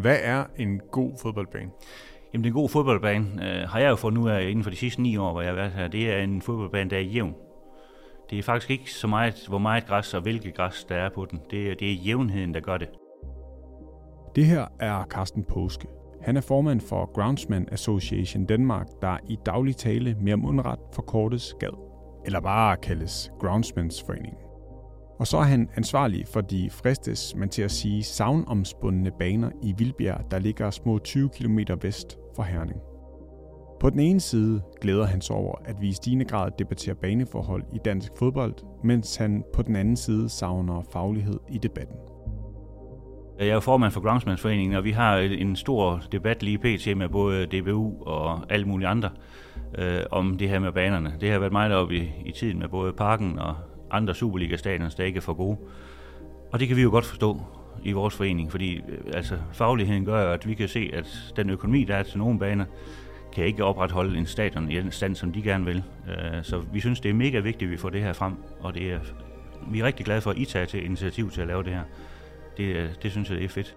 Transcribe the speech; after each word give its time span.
Hvad 0.00 0.16
er 0.22 0.44
en 0.56 0.80
god 0.90 1.12
fodboldbane? 1.22 1.70
Jamen, 2.32 2.44
den 2.44 2.52
gode 2.52 2.68
fodboldbane 2.68 3.26
øh, 3.26 3.68
har 3.68 3.78
jeg 3.78 3.90
jo 3.90 3.96
fundet 3.96 4.22
ud 4.22 4.28
af 4.28 4.48
inden 4.48 4.64
for 4.64 4.70
de 4.70 4.76
sidste 4.76 5.02
ni 5.02 5.16
år, 5.16 5.32
hvor 5.32 5.40
jeg 5.40 5.50
har 5.50 5.56
været 5.56 5.72
her. 5.72 5.88
Det 5.88 6.12
er 6.12 6.18
en 6.18 6.42
fodboldbane, 6.42 6.90
der 6.90 6.96
er 6.96 7.00
jævn. 7.00 7.34
Det 8.30 8.38
er 8.38 8.42
faktisk 8.42 8.70
ikke 8.70 8.92
så 8.92 9.06
meget, 9.06 9.44
hvor 9.48 9.58
meget 9.58 9.86
græs 9.86 10.14
og 10.14 10.20
hvilket 10.20 10.54
græs, 10.54 10.84
der 10.88 10.94
er 10.94 11.08
på 11.14 11.26
den. 11.30 11.40
Det 11.50 11.70
er, 11.70 11.74
det 11.74 11.90
er 11.90 11.94
jævnheden, 11.94 12.54
der 12.54 12.60
gør 12.60 12.76
det. 12.76 12.88
Det 14.36 14.46
her 14.46 14.66
er 14.80 15.04
Carsten 15.04 15.44
Påske. 15.44 15.88
Han 16.22 16.36
er 16.36 16.40
formand 16.40 16.80
for 16.80 17.12
Groundsman 17.12 17.68
Association 17.72 18.44
Danmark, 18.46 18.86
der 19.02 19.16
i 19.28 19.38
daglig 19.46 19.76
tale 19.76 20.16
mere 20.20 20.36
mundret 20.36 20.78
forkortes 20.94 21.54
GAD, 21.60 21.78
eller 22.26 22.40
bare 22.40 22.76
kaldes 22.76 23.32
Groundsmans 23.40 24.02
Forening. 24.02 24.47
Og 25.18 25.26
så 25.26 25.36
er 25.36 25.42
han 25.42 25.68
ansvarlig 25.76 26.26
for 26.32 26.40
de 26.40 26.70
fristes, 26.70 27.34
man 27.36 27.48
til 27.48 27.62
at 27.62 27.70
sige, 27.70 28.02
savnomspundne 28.02 29.10
baner 29.18 29.50
i 29.62 29.74
Vildbjerg, 29.78 30.30
der 30.30 30.38
ligger 30.38 30.70
små 30.70 30.98
20 30.98 31.28
km 31.28 31.58
vest 31.82 32.18
for 32.36 32.42
Herning. 32.42 32.80
På 33.80 33.90
den 33.90 34.00
ene 34.00 34.20
side 34.20 34.62
glæder 34.80 35.06
han 35.06 35.20
sig 35.20 35.36
over, 35.36 35.54
at 35.64 35.80
vi 35.80 35.88
i 35.88 35.92
stigende 35.92 36.24
grad 36.24 36.50
debatterer 36.58 36.94
baneforhold 36.94 37.62
i 37.74 37.78
dansk 37.84 38.12
fodbold, 38.18 38.54
mens 38.84 39.16
han 39.16 39.44
på 39.54 39.62
den 39.62 39.76
anden 39.76 39.96
side 39.96 40.28
savner 40.28 40.82
faglighed 40.92 41.38
i 41.50 41.58
debatten. 41.58 41.96
Jeg 43.38 43.48
er 43.48 43.60
formand 43.60 43.92
for 43.92 44.00
Groundsmansforeningen, 44.00 44.76
og 44.76 44.84
vi 44.84 44.90
har 44.90 45.16
en 45.16 45.56
stor 45.56 46.02
debat 46.12 46.42
lige 46.42 46.58
pt. 46.58 46.96
med 46.96 47.08
både 47.08 47.46
DBU 47.46 48.02
og 48.02 48.40
alle 48.52 48.66
mulige 48.66 48.88
andre 48.88 49.10
øh, 49.78 50.00
om 50.10 50.36
det 50.38 50.48
her 50.48 50.58
med 50.58 50.72
banerne. 50.72 51.14
Det 51.20 51.30
har 51.30 51.38
været 51.38 51.52
meget 51.52 51.74
oppe 51.74 51.96
i, 51.96 52.12
i 52.24 52.32
tiden 52.32 52.58
med 52.58 52.68
både 52.68 52.92
Parken 52.92 53.38
og 53.38 53.56
andre 53.90 54.14
Superliga-stadions, 54.14 54.94
der 54.94 55.04
ikke 55.04 55.16
er 55.16 55.20
for 55.20 55.34
gode. 55.34 55.56
Og 56.52 56.60
det 56.60 56.68
kan 56.68 56.76
vi 56.76 56.82
jo 56.82 56.90
godt 56.90 57.04
forstå 57.04 57.40
i 57.84 57.92
vores 57.92 58.14
forening, 58.14 58.50
fordi 58.50 58.76
øh, 58.76 58.98
altså, 59.14 59.38
fagligheden 59.52 60.04
gør 60.04 60.32
at 60.32 60.48
vi 60.48 60.54
kan 60.54 60.68
se, 60.68 60.90
at 60.92 61.32
den 61.36 61.50
økonomi, 61.50 61.84
der 61.84 61.94
er 61.94 62.02
til 62.02 62.18
nogle 62.18 62.38
baner, 62.38 62.64
kan 63.32 63.44
ikke 63.44 63.64
opretholde 63.64 64.18
en 64.18 64.26
stadion 64.26 64.70
i 64.70 64.76
den 64.76 64.90
stand, 64.90 65.14
som 65.14 65.32
de 65.32 65.42
gerne 65.42 65.64
vil. 65.64 65.82
Øh, 66.08 66.42
så 66.42 66.62
vi 66.72 66.80
synes, 66.80 67.00
det 67.00 67.08
er 67.08 67.14
mega 67.14 67.38
vigtigt, 67.38 67.68
at 67.68 67.72
vi 67.72 67.76
får 67.76 67.90
det 67.90 68.02
her 68.02 68.12
frem, 68.12 68.34
og 68.60 68.74
det 68.74 68.92
er, 68.92 69.00
vi 69.70 69.80
er 69.80 69.84
rigtig 69.84 70.06
glade 70.06 70.20
for, 70.20 70.30
at 70.30 70.38
I 70.38 70.44
tager 70.44 70.66
til 70.66 70.84
initiativ 70.84 71.30
til 71.30 71.40
at 71.40 71.46
lave 71.46 71.62
det 71.62 71.72
her. 71.72 71.82
Det, 72.56 72.64
øh, 72.64 72.88
det 73.02 73.10
synes 73.10 73.30
jeg, 73.30 73.38
det 73.38 73.44
er 73.44 73.48
fedt. 73.48 73.76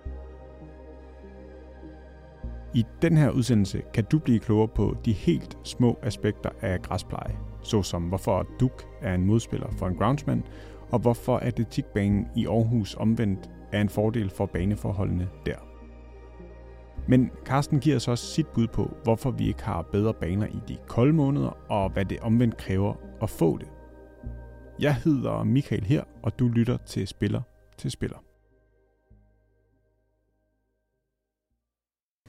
I 2.74 2.86
den 3.02 3.18
her 3.18 3.30
udsendelse 3.30 3.82
kan 3.94 4.04
du 4.04 4.20
blive 4.20 4.40
klogere 4.40 4.68
på 4.68 4.98
de 5.06 5.12
helt 5.12 5.58
små 5.64 6.00
aspekter 6.04 6.50
af 6.62 6.82
græspleje, 6.82 7.36
såsom 7.62 8.04
hvorfor 8.04 8.48
Duk 8.60 8.88
er 9.02 9.16
en 9.16 9.26
modspiller 9.26 9.72
for 9.72 9.88
en 9.88 9.96
groundsman, 9.96 10.44
og 10.92 11.00
hvorfor 11.00 11.38
atletikbanen 11.38 12.28
i 12.36 12.48
Aarhus 12.48 12.96
omvendt 12.96 13.50
er 13.72 13.82
en 13.82 13.90
fordel 13.90 14.30
for 14.30 14.46
baneforholdene 14.46 15.30
der. 15.46 15.56
Men 17.08 17.32
Carsten 17.46 17.80
giver 17.80 17.96
os 17.96 18.08
også 18.08 18.26
sit 18.26 18.48
bud 18.48 18.68
på, 18.68 18.98
hvorfor 19.04 19.32
vi 19.32 19.48
ikke 19.48 19.64
har 19.64 19.82
bedre 19.82 20.14
baner 20.14 20.48
i 20.48 20.60
de 20.68 20.78
kolde 20.88 21.14
måneder, 21.14 21.50
og 21.70 21.90
hvad 21.90 22.06
det 22.06 22.20
omvendt 22.20 22.58
kræver 22.58 22.94
at 23.22 23.30
få 23.30 23.58
det. 23.58 23.72
Jeg 24.80 24.96
hedder 24.96 25.44
Michael 25.44 25.84
her, 25.84 26.04
og 26.24 26.40
du 26.40 26.48
lytter 26.48 26.78
til 26.78 27.08
Spiller 27.08 27.42
til 27.78 27.92
Spiller. 27.92 28.18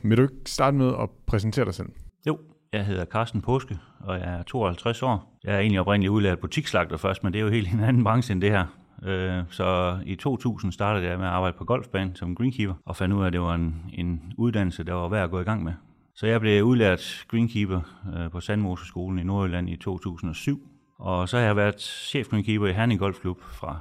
Vil 0.08 0.18
du 0.18 0.22
ikke 0.22 0.36
starte 0.50 0.76
med 0.76 0.94
at 1.00 1.10
præsentere 1.26 1.64
dig 1.64 1.74
selv? 1.74 1.88
Jo, 2.26 2.38
jeg 2.72 2.86
hedder 2.86 3.04
Carsten 3.04 3.42
Påske, 3.42 3.78
og 4.00 4.18
jeg 4.18 4.38
er 4.38 4.42
52 4.42 5.02
år. 5.02 5.38
Jeg 5.44 5.54
er 5.54 5.58
egentlig 5.58 5.80
oprindeligt 5.80 6.10
udlært 6.10 6.38
butikslagter 6.38 6.96
først, 6.96 7.24
men 7.24 7.32
det 7.32 7.38
er 7.38 7.42
jo 7.42 7.50
helt 7.50 7.72
en 7.72 7.80
anden 7.80 8.04
branche 8.04 8.32
end 8.32 8.42
det 8.42 8.50
her. 8.50 8.66
Øh, 9.04 9.42
så 9.50 9.98
i 10.06 10.16
2000 10.16 10.72
startede 10.72 11.06
jeg 11.06 11.18
med 11.18 11.26
at 11.26 11.32
arbejde 11.32 11.56
på 11.58 11.64
golfbanen 11.64 12.16
som 12.16 12.36
greenkeeper, 12.36 12.74
og 12.86 12.96
fandt 12.96 13.14
ud 13.14 13.22
af, 13.22 13.26
at 13.26 13.32
det 13.32 13.40
var 13.40 13.54
en, 13.54 13.84
en 13.92 14.32
uddannelse, 14.38 14.84
der 14.84 14.92
var 14.92 15.08
værd 15.08 15.24
at 15.24 15.30
gå 15.30 15.40
i 15.40 15.44
gang 15.44 15.64
med. 15.64 15.72
Så 16.14 16.26
jeg 16.26 16.40
blev 16.40 16.64
udlært 16.64 17.24
greenkeeper 17.28 17.80
øh, 18.16 18.30
på 18.30 18.40
Sandmoseskolen 18.40 19.18
i 19.18 19.22
Nordjylland 19.22 19.70
i 19.70 19.76
2007, 19.76 20.68
og 20.98 21.28
så 21.28 21.36
har 21.36 21.44
jeg 21.44 21.56
været 21.56 21.80
chef 21.80 22.28
greenkeeper 22.28 22.66
i 22.66 22.72
Herning 22.72 23.00
Golfklub 23.00 23.42
fra 23.42 23.78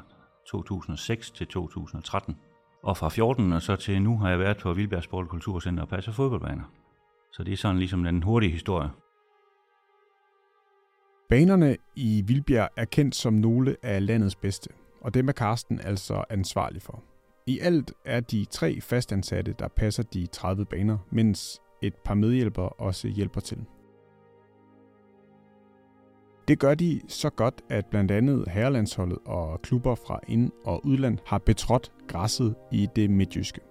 2006 0.47 1.31
til 1.31 1.47
2013. 1.47 2.37
Og 2.83 2.97
fra 2.97 3.09
14 3.09 3.53
og 3.53 3.61
så 3.61 3.75
til 3.75 4.01
nu 4.01 4.17
har 4.17 4.29
jeg 4.29 4.39
været 4.39 4.57
på 4.57 4.73
Vildbjerg 4.73 5.03
Sport 5.03 5.23
og 5.23 5.29
Kulturcenter 5.29 5.83
og 5.83 5.89
passer 5.89 6.11
fodboldbaner. 6.11 6.80
Så 7.31 7.43
det 7.43 7.53
er 7.53 7.57
sådan 7.57 7.77
ligesom 7.77 8.03
den 8.03 8.23
hurtige 8.23 8.51
historie. 8.51 8.89
Banerne 11.29 11.77
i 11.95 12.23
Vildbjerg 12.27 12.69
er 12.77 12.85
kendt 12.85 13.15
som 13.15 13.33
nogle 13.33 13.75
af 13.83 14.05
landets 14.05 14.35
bedste, 14.35 14.69
og 15.01 15.13
dem 15.13 15.27
er 15.27 15.31
Karsten 15.31 15.79
altså 15.79 16.23
ansvarlig 16.29 16.81
for. 16.81 17.03
I 17.47 17.59
alt 17.59 17.93
er 18.05 18.19
de 18.19 18.45
tre 18.45 18.81
fastansatte, 18.81 19.55
der 19.59 19.67
passer 19.67 20.03
de 20.03 20.25
30 20.25 20.65
baner, 20.65 20.97
mens 21.11 21.61
et 21.81 21.95
par 21.95 22.13
medhjælpere 22.13 22.69
også 22.69 23.07
hjælper 23.07 23.41
til. 23.41 23.65
Det 26.47 26.59
gør 26.59 26.75
de 26.75 27.01
så 27.07 27.29
godt, 27.29 27.61
at 27.69 27.85
blandt 27.85 28.11
andet 28.11 28.47
herrelandsholdet 28.47 29.17
og 29.25 29.61
klubber 29.61 29.95
fra 29.95 30.19
ind- 30.27 30.51
og 30.65 30.85
udland 30.85 31.17
har 31.25 31.37
betrådt 31.37 31.91
græsset 32.07 32.55
i 32.71 32.87
det 32.95 33.09
midtjyske. 33.09 33.61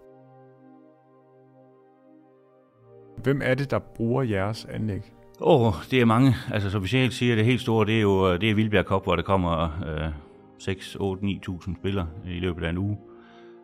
Hvem 3.22 3.41
er 3.44 3.54
det, 3.54 3.70
der 3.70 3.78
bruger 3.78 4.22
jeres 4.22 4.64
anlæg? 4.64 5.03
Åh, 5.41 5.66
oh, 5.66 5.72
det 5.91 6.00
er 6.00 6.04
mange. 6.04 6.34
Altså, 6.53 6.70
som 6.70 6.82
vi 6.82 6.88
selv 6.88 7.10
siger, 7.10 7.36
det 7.36 7.44
helt 7.44 7.60
store, 7.60 7.86
det 7.86 7.97
er 7.97 8.00
jo 8.00 8.32
øh, 8.32 8.41
det 8.41 8.50
er 8.50 8.54
Vildbjerg 8.54 8.84
Cup, 8.84 9.04
hvor 9.04 9.16
der 9.16 9.22
kommer 9.22 9.81
øh, 9.86 10.12
6, 10.58 10.97
8, 11.00 11.22
9.000 11.26 11.76
spillere 11.81 12.06
i 12.26 12.38
løbet 12.38 12.64
af 12.64 12.70
en 12.70 12.78
uge 12.78 12.98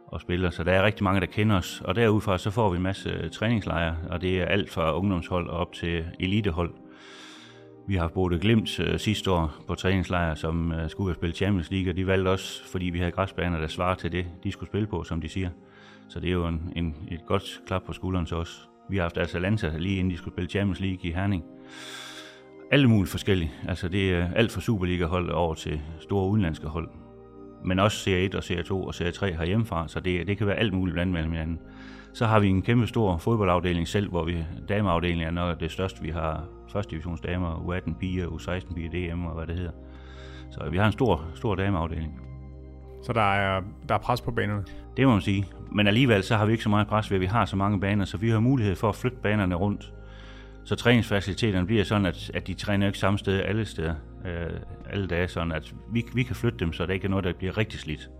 og 0.06 0.20
spiller, 0.20 0.50
så 0.50 0.64
der 0.64 0.72
er 0.72 0.82
rigtig 0.82 1.04
mange, 1.04 1.20
der 1.20 1.26
kender 1.26 1.56
os. 1.56 1.82
Og 1.84 1.94
derudfra 1.94 2.38
så 2.38 2.50
får 2.50 2.70
vi 2.70 2.76
en 2.76 2.82
masse 2.82 3.10
øh, 3.10 3.30
træningslejre, 3.30 3.96
og 4.10 4.20
det 4.20 4.40
er 4.40 4.44
alt 4.44 4.70
fra 4.70 4.96
ungdomshold 4.96 5.48
op 5.48 5.72
til 5.72 6.04
elitehold. 6.20 6.74
Vi 7.88 7.94
har 7.94 8.00
haft 8.00 8.14
Bode 8.14 8.38
Glimt 8.38 8.80
øh, 8.80 8.98
sidste 8.98 9.30
år 9.30 9.54
på 9.66 9.74
træningslejr, 9.74 10.34
som 10.34 10.72
øh, 10.72 10.90
skulle 10.90 11.08
have 11.08 11.14
spillet 11.14 11.36
Champions 11.36 11.70
League, 11.70 11.92
og 11.92 11.96
de 11.96 12.06
valgte 12.06 12.28
også, 12.28 12.68
fordi 12.68 12.84
vi 12.84 12.98
havde 12.98 13.12
græsbaner, 13.12 13.60
der 13.60 13.66
svarer 13.66 13.94
til 13.94 14.12
det, 14.12 14.26
de 14.44 14.52
skulle 14.52 14.70
spille 14.70 14.86
på, 14.86 15.04
som 15.04 15.20
de 15.20 15.28
siger. 15.28 15.50
Så 16.08 16.20
det 16.20 16.28
er 16.28 16.32
jo 16.32 16.46
en, 16.46 16.72
en, 16.76 16.96
et 17.08 17.26
godt 17.26 17.62
klap 17.66 17.82
på 17.82 17.92
skulderen 17.92 18.26
til 18.26 18.36
os. 18.36 18.68
Vi 18.90 18.96
har 18.96 19.02
haft 19.02 19.18
Atalanta 19.18 19.72
lige 19.78 19.96
inden 19.96 20.10
de 20.10 20.16
skulle 20.16 20.34
spille 20.34 20.50
Champions 20.50 20.80
League 20.80 20.98
i 21.02 21.12
Herning. 21.12 21.44
Alle 22.70 22.88
mulige 22.88 23.10
forskellige. 23.10 23.52
Altså 23.68 23.88
det 23.88 24.14
er 24.14 24.28
alt 24.34 24.52
fra 24.52 24.60
Superliga-hold 24.60 25.30
over 25.30 25.54
til 25.54 25.80
store 26.00 26.28
udenlandske 26.28 26.66
hold. 26.66 26.88
Men 27.64 27.78
også 27.78 27.98
Serie 27.98 28.24
1 28.24 28.34
og 28.34 28.44
Serie 28.44 28.62
2 28.62 28.84
og 28.84 28.94
Serie 28.94 29.12
3 29.12 29.32
herhjemmefra, 29.32 29.88
så 29.88 30.00
det, 30.00 30.26
det 30.26 30.38
kan 30.38 30.46
være 30.46 30.56
alt 30.56 30.74
muligt 30.74 30.94
blandt 30.94 31.12
mellem 31.12 31.32
hinanden. 31.32 31.58
Så 32.12 32.26
har 32.26 32.40
vi 32.40 32.48
en 32.48 32.62
kæmpe 32.62 32.86
stor 32.86 33.16
fodboldafdeling 33.16 33.88
selv, 33.88 34.10
hvor 34.10 34.24
vi 34.24 34.44
dameafdelingen 34.68 35.26
er 35.26 35.30
nok 35.30 35.60
det 35.60 35.70
største. 35.70 36.02
Vi 36.02 36.10
har 36.10 36.44
første 36.72 36.90
divisions 36.90 37.20
damer, 37.20 37.54
U18 37.54 37.98
piger, 37.98 38.26
U16 38.26 38.74
piger, 38.74 39.12
DM 39.12 39.24
og 39.24 39.34
hvad 39.34 39.46
det 39.46 39.56
hedder. 39.56 39.72
Så 40.50 40.70
vi 40.70 40.76
har 40.76 40.86
en 40.86 40.92
stor, 40.92 41.24
stor 41.34 41.54
dameafdeling. 41.54 42.20
Så 43.06 43.12
der 43.12 43.34
er, 43.34 43.62
der 43.88 43.94
er 43.94 43.98
pres 43.98 44.20
på 44.20 44.30
banerne? 44.30 44.64
Det 44.96 45.06
må 45.06 45.12
man 45.12 45.20
sige. 45.20 45.46
Men 45.72 45.86
alligevel 45.86 46.22
så 46.22 46.36
har 46.36 46.46
vi 46.46 46.52
ikke 46.52 46.64
så 46.64 46.68
meget 46.68 46.88
pres 46.88 47.10
ved, 47.10 47.16
at 47.16 47.20
vi 47.20 47.26
har 47.26 47.44
så 47.44 47.56
mange 47.56 47.80
baner, 47.80 48.04
så 48.04 48.16
vi 48.16 48.30
har 48.30 48.40
mulighed 48.40 48.74
for 48.74 48.88
at 48.88 48.94
flytte 48.94 49.18
banerne 49.22 49.54
rundt. 49.54 49.92
Så 50.64 50.76
træningsfaciliteterne 50.76 51.66
bliver 51.66 51.84
sådan, 51.84 52.06
at, 52.06 52.30
at 52.34 52.46
de 52.46 52.54
træner 52.54 52.86
ikke 52.86 52.98
samme 52.98 53.18
sted 53.18 53.42
alle 53.42 53.64
steder, 53.64 53.94
øh, 54.24 54.60
alle 54.90 55.06
dage, 55.06 55.28
sådan 55.28 55.52
at 55.52 55.74
vi, 55.92 56.04
vi 56.14 56.22
kan 56.22 56.36
flytte 56.36 56.58
dem, 56.58 56.72
så 56.72 56.86
der 56.86 56.92
ikke 56.92 57.04
er 57.04 57.08
noget, 57.08 57.24
der 57.24 57.32
bliver 57.32 57.58
rigtig 57.58 57.80
slidt. 57.80 58.10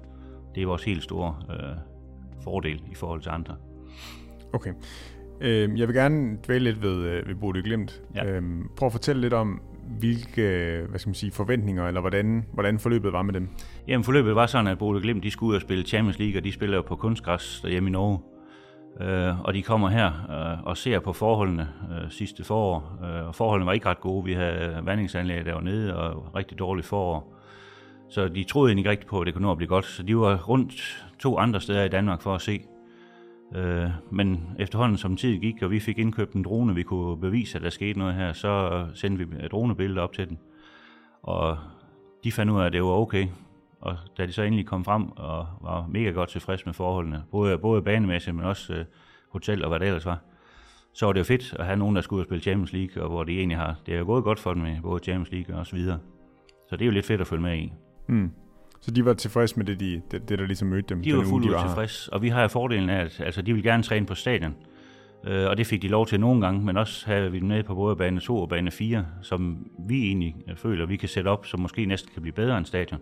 Det 0.54 0.62
er 0.62 0.66
vores 0.66 0.84
helt 0.84 1.02
store 1.02 1.36
øh, 1.50 1.76
fordel 2.44 2.82
i 2.92 2.94
forhold 2.94 3.20
til 3.20 3.30
andre. 3.30 3.56
Okay. 4.52 4.72
Øh, 5.40 5.78
jeg 5.78 5.88
vil 5.88 5.96
gerne 5.96 6.38
dvæle 6.46 6.64
lidt 6.64 6.82
ved, 6.82 6.96
øh, 6.96 7.28
ved 7.28 7.34
Bodø 7.34 7.60
Glimt. 7.60 8.02
Ja. 8.14 8.24
Øh, 8.26 8.42
prøv 8.76 8.86
at 8.86 8.92
fortælle 8.92 9.22
lidt 9.22 9.32
om, 9.32 9.62
hvilke 9.98 10.42
hvad 10.88 10.98
skal 10.98 11.08
man 11.08 11.14
sige, 11.14 11.32
forventninger, 11.32 11.86
eller 11.88 12.00
hvordan, 12.00 12.46
hvordan 12.52 12.78
forløbet 12.78 13.12
var 13.12 13.22
med 13.22 13.34
dem? 13.34 13.48
Jamen 13.88 14.04
forløbet 14.04 14.34
var 14.34 14.46
sådan, 14.46 14.66
at 14.66 14.78
Bodø 14.78 14.98
Glimt 14.98 15.22
de 15.22 15.30
skulle 15.30 15.50
ud 15.50 15.54
og 15.54 15.60
spille 15.60 15.84
Champions 15.84 16.18
League, 16.18 16.40
og 16.40 16.44
de 16.44 16.52
spiller 16.52 16.76
jo 16.76 16.82
på 16.82 16.96
kunstgræs 16.96 17.60
derhjemme 17.62 17.88
i 17.88 17.92
Norge. 17.92 18.18
Øh, 19.00 19.40
og 19.40 19.54
de 19.54 19.62
kommer 19.62 19.88
her 19.88 20.06
øh, 20.06 20.62
og 20.62 20.76
ser 20.76 21.00
på 21.00 21.12
forholdene 21.12 21.68
øh, 21.90 22.10
sidste 22.10 22.44
forår. 22.44 22.98
Øh, 23.04 23.26
og 23.26 23.34
forholdene 23.34 23.66
var 23.66 23.72
ikke 23.72 23.88
ret 23.88 24.00
gode. 24.00 24.24
Vi 24.24 24.32
havde 24.32 24.80
vandingsanlæg 24.82 25.44
der 25.44 25.54
var 25.54 25.60
nede, 25.60 25.96
og 25.96 26.34
rigtig 26.36 26.58
dårligt 26.58 26.86
forår. 26.86 27.32
Så 28.08 28.28
de 28.28 28.44
troede 28.44 28.70
egentlig 28.70 28.80
ikke 28.80 28.90
rigtigt 28.90 29.10
på, 29.10 29.20
at 29.20 29.26
det 29.26 29.34
kunne 29.34 29.46
nå 29.46 29.50
at 29.50 29.56
blive 29.56 29.68
godt. 29.68 29.84
Så 29.84 30.02
de 30.02 30.16
var 30.16 30.42
rundt 30.48 31.06
to 31.18 31.38
andre 31.38 31.60
steder 31.60 31.84
i 31.84 31.88
Danmark 31.88 32.22
for 32.22 32.34
at 32.34 32.40
se, 32.40 32.60
Øh, 33.54 33.90
men 34.10 34.48
efterhånden 34.58 34.98
som 34.98 35.16
tid 35.16 35.38
gik, 35.38 35.62
og 35.62 35.70
vi 35.70 35.80
fik 35.80 35.98
indkøbt 35.98 36.32
en 36.32 36.42
drone, 36.42 36.74
vi 36.74 36.82
kunne 36.82 37.20
bevise, 37.20 37.58
at 37.58 37.62
der 37.62 37.70
skete 37.70 37.98
noget 37.98 38.14
her, 38.14 38.32
så 38.32 38.84
sendte 38.94 39.28
vi 39.28 39.48
dronebilleder 39.48 40.02
op 40.02 40.12
til 40.12 40.28
den. 40.28 40.38
Og 41.22 41.58
de 42.24 42.32
fandt 42.32 42.52
ud 42.52 42.60
af, 42.60 42.66
at 42.66 42.72
det 42.72 42.82
var 42.82 42.88
okay. 42.88 43.26
Og 43.80 43.96
da 44.18 44.26
de 44.26 44.32
så 44.32 44.42
endelig 44.42 44.66
kom 44.66 44.84
frem 44.84 45.10
og 45.16 45.46
var 45.60 45.86
mega 45.90 46.10
godt 46.10 46.28
tilfreds 46.28 46.66
med 46.66 46.74
forholdene, 46.74 47.22
både, 47.30 47.58
både 47.58 47.82
banemæssigt, 47.82 48.36
men 48.36 48.44
også 48.44 48.74
øh, 48.74 48.84
hotel 49.28 49.62
og 49.64 49.68
hvad 49.68 49.80
det 49.80 49.86
ellers 49.86 50.06
var, 50.06 50.18
så 50.92 51.06
var 51.06 51.12
det 51.12 51.20
jo 51.20 51.24
fedt 51.24 51.54
at 51.58 51.66
have 51.66 51.76
nogen, 51.76 51.96
der 51.96 52.02
skulle 52.02 52.24
spille 52.24 52.42
Champions 52.42 52.72
League, 52.72 53.02
og 53.02 53.08
hvor 53.08 53.24
de 53.24 53.38
egentlig 53.38 53.58
har, 53.58 53.74
det 53.86 53.94
er 53.94 53.98
jo 53.98 54.04
gået 54.04 54.24
godt 54.24 54.38
for 54.38 54.54
dem 54.54 54.62
med 54.62 54.82
både 54.82 55.04
Champions 55.04 55.30
League 55.30 55.56
og 55.56 55.66
så 55.66 55.76
videre. 55.76 55.98
Så 56.68 56.76
det 56.76 56.82
er 56.82 56.86
jo 56.86 56.92
lidt 56.92 57.06
fedt 57.06 57.20
at 57.20 57.26
følge 57.26 57.42
med 57.42 57.58
i. 57.58 57.72
Mm. 58.08 58.30
Så 58.80 58.90
de 58.90 59.04
var 59.04 59.14
tilfredse 59.14 59.56
med 59.56 59.66
det, 59.66 59.80
de, 59.80 60.02
det, 60.10 60.28
det 60.28 60.38
der 60.38 60.46
ligesom 60.46 60.68
mødte 60.68 60.88
dem? 60.88 61.02
De 61.02 61.16
var 61.16 61.24
fuldt 61.24 61.46
ud 61.46 61.54
tilfredse, 61.60 62.12
og 62.12 62.22
vi 62.22 62.28
har 62.28 62.48
fordelen 62.48 62.90
af, 62.90 63.04
at 63.04 63.20
altså, 63.20 63.42
de 63.42 63.54
vil 63.54 63.62
gerne 63.62 63.82
træne 63.82 64.06
på 64.06 64.14
stadion. 64.14 64.54
Øh, 65.26 65.48
og 65.48 65.56
det 65.56 65.66
fik 65.66 65.82
de 65.82 65.88
lov 65.88 66.06
til 66.06 66.20
nogle 66.20 66.40
gange, 66.40 66.64
men 66.64 66.76
også 66.76 67.06
havde 67.06 67.32
vi 67.32 67.38
dem 67.38 67.48
med 67.48 67.62
på 67.62 67.74
både 67.74 67.96
bane 67.96 68.20
2 68.20 68.36
og 68.36 68.48
bane 68.48 68.70
4, 68.70 69.06
som 69.22 69.66
vi 69.88 70.06
egentlig 70.06 70.34
føler, 70.56 70.86
vi 70.86 70.96
kan 70.96 71.08
sætte 71.08 71.28
op, 71.28 71.46
som 71.46 71.60
måske 71.60 71.86
næsten 71.86 72.10
kan 72.12 72.22
blive 72.22 72.32
bedre 72.32 72.58
end 72.58 72.66
stadion. 72.66 73.00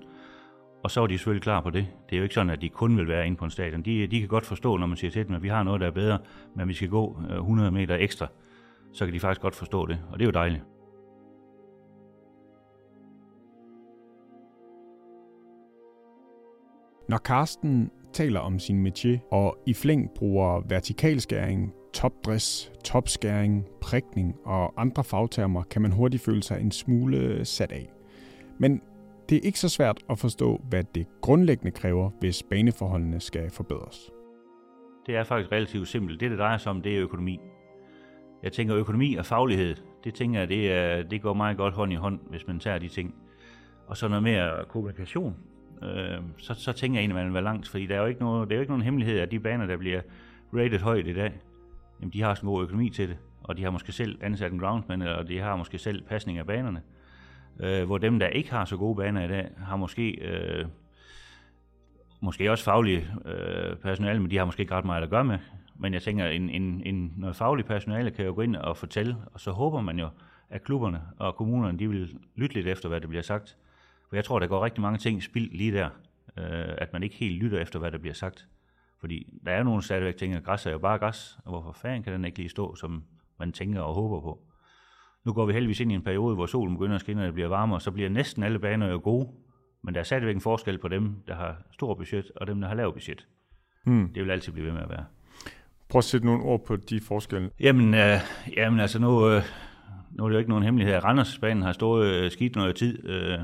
Og 0.85 0.91
så 0.91 1.01
var 1.01 1.07
de 1.07 1.19
selvfølgelig 1.19 1.43
klar 1.43 1.61
på 1.61 1.71
det. 1.71 1.87
Det 2.11 2.17
er 2.17 2.19
jo 2.19 2.23
ikke 2.23 2.35
sådan, 2.35 2.51
at 2.51 2.61
de 2.61 2.69
kun 2.69 2.97
vil 2.97 3.09
være 3.09 3.27
inde 3.27 3.37
på 3.37 3.45
en 3.45 3.51
stadion. 3.51 3.83
De, 3.83 4.07
de 4.07 4.21
kan 4.21 4.29
godt 4.29 4.47
forstå, 4.47 4.77
når 4.77 4.87
man 4.87 4.97
siger 4.97 5.11
til 5.11 5.27
dem, 5.27 5.35
at 5.35 5.43
vi 5.43 5.49
har 5.49 5.63
noget, 5.63 5.81
der 5.81 5.87
er 5.87 5.91
bedre, 5.91 6.19
men 6.57 6.69
vi 6.69 6.75
skal 6.75 6.89
gå 6.89 7.19
100 7.31 7.67
øh, 7.67 7.73
meter 7.73 7.97
ekstra. 7.97 8.27
Så 8.93 9.05
kan 9.05 9.15
de 9.15 9.21
faktisk 9.21 9.41
godt 9.41 9.55
forstå 9.55 9.87
det, 9.87 9.99
og 10.11 10.19
det 10.19 10.25
er 10.25 10.29
jo 10.29 10.33
dejligt. 10.33 10.63
Når 17.09 17.19
Karsten 17.19 17.91
taler 18.13 18.41
om 18.41 18.59
sin 18.59 18.87
métier 18.87 19.29
og 19.31 19.59
i 19.67 19.75
flæng 19.75 20.11
bruger 20.15 20.63
vertikalskæring, 20.69 21.73
topdress, 21.95 22.73
topskæring, 22.85 23.67
prikning 23.81 24.37
og 24.45 24.81
andre 24.81 25.05
fagtermer, 25.05 25.63
kan 25.63 25.83
man 25.83 25.93
hurtigt 25.93 26.25
føle 26.25 26.43
sig 26.43 26.61
en 26.61 26.71
smule 26.71 27.45
sat 27.45 27.73
af. 27.73 27.93
Men 28.59 28.81
det 29.29 29.37
er 29.37 29.41
ikke 29.43 29.61
så 29.61 29.69
svært 29.69 29.99
at 30.11 30.19
forstå, 30.19 30.63
hvad 30.69 30.85
det 30.95 31.07
grundlæggende 31.21 31.71
kræver, 31.71 32.11
hvis 32.21 32.43
baneforholdene 32.43 33.21
skal 33.21 33.51
forbedres. 33.51 34.11
Det 35.07 35.17
er 35.17 35.25
faktisk 35.25 35.53
relativt 35.53 35.89
simpelt. 35.89 36.21
Det, 36.21 36.31
det 36.31 36.39
drejer 36.39 36.59
sig 36.59 36.71
om, 36.71 36.83
det 36.83 36.97
er 36.97 37.03
økonomi. 37.03 37.41
Jeg 38.43 38.53
tænker, 38.53 38.77
økonomi 38.77 39.15
og 39.15 39.27
faglighed, 39.27 39.77
det 40.05 40.15
tænker 40.15 40.39
jeg, 40.39 40.49
det, 40.49 40.73
er, 40.73 41.03
det 41.03 41.23
går 41.23 41.35
meget 41.35 41.57
godt 41.57 41.75
hånd 41.75 41.93
i 41.93 41.97
hånd, 41.97 42.21
hvis 42.31 42.47
man 42.47 42.61
tager 42.61 42.79
de 42.79 42.89
ting. 42.89 43.15
Og 43.87 43.97
så 43.97 44.09
noget 44.09 44.23
mere 44.23 44.65
kommunikation. 44.69 45.35
Øh, 45.83 46.19
så, 46.39 46.55
så 46.55 46.73
tænker 46.73 46.99
jeg 46.99 47.03
egentlig, 47.03 47.19
at 47.19 47.25
man 47.25 47.27
vil 47.27 47.35
være 47.35 47.45
langt, 47.45 47.69
fordi 47.69 47.87
der 47.87 47.95
er 47.97 48.01
jo 48.01 48.07
ikke, 48.07 48.21
noget, 48.21 48.49
der 48.49 48.55
er 48.55 48.59
jo 48.59 48.61
ikke 48.61 48.73
nogen 48.73 48.85
hemmelighed, 48.85 49.19
at 49.19 49.31
de 49.31 49.41
baner, 49.41 49.67
der 49.67 49.77
bliver 49.77 50.01
rated 50.55 50.79
højt 50.79 51.07
i 51.07 51.13
dag, 51.13 51.33
jamen 52.01 52.13
de 52.13 52.23
har 52.23 52.35
sådan 52.35 52.49
en 52.49 52.55
god 52.55 52.63
økonomi 52.63 52.91
til 52.91 53.09
det, 53.09 53.17
og 53.43 53.57
de 53.57 53.63
har 53.63 53.71
måske 53.71 53.93
selv 53.93 54.19
ansat 54.21 54.53
en 54.53 54.59
groundsman, 54.59 55.03
og 55.03 55.29
de 55.29 55.39
har 55.39 55.57
måske 55.57 55.79
selv 55.79 56.03
pasning 56.03 56.39
af 56.39 56.47
banerne. 56.47 56.83
Øh, 57.61 57.85
hvor 57.85 57.99
dem, 57.99 58.19
der 58.19 58.27
ikke 58.27 58.51
har 58.51 58.65
så 58.65 58.77
gode 58.77 58.97
baner 58.97 59.25
i 59.25 59.29
dag, 59.29 59.51
har 59.59 59.77
måske, 59.77 60.11
øh, 60.11 60.65
måske 62.21 62.51
også 62.51 62.65
faglige 62.65 63.09
øh, 63.25 63.77
personale, 63.77 64.21
men 64.21 64.31
de 64.31 64.37
har 64.37 64.45
måske 64.45 64.61
ikke 64.61 64.75
ret 64.75 64.85
meget 64.85 65.03
at 65.03 65.11
gøre 65.11 65.25
med. 65.25 65.39
Men 65.77 65.95
jeg 65.95 66.03
tænker, 66.03 66.27
en, 66.27 66.51
en, 66.51 66.83
en, 66.87 67.13
noget 67.17 67.37
fagligt 67.37 67.69
personale 67.69 68.11
kan 68.11 68.25
jo 68.25 68.35
gå 68.35 68.41
ind 68.41 68.57
og 68.57 68.77
fortælle, 68.77 69.17
og 69.33 69.41
så 69.41 69.51
håber 69.51 69.81
man 69.81 69.99
jo, 69.99 70.09
at 70.51 70.65
klubberne 70.65 71.03
og 71.19 71.37
kommunerne, 71.37 71.79
de 71.79 71.89
vil 71.89 72.17
lytte 72.37 72.55
lidt 72.55 72.67
efter, 72.67 72.89
hvad 72.89 73.01
der 73.01 73.09
bliver 73.09 73.23
sagt. 73.23 73.57
For 74.15 74.17
jeg 74.17 74.25
tror, 74.25 74.39
der 74.39 74.47
går 74.47 74.65
rigtig 74.65 74.83
mange 74.83 74.99
ting 74.99 75.23
spild 75.23 75.53
lige 75.53 75.73
der, 75.73 75.89
øh, 76.39 76.75
at 76.79 76.93
man 76.93 77.03
ikke 77.03 77.17
helt 77.17 77.43
lytter 77.43 77.61
efter, 77.61 77.79
hvad 77.79 77.91
der 77.91 77.99
bliver 77.99 78.15
sagt. 78.15 78.47
Fordi 79.01 79.27
der 79.47 79.53
er 79.53 79.63
nogen 79.63 79.83
stadigvæk 79.83 80.17
tænker, 80.17 80.39
at 80.39 80.45
græs 80.45 80.67
er 80.67 80.71
jo 80.71 80.79
bare 80.79 80.99
græs, 80.99 81.39
og 81.45 81.51
hvorfor 81.51 81.73
fanden 81.73 82.03
kan 82.03 82.13
den 82.13 82.25
ikke 82.25 82.39
lige 82.39 82.49
stå, 82.49 82.75
som 82.75 83.05
man 83.39 83.53
tænker 83.53 83.81
og 83.81 83.95
håber 83.95 84.21
på. 84.21 84.43
Nu 85.25 85.33
går 85.33 85.47
vi 85.47 85.53
heldigvis 85.53 85.81
ind 85.81 85.93
i 85.93 85.95
en 85.95 86.03
periode, 86.03 86.35
hvor 86.35 86.47
solen 86.47 86.75
begynder 86.75 86.95
at 86.95 87.01
skinne, 87.01 87.23
og 87.23 87.27
det 87.27 87.35
bliver 87.35 87.49
varmere, 87.49 87.81
så 87.81 87.91
bliver 87.91 88.09
næsten 88.09 88.43
alle 88.43 88.59
baner 88.59 88.89
jo 88.89 89.01
gode. 89.05 89.29
Men 89.83 89.95
der 89.95 90.01
er 90.01 90.05
stadigvæk 90.05 90.35
en 90.35 90.41
forskel 90.41 90.79
på 90.79 90.89
dem, 90.89 91.23
der 91.29 91.35
har 91.35 91.57
stor 91.73 91.95
budget, 91.95 92.31
og 92.37 92.47
dem, 92.47 92.61
der 92.61 92.69
har 92.69 92.75
lav 92.75 92.93
budget. 92.93 93.27
Hmm. 93.85 94.13
Det 94.15 94.23
vil 94.23 94.31
altid 94.31 94.53
blive 94.53 94.67
ved 94.67 94.73
med 94.73 94.83
at 94.83 94.89
være. 94.89 95.05
Prøv 95.89 95.99
at 95.99 96.05
sætte 96.05 96.27
nogle 96.27 96.43
ord 96.43 96.65
på 96.67 96.77
de 96.77 97.01
forskelle. 97.01 97.51
Jamen, 97.61 97.95
øh, 97.95 98.19
jamen 98.57 98.81
altså 98.81 98.99
nu, 98.99 99.29
øh, 99.29 99.43
nu 100.11 100.25
er 100.25 100.29
det 100.29 100.35
jo 100.35 100.39
ikke 100.39 100.51
nogen 100.51 100.65
hemmelighed. 100.65 101.05
Randersbanen 101.05 101.63
har 101.63 101.73
stået 101.73 102.07
øh, 102.07 102.31
skidt 102.31 102.57
noget 102.57 102.77
tid. 102.77 103.09
Øh, 103.09 103.39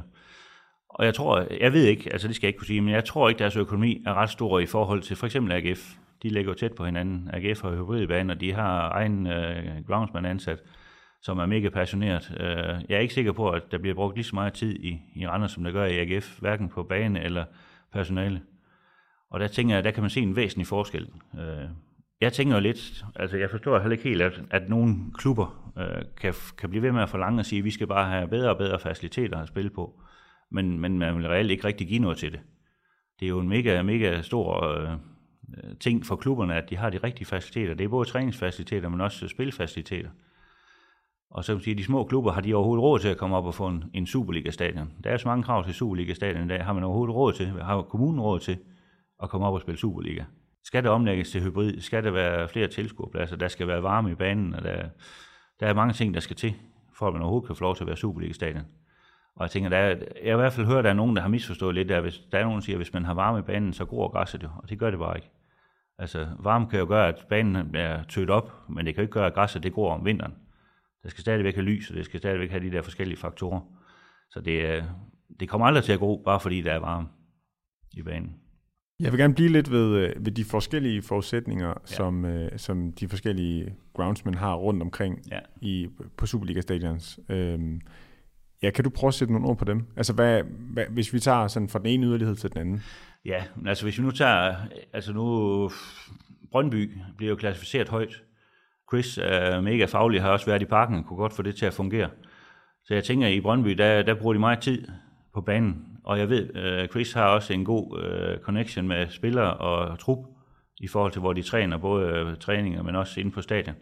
og 0.94 1.04
jeg 1.04 1.14
tror, 1.14 1.46
jeg 1.60 1.72
ved 1.72 1.84
ikke, 1.84 2.12
altså 2.12 2.28
det 2.28 2.36
skal 2.36 2.46
jeg 2.46 2.48
ikke 2.48 2.58
kunne 2.58 2.66
sige, 2.66 2.80
men 2.80 2.94
jeg 2.94 3.04
tror 3.04 3.28
ikke, 3.28 3.38
deres 3.38 3.56
økonomi 3.56 4.02
er 4.06 4.14
ret 4.14 4.30
stor 4.30 4.58
i 4.58 4.66
forhold 4.66 5.02
til 5.02 5.16
for 5.16 5.26
eksempel 5.26 5.52
AGF. 5.52 5.94
De 6.22 6.28
ligger 6.28 6.50
jo 6.50 6.58
tæt 6.58 6.72
på 6.72 6.84
hinanden. 6.84 7.30
AGF 7.32 7.62
har 7.62 7.70
hybridbaner, 7.70 8.34
de 8.34 8.52
har 8.52 8.90
egen 8.90 9.26
øh, 9.26 9.86
groundsman 9.86 10.24
ansat, 10.24 10.58
som 11.22 11.38
er 11.38 11.46
mega 11.46 11.68
passioneret. 11.68 12.36
Øh, 12.40 12.84
jeg 12.88 12.96
er 12.96 12.98
ikke 12.98 13.14
sikker 13.14 13.32
på, 13.32 13.50
at 13.50 13.62
der 13.70 13.78
bliver 13.78 13.94
brugt 13.94 14.16
lige 14.16 14.24
så 14.24 14.34
meget 14.34 14.52
tid 14.52 14.74
i, 14.74 15.00
i 15.14 15.26
Randers, 15.26 15.52
som 15.52 15.64
der 15.64 15.70
gør 15.70 15.84
i 15.84 15.98
AGF, 15.98 16.38
hverken 16.38 16.68
på 16.68 16.82
bane 16.82 17.22
eller 17.22 17.44
personale. 17.92 18.42
Og 19.30 19.40
der 19.40 19.48
tænker 19.48 19.74
jeg, 19.74 19.84
der 19.84 19.90
kan 19.90 20.02
man 20.02 20.10
se 20.10 20.20
en 20.20 20.36
væsentlig 20.36 20.66
forskel. 20.66 21.08
Øh, 21.38 21.68
jeg 22.20 22.32
tænker 22.32 22.54
jo 22.54 22.60
lidt, 22.60 23.04
altså 23.16 23.36
jeg 23.36 23.50
forstår 23.50 23.78
heller 23.78 23.92
ikke 23.92 24.08
helt, 24.08 24.22
at, 24.22 24.40
at 24.50 24.68
nogle 24.68 24.96
klubber 25.18 25.72
øh, 25.78 26.02
kan, 26.20 26.34
kan 26.58 26.70
blive 26.70 26.82
ved 26.82 26.92
med 26.92 27.02
at 27.02 27.08
forlange 27.08 27.40
at 27.40 27.46
sige, 27.46 27.58
at 27.58 27.64
vi 27.64 27.70
skal 27.70 27.86
bare 27.86 28.10
have 28.10 28.28
bedre 28.28 28.50
og 28.50 28.58
bedre 28.58 28.78
faciliteter 28.78 29.38
at 29.38 29.48
spille 29.48 29.70
på 29.70 30.00
men, 30.50 30.80
men 30.80 30.98
man 30.98 31.16
vil 31.16 31.28
reelt 31.28 31.50
ikke 31.50 31.64
rigtig 31.64 31.88
give 31.88 32.00
noget 32.00 32.18
til 32.18 32.32
det. 32.32 32.40
Det 33.20 33.26
er 33.26 33.28
jo 33.28 33.40
en 33.40 33.48
mega, 33.48 33.82
mega 33.82 34.22
stor 34.22 34.64
øh, 34.64 34.96
ting 35.80 36.06
for 36.06 36.16
klubberne, 36.16 36.54
at 36.54 36.70
de 36.70 36.76
har 36.76 36.90
de 36.90 36.98
rigtige 36.98 37.26
faciliteter. 37.26 37.74
Det 37.74 37.84
er 37.84 37.88
både 37.88 38.08
træningsfaciliteter, 38.08 38.88
men 38.88 39.00
også 39.00 39.28
spilfaciliteter. 39.28 40.10
Og 41.30 41.44
så 41.44 41.58
siger, 41.58 41.74
de 41.74 41.84
små 41.84 42.04
klubber, 42.04 42.32
har 42.32 42.40
de 42.40 42.54
overhovedet 42.54 42.82
råd 42.82 42.98
til 42.98 43.08
at 43.08 43.16
komme 43.16 43.36
op 43.36 43.46
og 43.46 43.54
få 43.54 43.66
en, 43.66 43.84
en 43.94 44.06
Superliga-stadion? 44.06 44.92
Der 45.04 45.10
er 45.10 45.16
så 45.16 45.28
mange 45.28 45.44
krav 45.44 45.64
til 45.64 45.74
Superliga-stadion 45.74 46.44
i 46.44 46.48
dag. 46.48 46.64
Har 46.64 46.72
man 46.72 46.84
overhovedet 46.84 47.14
råd 47.14 47.32
til, 47.32 47.46
har 47.46 47.82
kommunen 47.82 48.20
råd 48.20 48.40
til 48.40 48.58
at 49.22 49.30
komme 49.30 49.46
op 49.46 49.54
og 49.54 49.60
spille 49.60 49.78
Superliga? 49.78 50.24
Skal 50.64 50.82
det 50.82 50.90
omlægges 50.90 51.30
til 51.30 51.42
hybrid? 51.42 51.80
Skal 51.80 52.04
der 52.04 52.10
være 52.10 52.48
flere 52.48 52.68
tilskuerpladser? 52.68 53.36
Der 53.36 53.48
skal 53.48 53.66
være 53.66 53.82
varme 53.82 54.12
i 54.12 54.14
banen? 54.14 54.54
Og 54.54 54.62
der, 54.62 54.88
der 55.60 55.66
er 55.66 55.74
mange 55.74 55.92
ting, 55.92 56.14
der 56.14 56.20
skal 56.20 56.36
til, 56.36 56.54
for 56.98 57.06
at 57.06 57.12
man 57.12 57.22
overhovedet 57.22 57.46
kan 57.46 57.56
få 57.56 57.64
lov 57.64 57.76
til 57.76 57.84
at 57.84 57.86
være 57.86 57.96
Superliga-stadion. 57.96 58.64
Og 59.36 59.42
jeg 59.42 59.50
tænker, 59.50 59.70
der 59.70 59.76
er, 59.76 59.88
jeg 59.88 60.32
har 60.32 60.32
i 60.32 60.36
hvert 60.36 60.52
fald 60.52 60.66
hørt, 60.66 60.78
at 60.78 60.84
der 60.84 60.90
er 60.90 60.94
nogen, 60.94 61.16
der 61.16 61.22
har 61.22 61.28
misforstået 61.28 61.74
lidt 61.74 61.88
der. 61.88 62.00
Hvis 62.00 62.22
der 62.32 62.38
er 62.38 62.42
nogen, 62.42 62.56
der 62.60 62.64
siger, 62.64 62.76
at 62.76 62.78
hvis 62.78 62.92
man 62.92 63.04
har 63.04 63.14
varme 63.14 63.38
i 63.38 63.42
banen, 63.42 63.72
så 63.72 63.84
gror 63.84 64.08
græsset 64.08 64.42
jo. 64.42 64.48
Og 64.56 64.70
det 64.70 64.78
gør 64.78 64.90
det 64.90 64.98
bare 64.98 65.16
ikke. 65.16 65.30
Altså, 65.98 66.28
varme 66.38 66.66
kan 66.66 66.78
jo 66.78 66.86
gøre, 66.86 67.08
at 67.08 67.26
banen 67.28 67.70
bliver 67.70 68.02
tødt 68.02 68.30
op, 68.30 68.52
men 68.68 68.86
det 68.86 68.94
kan 68.94 69.02
jo 69.02 69.04
ikke 69.04 69.12
gøre, 69.12 69.26
at 69.26 69.34
græsset 69.34 69.62
det 69.62 69.72
gror 69.72 69.94
om 69.94 70.04
vinteren. 70.04 70.34
Der 71.02 71.08
skal 71.08 71.20
stadigvæk 71.20 71.54
have 71.54 71.64
lys, 71.64 71.90
og 71.90 71.96
det 71.96 72.04
skal 72.04 72.20
stadigvæk 72.20 72.50
have 72.50 72.64
de 72.64 72.70
der 72.70 72.82
forskellige 72.82 73.18
faktorer. 73.18 73.60
Så 74.30 74.40
det, 74.40 74.84
det 75.40 75.48
kommer 75.48 75.66
aldrig 75.66 75.84
til 75.84 75.92
at 75.92 75.98
gro, 75.98 76.22
bare 76.24 76.40
fordi 76.40 76.60
der 76.60 76.72
er 76.72 76.78
varme 76.78 77.08
i 77.92 78.02
banen. 78.02 78.36
Jeg 79.00 79.12
vil 79.12 79.20
gerne 79.20 79.34
blive 79.34 79.48
lidt 79.48 79.70
ved, 79.70 79.96
øh, 79.96 80.26
ved 80.26 80.32
de 80.32 80.44
forskellige 80.44 81.02
forudsætninger, 81.02 81.68
ja. 81.68 81.74
som, 81.84 82.24
øh, 82.24 82.58
som 82.58 82.92
de 82.92 83.08
forskellige 83.08 83.74
groundsmen 83.94 84.34
har 84.34 84.54
rundt 84.54 84.82
omkring 84.82 85.18
ja. 85.30 85.38
i, 85.60 85.88
på 86.16 86.26
Superliga-stadions. 86.26 87.20
Øhm, 87.28 87.80
Ja, 88.62 88.70
kan 88.70 88.84
du 88.84 88.90
prøve 88.90 89.08
at 89.08 89.14
sætte 89.14 89.32
nogle 89.32 89.48
ord 89.48 89.58
på 89.58 89.64
dem? 89.64 89.86
Altså, 89.96 90.12
hvad, 90.12 90.42
hvad, 90.72 90.84
hvis 90.90 91.12
vi 91.12 91.20
tager 91.20 91.48
sådan 91.48 91.68
fra 91.68 91.78
den 91.78 91.86
ene 91.86 92.06
yderlighed 92.06 92.36
til 92.36 92.52
den 92.52 92.60
anden? 92.60 92.82
Ja, 93.24 93.44
altså 93.66 93.84
hvis 93.84 93.98
vi 93.98 94.02
nu 94.02 94.10
tager, 94.10 94.54
altså 94.92 95.12
nu, 95.12 95.70
Brøndby 96.52 96.92
bliver 97.16 97.30
jo 97.30 97.36
klassificeret 97.36 97.88
højt. 97.88 98.22
Chris 98.90 99.18
er 99.22 99.60
mega 99.60 99.84
faglig, 99.84 100.22
har 100.22 100.30
også 100.30 100.46
været 100.46 100.62
i 100.62 100.64
parken, 100.64 100.96
og 100.98 101.04
kunne 101.04 101.16
godt 101.16 101.32
få 101.32 101.42
det 101.42 101.56
til 101.56 101.66
at 101.66 101.74
fungere. 101.74 102.10
Så 102.84 102.94
jeg 102.94 103.04
tænker, 103.04 103.26
at 103.26 103.32
i 103.32 103.40
Brøndby, 103.40 103.70
der, 103.70 104.02
der 104.02 104.14
bruger 104.14 104.32
de 104.32 104.40
meget 104.40 104.58
tid 104.58 104.88
på 105.34 105.40
banen. 105.40 105.86
Og 106.04 106.18
jeg 106.18 106.28
ved, 106.28 106.56
øh, 106.56 106.88
Chris 106.88 107.12
har 107.12 107.26
også 107.26 107.52
en 107.52 107.64
god 107.64 108.02
øh, 108.02 108.38
connection 108.38 108.88
med 108.88 109.06
spillere 109.10 109.54
og 109.54 109.98
trup, 109.98 110.18
i 110.80 110.88
forhold 110.88 111.12
til, 111.12 111.20
hvor 111.20 111.32
de 111.32 111.42
træner, 111.42 111.76
både 111.76 112.06
øh, 112.06 112.36
træninger, 112.36 112.82
men 112.82 112.96
også 112.96 113.20
inde 113.20 113.30
på 113.30 113.40
stadion. 113.40 113.76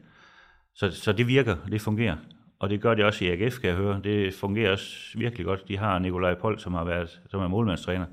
Så, 0.74 0.90
så 0.90 1.12
det 1.12 1.26
virker, 1.26 1.56
det 1.70 1.80
fungerer. 1.80 2.16
Og 2.58 2.70
det 2.70 2.80
gør 2.80 2.94
det 2.94 3.04
også 3.04 3.24
i 3.24 3.28
AGF, 3.28 3.58
kan 3.58 3.68
jeg 3.68 3.76
høre. 3.76 4.00
Det 4.04 4.34
fungerer 4.34 4.72
også 4.72 5.18
virkelig 5.18 5.46
godt. 5.46 5.68
De 5.68 5.78
har 5.78 5.98
Nikolaj 5.98 6.34
Pold, 6.34 6.58
som 6.58 6.74
har 6.74 6.84
været 6.84 7.20
som 7.30 7.40
er 7.40 7.48
målmandstræner, 7.48 8.06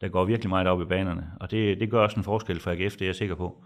der 0.00 0.08
går 0.08 0.24
virkelig 0.24 0.48
meget 0.48 0.66
op 0.66 0.82
i 0.82 0.84
banerne. 0.84 1.30
Og 1.40 1.50
det, 1.50 1.80
det 1.80 1.90
gør 1.90 2.02
også 2.02 2.16
en 2.16 2.24
forskel 2.24 2.60
for 2.60 2.70
AGF, 2.70 2.92
det 2.92 3.02
er 3.02 3.06
jeg 3.06 3.14
sikker 3.14 3.34
på. 3.34 3.64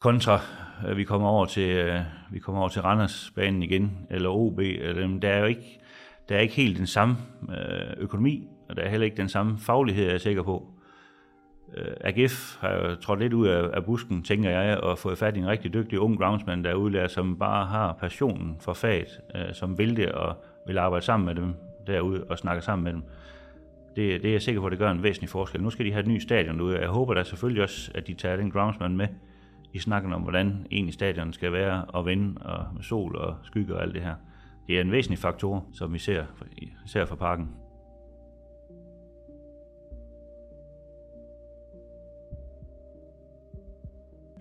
Kontra, 0.00 0.40
øh, 0.88 0.96
vi 0.96 1.04
kommer 1.04 1.28
over 1.28 1.46
til, 1.46 1.76
øh, 1.76 2.00
vi 2.32 2.38
kommer 2.38 2.60
over 2.60 2.68
til 2.68 2.82
Randers 2.82 3.32
banen 3.34 3.62
igen, 3.62 4.06
eller 4.10 4.28
OB, 4.28 4.58
eller, 4.58 5.18
der 5.20 5.28
er 5.28 5.38
jo 5.38 5.46
ikke, 5.46 5.80
der 6.28 6.36
er 6.36 6.40
ikke 6.40 6.54
helt 6.54 6.78
den 6.78 6.86
samme 6.86 7.16
øh, 7.50 7.96
økonomi, 7.96 8.48
og 8.68 8.76
der 8.76 8.82
er 8.82 8.88
heller 8.88 9.04
ikke 9.04 9.16
den 9.16 9.28
samme 9.28 9.58
faglighed, 9.58 10.04
jeg 10.04 10.14
er 10.14 10.18
sikker 10.18 10.42
på. 10.42 10.75
Øh, 11.76 11.94
AGF 12.00 12.56
har 12.60 12.72
jo 12.72 12.94
trådt 12.94 13.20
lidt 13.20 13.32
ud 13.32 13.46
af, 13.46 13.70
af 13.72 13.84
busken, 13.84 14.22
tænker 14.22 14.50
jeg, 14.50 14.78
og 14.78 14.98
fået 14.98 15.18
fat 15.18 15.36
i 15.36 15.38
en 15.38 15.48
rigtig 15.48 15.74
dygtig 15.74 16.00
ung 16.00 16.18
groundsman 16.18 16.64
der 16.64 16.70
er 16.70 16.74
udlært, 16.74 17.10
som 17.10 17.38
bare 17.38 17.66
har 17.66 17.92
passionen 18.00 18.56
for 18.60 18.72
faget, 18.72 19.20
øh, 19.34 19.54
som 19.54 19.78
vil 19.78 19.96
det 19.96 20.12
og 20.12 20.36
vil 20.66 20.78
arbejde 20.78 21.04
sammen 21.04 21.26
med 21.26 21.34
dem 21.34 21.54
derude 21.86 22.24
og 22.24 22.38
snakke 22.38 22.62
sammen 22.62 22.84
med 22.84 22.92
dem. 22.92 23.02
Det, 23.96 24.22
det 24.22 24.28
er 24.28 24.32
jeg 24.32 24.42
sikker 24.42 24.60
på, 24.60 24.66
at 24.66 24.70
det 24.70 24.78
gør 24.78 24.90
en 24.90 25.02
væsentlig 25.02 25.30
forskel. 25.30 25.62
Nu 25.62 25.70
skal 25.70 25.86
de 25.86 25.92
have 25.92 26.00
et 26.00 26.06
nyt 26.06 26.22
stadion 26.22 26.60
ud. 26.60 26.74
jeg 26.74 26.88
håber 26.88 27.14
da 27.14 27.22
selvfølgelig 27.22 27.62
også, 27.62 27.90
at 27.94 28.06
de 28.06 28.14
tager 28.14 28.36
den 28.36 28.50
groundsman 28.50 28.96
med 28.96 29.06
i 29.72 29.78
snakken 29.78 30.12
om, 30.12 30.22
hvordan 30.22 30.66
egentlig 30.70 30.94
stadion 30.94 31.32
skal 31.32 31.52
være 31.52 31.84
og 31.84 32.06
vinde 32.06 32.40
og 32.44 32.84
sol 32.84 33.16
og 33.16 33.36
skygge 33.42 33.74
og 33.74 33.82
alt 33.82 33.94
det 33.94 34.02
her. 34.02 34.14
Det 34.66 34.76
er 34.76 34.80
en 34.80 34.92
væsentlig 34.92 35.18
faktor, 35.18 35.66
som 35.72 35.92
vi 35.92 35.98
ser, 35.98 36.24
ser 36.86 37.04
fra 37.04 37.14
parken. 37.14 37.48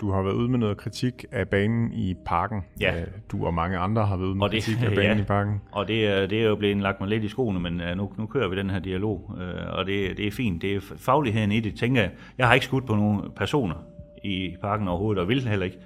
Du 0.01 0.11
har 0.11 0.21
været 0.21 0.33
ude 0.33 0.49
med 0.49 0.59
noget 0.59 0.77
kritik 0.77 1.25
af 1.31 1.49
banen 1.49 1.93
i 1.93 2.15
parken. 2.25 2.61
Ja. 2.81 3.01
Øh, 3.01 3.07
Du 3.31 3.45
og 3.45 3.53
mange 3.53 3.77
andre 3.77 4.05
har 4.05 4.17
været 4.17 4.27
ude 4.27 4.35
med 4.35 4.43
Og 4.43 4.51
det- 4.51 4.63
kritik 4.63 4.83
af 4.83 4.89
banen 5.01 5.17
ja. 5.17 5.23
i 5.23 5.25
parken. 5.25 5.61
Og 5.71 5.87
det, 5.87 6.07
er- 6.07 6.27
det 6.27 6.41
er 6.41 6.45
jo 6.47 6.55
blevet 6.55 6.77
lagt 6.77 6.99
mig 6.99 7.09
lidt 7.09 7.23
i 7.23 7.27
skoene, 7.27 7.59
men 7.59 7.81
øh, 7.81 7.97
nu, 7.97 8.11
nu 8.17 8.25
kører 8.25 8.47
vi 8.47 8.55
den 8.55 8.69
her 8.69 8.79
dialog, 8.79 9.35
øh, 9.41 9.77
og 9.77 9.85
det, 9.85 10.17
det 10.17 10.27
er 10.27 10.31
fint. 10.31 10.61
Det 10.61 10.75
er 10.75 10.79
fagligheden 10.97 11.51
i 11.51 11.59
det, 11.59 11.75
tænker 11.79 12.01
jeg. 12.01 12.11
Jeg 12.37 12.47
har 12.47 12.53
ikke 12.53 12.65
skudt 12.65 12.85
på 12.85 12.95
nogen 12.95 13.21
personer 13.35 13.75
i 14.23 14.55
parken 14.61 14.87
overhovedet, 14.87 15.21
og 15.21 15.29
vil 15.29 15.47
heller 15.47 15.65
ikke, 15.65 15.77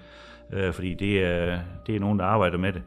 fordi 0.73 0.93
det 0.93 1.23
er, 1.25 1.59
det 1.87 1.95
er 1.95 1.99
nogen, 1.99 2.19
der 2.19 2.25
arbejder 2.25 2.57
med 2.57 2.73
det. 2.73 2.81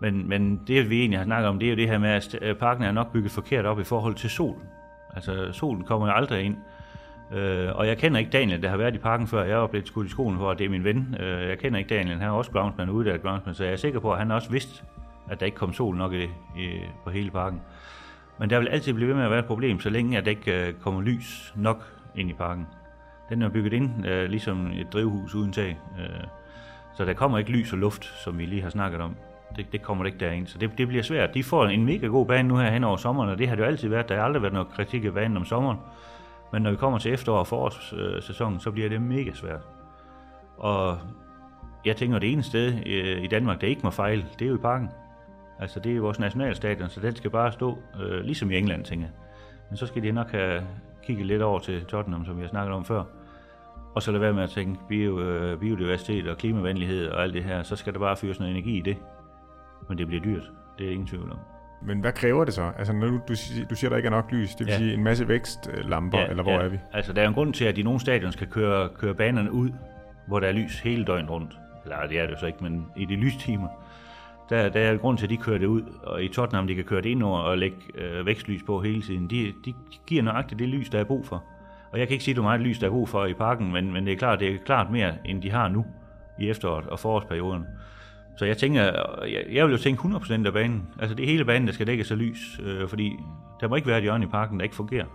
Men, 0.00 0.28
men 0.28 0.60
det, 0.66 0.90
vi 0.90 0.98
egentlig 1.00 1.18
har 1.18 1.24
snakket 1.24 1.48
om, 1.48 1.58
det 1.58 1.66
er 1.66 1.70
jo 1.70 1.76
det 1.76 1.88
her 1.88 1.98
med, 1.98 2.10
at 2.42 2.58
parken 2.58 2.84
er 2.84 2.92
nok 2.92 3.12
bygget 3.12 3.30
forkert 3.32 3.66
op 3.66 3.80
i 3.80 3.84
forhold 3.84 4.14
til 4.14 4.30
solen. 4.30 4.62
Altså, 5.14 5.48
solen 5.52 5.84
kommer 5.84 6.06
jo 6.06 6.12
aldrig 6.12 6.42
ind. 6.44 6.56
Øh, 7.34 7.76
og 7.76 7.86
jeg 7.86 7.98
kender 7.98 8.18
ikke 8.18 8.30
Daniel, 8.30 8.62
der 8.62 8.68
har 8.68 8.76
været 8.76 8.94
i 8.94 8.98
parken 8.98 9.26
før. 9.26 9.44
Jeg 9.44 9.62
er 9.62 9.66
blevet 9.66 9.86
skudt 9.86 10.06
i 10.06 10.10
skolen 10.10 10.38
for, 10.38 10.50
at 10.50 10.58
det 10.58 10.64
er 10.64 10.68
min 10.68 10.84
ven. 10.84 11.16
Øh, 11.20 11.48
jeg 11.48 11.58
kender 11.58 11.78
ikke 11.78 11.94
Daniel, 11.94 12.18
han 12.18 12.28
er 12.28 12.32
også 12.32 12.50
groundsman, 12.50 12.90
uddannet 12.90 13.22
groundsman, 13.22 13.54
så 13.54 13.64
jeg 13.64 13.72
er 13.72 13.76
sikker 13.76 14.00
på, 14.00 14.12
at 14.12 14.18
han 14.18 14.30
også 14.30 14.50
vidste, 14.50 14.82
at 15.30 15.40
der 15.40 15.46
ikke 15.46 15.56
kom 15.56 15.72
sol 15.72 15.96
nok 15.96 16.12
i, 16.12 16.24
i, 16.56 16.80
på 17.04 17.10
hele 17.10 17.30
parken. 17.30 17.60
Men 18.38 18.50
der 18.50 18.58
vil 18.58 18.68
altid 18.68 18.92
blive 18.92 19.08
ved 19.08 19.14
med 19.14 19.24
at 19.24 19.30
være 19.30 19.38
et 19.38 19.44
problem, 19.44 19.80
så 19.80 19.90
længe 19.90 20.18
at 20.18 20.24
der 20.24 20.30
ikke 20.30 20.68
øh, 20.68 20.74
kommer 20.74 21.00
lys 21.00 21.52
nok 21.56 21.84
ind 22.16 22.30
i 22.30 22.32
parken. 22.32 22.66
Den 23.28 23.42
er 23.42 23.48
bygget 23.48 23.72
ind 23.72 24.06
øh, 24.06 24.28
ligesom 24.30 24.66
et 24.66 24.92
drivhus 24.92 25.34
uden 25.34 25.52
tag. 25.52 25.78
Øh, 25.98 26.24
så 26.96 27.04
der 27.04 27.12
kommer 27.12 27.38
ikke 27.38 27.50
lys 27.50 27.72
og 27.72 27.78
luft, 27.78 28.04
som 28.04 28.38
vi 28.38 28.46
lige 28.46 28.62
har 28.62 28.70
snakket 28.70 29.00
om. 29.00 29.16
Det, 29.56 29.72
det 29.72 29.82
kommer 29.82 30.04
det 30.04 30.12
ikke 30.12 30.24
derind, 30.24 30.46
så 30.46 30.58
det, 30.58 30.78
det 30.78 30.88
bliver 30.88 31.02
svært. 31.02 31.34
De 31.34 31.42
får 31.42 31.66
en 31.66 31.84
mega 31.84 32.06
god 32.06 32.26
bane 32.26 32.48
nu 32.48 32.56
her 32.56 32.70
hen 32.70 32.84
over 32.84 32.96
sommeren, 32.96 33.30
og 33.30 33.38
det 33.38 33.48
har 33.48 33.56
det 33.56 33.62
jo 33.62 33.66
altid 33.66 33.88
været. 33.88 34.08
Der 34.08 34.16
har 34.16 34.22
aldrig 34.22 34.42
været 34.42 34.54
noget 34.54 34.68
kritik 34.68 35.04
af 35.04 35.12
banen 35.14 35.36
om 35.36 35.44
sommeren. 35.44 35.78
Men 36.54 36.62
når 36.62 36.70
vi 36.70 36.76
kommer 36.76 36.98
til 36.98 37.12
efterår 37.12 37.38
og 37.38 37.46
forårssæsonen, 37.46 38.60
så 38.60 38.70
bliver 38.70 38.88
det 38.88 39.02
mega 39.02 39.32
svært. 39.32 39.60
Og 40.56 40.98
jeg 41.84 41.96
tænker, 41.96 42.18
det 42.18 42.32
ene 42.32 42.42
sted 42.42 42.74
øh, 42.86 43.22
i 43.22 43.26
Danmark, 43.26 43.60
der 43.60 43.66
ikke 43.66 43.80
må 43.84 43.90
fejle, 43.90 44.26
det 44.38 44.44
er 44.44 44.48
jo 44.48 44.54
i 44.54 44.58
parken. 44.58 44.88
Altså, 45.58 45.80
det 45.80 45.96
er 45.96 46.00
vores 46.00 46.18
nationalstadion, 46.18 46.88
så 46.88 47.00
den 47.00 47.16
skal 47.16 47.30
bare 47.30 47.52
stå, 47.52 47.78
øh, 48.02 48.20
ligesom 48.20 48.50
i 48.50 48.58
England, 48.58 48.84
tænker 48.84 49.06
jeg. 49.06 49.14
Men 49.70 49.76
så 49.76 49.86
skal 49.86 50.02
de 50.02 50.12
nok 50.12 50.30
have 50.30 50.66
kigget 51.02 51.26
lidt 51.26 51.42
over 51.42 51.58
til 51.58 51.84
Tottenham, 51.84 52.24
som 52.24 52.36
vi 52.36 52.42
har 52.42 52.48
snakket 52.48 52.74
om 52.74 52.84
før. 52.84 53.02
Og 53.94 54.02
så 54.02 54.12
lade 54.12 54.20
være 54.20 54.32
med 54.32 54.42
at 54.42 54.50
tænke 54.50 54.80
bio, 54.88 55.20
øh, 55.20 55.60
biodiversitet 55.60 56.28
og 56.28 56.36
klimavenlighed 56.36 57.08
og 57.08 57.22
alt 57.22 57.34
det 57.34 57.44
her, 57.44 57.62
så 57.62 57.76
skal 57.76 57.92
der 57.92 57.98
bare 57.98 58.16
fyres 58.16 58.38
noget 58.40 58.50
energi 58.50 58.78
i 58.78 58.80
det. 58.80 58.96
Men 59.88 59.98
det 59.98 60.06
bliver 60.06 60.22
dyrt, 60.22 60.50
det 60.78 60.86
er 60.86 60.90
ingen 60.90 61.06
tvivl 61.06 61.30
om. 61.32 61.38
Men 61.82 62.00
hvad 62.00 62.12
kræver 62.12 62.44
det 62.44 62.54
så? 62.54 62.70
Altså, 62.78 62.92
når 62.92 63.06
du, 63.06 63.20
du, 63.28 63.34
siger, 63.34 63.66
du 63.66 63.74
siger, 63.74 63.88
der 63.88 63.96
ikke 63.96 64.06
er 64.06 64.10
nok 64.10 64.32
lys, 64.32 64.54
det 64.54 64.66
vil 64.66 64.72
Ja. 64.72 64.78
sige 64.78 64.94
en 64.94 65.02
masse 65.04 65.28
vækstlamper, 65.28 66.18
eller 66.18 66.42
hvor 66.42 66.52
er 66.58 66.68
vi? 66.68 66.78
Altså, 66.92 67.12
der 67.12 67.22
er 67.22 67.28
en 67.28 67.34
grund 67.34 67.52
til, 67.54 67.64
at 67.64 67.76
de 67.76 67.82
nogle 67.82 68.00
stadion 68.00 68.32
skal 68.32 68.46
køre, 68.46 68.88
køre 68.88 69.14
banerne 69.14 69.52
ud, 69.52 69.70
hvor 70.26 70.40
der 70.40 70.48
er 70.48 70.52
lys 70.52 70.80
hele 70.80 71.04
døgnet 71.04 71.30
rundt. 71.30 71.52
Eller 71.84 72.06
det 72.06 72.18
er 72.18 72.22
det 72.26 72.32
jo 72.32 72.38
så 72.38 72.46
ikke, 72.46 72.58
men 72.62 72.86
i 72.96 73.04
de 73.04 73.14
lystimer. 73.16 73.68
Der, 74.50 74.68
der 74.68 74.80
er 74.80 74.92
en 74.92 74.98
grund 74.98 75.18
til, 75.18 75.26
at 75.26 75.30
de 75.30 75.36
kører 75.36 75.58
det 75.58 75.66
ud, 75.66 75.82
og 76.02 76.24
i 76.24 76.28
Tottenham, 76.28 76.66
de 76.66 76.74
kan 76.74 76.84
køre 76.84 77.02
det 77.02 77.08
ind 77.08 77.22
over 77.22 77.38
og 77.38 77.58
lægge 77.58 77.76
øh, 77.94 78.26
vækstlys 78.26 78.62
på 78.62 78.80
hele 78.80 79.02
tiden. 79.02 79.30
De, 79.30 79.52
de 79.64 79.74
giver 80.06 80.22
nøjagtigt 80.22 80.58
det 80.58 80.68
lys, 80.68 80.88
der 80.88 81.00
er 81.00 81.04
brug 81.04 81.26
for. 81.26 81.44
Og 81.92 81.98
jeg 81.98 82.08
kan 82.08 82.12
ikke 82.12 82.24
sige, 82.24 82.34
hvor 82.34 82.42
meget 82.42 82.60
lys, 82.60 82.78
der 82.78 82.86
er 82.86 82.90
brug 82.90 83.08
for 83.08 83.26
i 83.26 83.32
parken, 83.34 83.72
men, 83.72 83.92
men 83.92 84.06
det 84.06 84.12
er 84.12 84.16
klart, 84.16 84.40
det 84.40 84.54
er 84.54 84.58
klart 84.66 84.90
mere, 84.90 85.12
end 85.24 85.42
de 85.42 85.50
har 85.50 85.68
nu 85.68 85.84
i 86.38 86.48
efteråret 86.50 86.86
og 86.86 86.98
forårsperioden. 86.98 87.64
Så 88.36 88.44
jeg 88.44 88.56
tænker, 88.56 88.82
jeg, 89.22 89.44
jeg 89.52 89.66
vil 89.66 89.72
jo 89.72 89.78
tænke 89.78 90.02
100% 90.02 90.46
af 90.46 90.52
banen. 90.52 90.88
Altså 90.98 91.14
det 91.14 91.22
er 91.22 91.26
hele 91.26 91.44
banen, 91.44 91.66
der 91.66 91.74
skal 91.74 91.86
dækkes 91.86 92.10
af 92.10 92.18
lys, 92.18 92.60
øh, 92.62 92.88
fordi 92.88 93.16
der 93.60 93.68
må 93.68 93.76
ikke 93.76 93.88
være 93.88 93.98
et 93.98 94.02
hjørne 94.02 94.24
i 94.24 94.28
parken, 94.28 94.58
der 94.58 94.64
ikke 94.64 94.76
fungerer. 94.76 95.06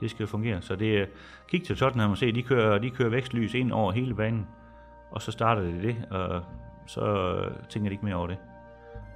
Det 0.00 0.10
skal 0.10 0.26
fungere. 0.26 0.62
Så 0.62 0.76
det 0.76 0.98
er, 0.98 1.06
kig 1.48 1.62
til 1.62 1.76
Tottenham 1.76 2.10
og 2.10 2.18
se, 2.18 2.32
de 2.32 2.42
kører, 2.42 2.78
de 2.78 2.90
kører 2.90 3.08
vækstlys 3.08 3.54
ind 3.54 3.72
over 3.72 3.92
hele 3.92 4.14
banen, 4.14 4.46
og 5.10 5.22
så 5.22 5.32
starter 5.32 5.62
det 5.62 5.82
det, 5.82 5.96
og 6.10 6.42
så 6.86 7.36
tænker 7.68 7.88
de 7.88 7.94
ikke 7.94 8.04
mere 8.04 8.14
over 8.14 8.26
det. 8.26 8.36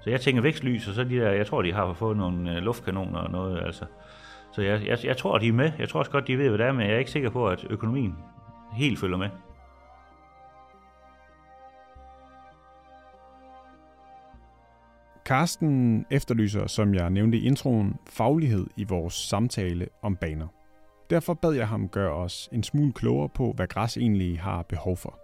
Så 0.01 0.11
jeg 0.11 0.21
tænker 0.21 0.43
vækstlys, 0.43 0.89
og 0.89 0.95
så 0.95 1.05
de 1.05 1.17
der, 1.17 1.31
jeg 1.31 1.47
tror, 1.47 1.63
de 1.63 1.73
har 1.73 1.93
fået 1.93 2.17
nogle 2.17 2.57
øh, 2.57 2.63
luftkanoner 2.63 3.19
og 3.19 3.31
noget, 3.31 3.63
altså. 3.63 3.85
Så 4.53 4.63
jeg, 4.63 4.87
jeg, 4.87 4.99
jeg 5.05 5.17
tror, 5.17 5.39
de 5.39 5.49
er 5.49 5.53
med. 5.53 5.73
Jeg 5.79 5.89
tror 5.89 5.99
også 5.99 6.11
godt, 6.11 6.27
de 6.27 6.39
ved, 6.39 6.49
hvad 6.49 6.59
det 6.59 6.67
er, 6.67 6.73
men 6.73 6.87
jeg 6.87 6.95
er 6.95 6.99
ikke 6.99 7.11
sikker 7.11 7.31
på, 7.31 7.49
at 7.49 7.67
økonomien 7.71 8.17
helt 8.73 8.99
følger 8.99 9.17
med. 9.17 9.29
Karsten 15.31 16.07
efterlyser, 16.11 16.67
som 16.67 16.95
jeg 16.95 17.11
nævnte 17.11 17.39
i 17.39 17.47
introen, 17.47 17.97
faglighed 18.09 18.67
i 18.77 18.85
vores 18.85 19.15
samtale 19.15 19.87
om 20.03 20.17
baner. 20.17 20.47
Derfor 21.11 21.35
bad 21.35 21.53
jeg 21.53 21.69
ham 21.69 21.89
gøre 21.89 22.13
os 22.13 22.49
en 22.53 22.63
smule 22.63 22.93
klogere 22.93 23.29
på, 23.29 23.53
hvad 23.57 23.67
græs 23.67 23.97
egentlig 23.97 24.41
har 24.41 24.63
behov 24.63 24.97
for. 24.97 25.19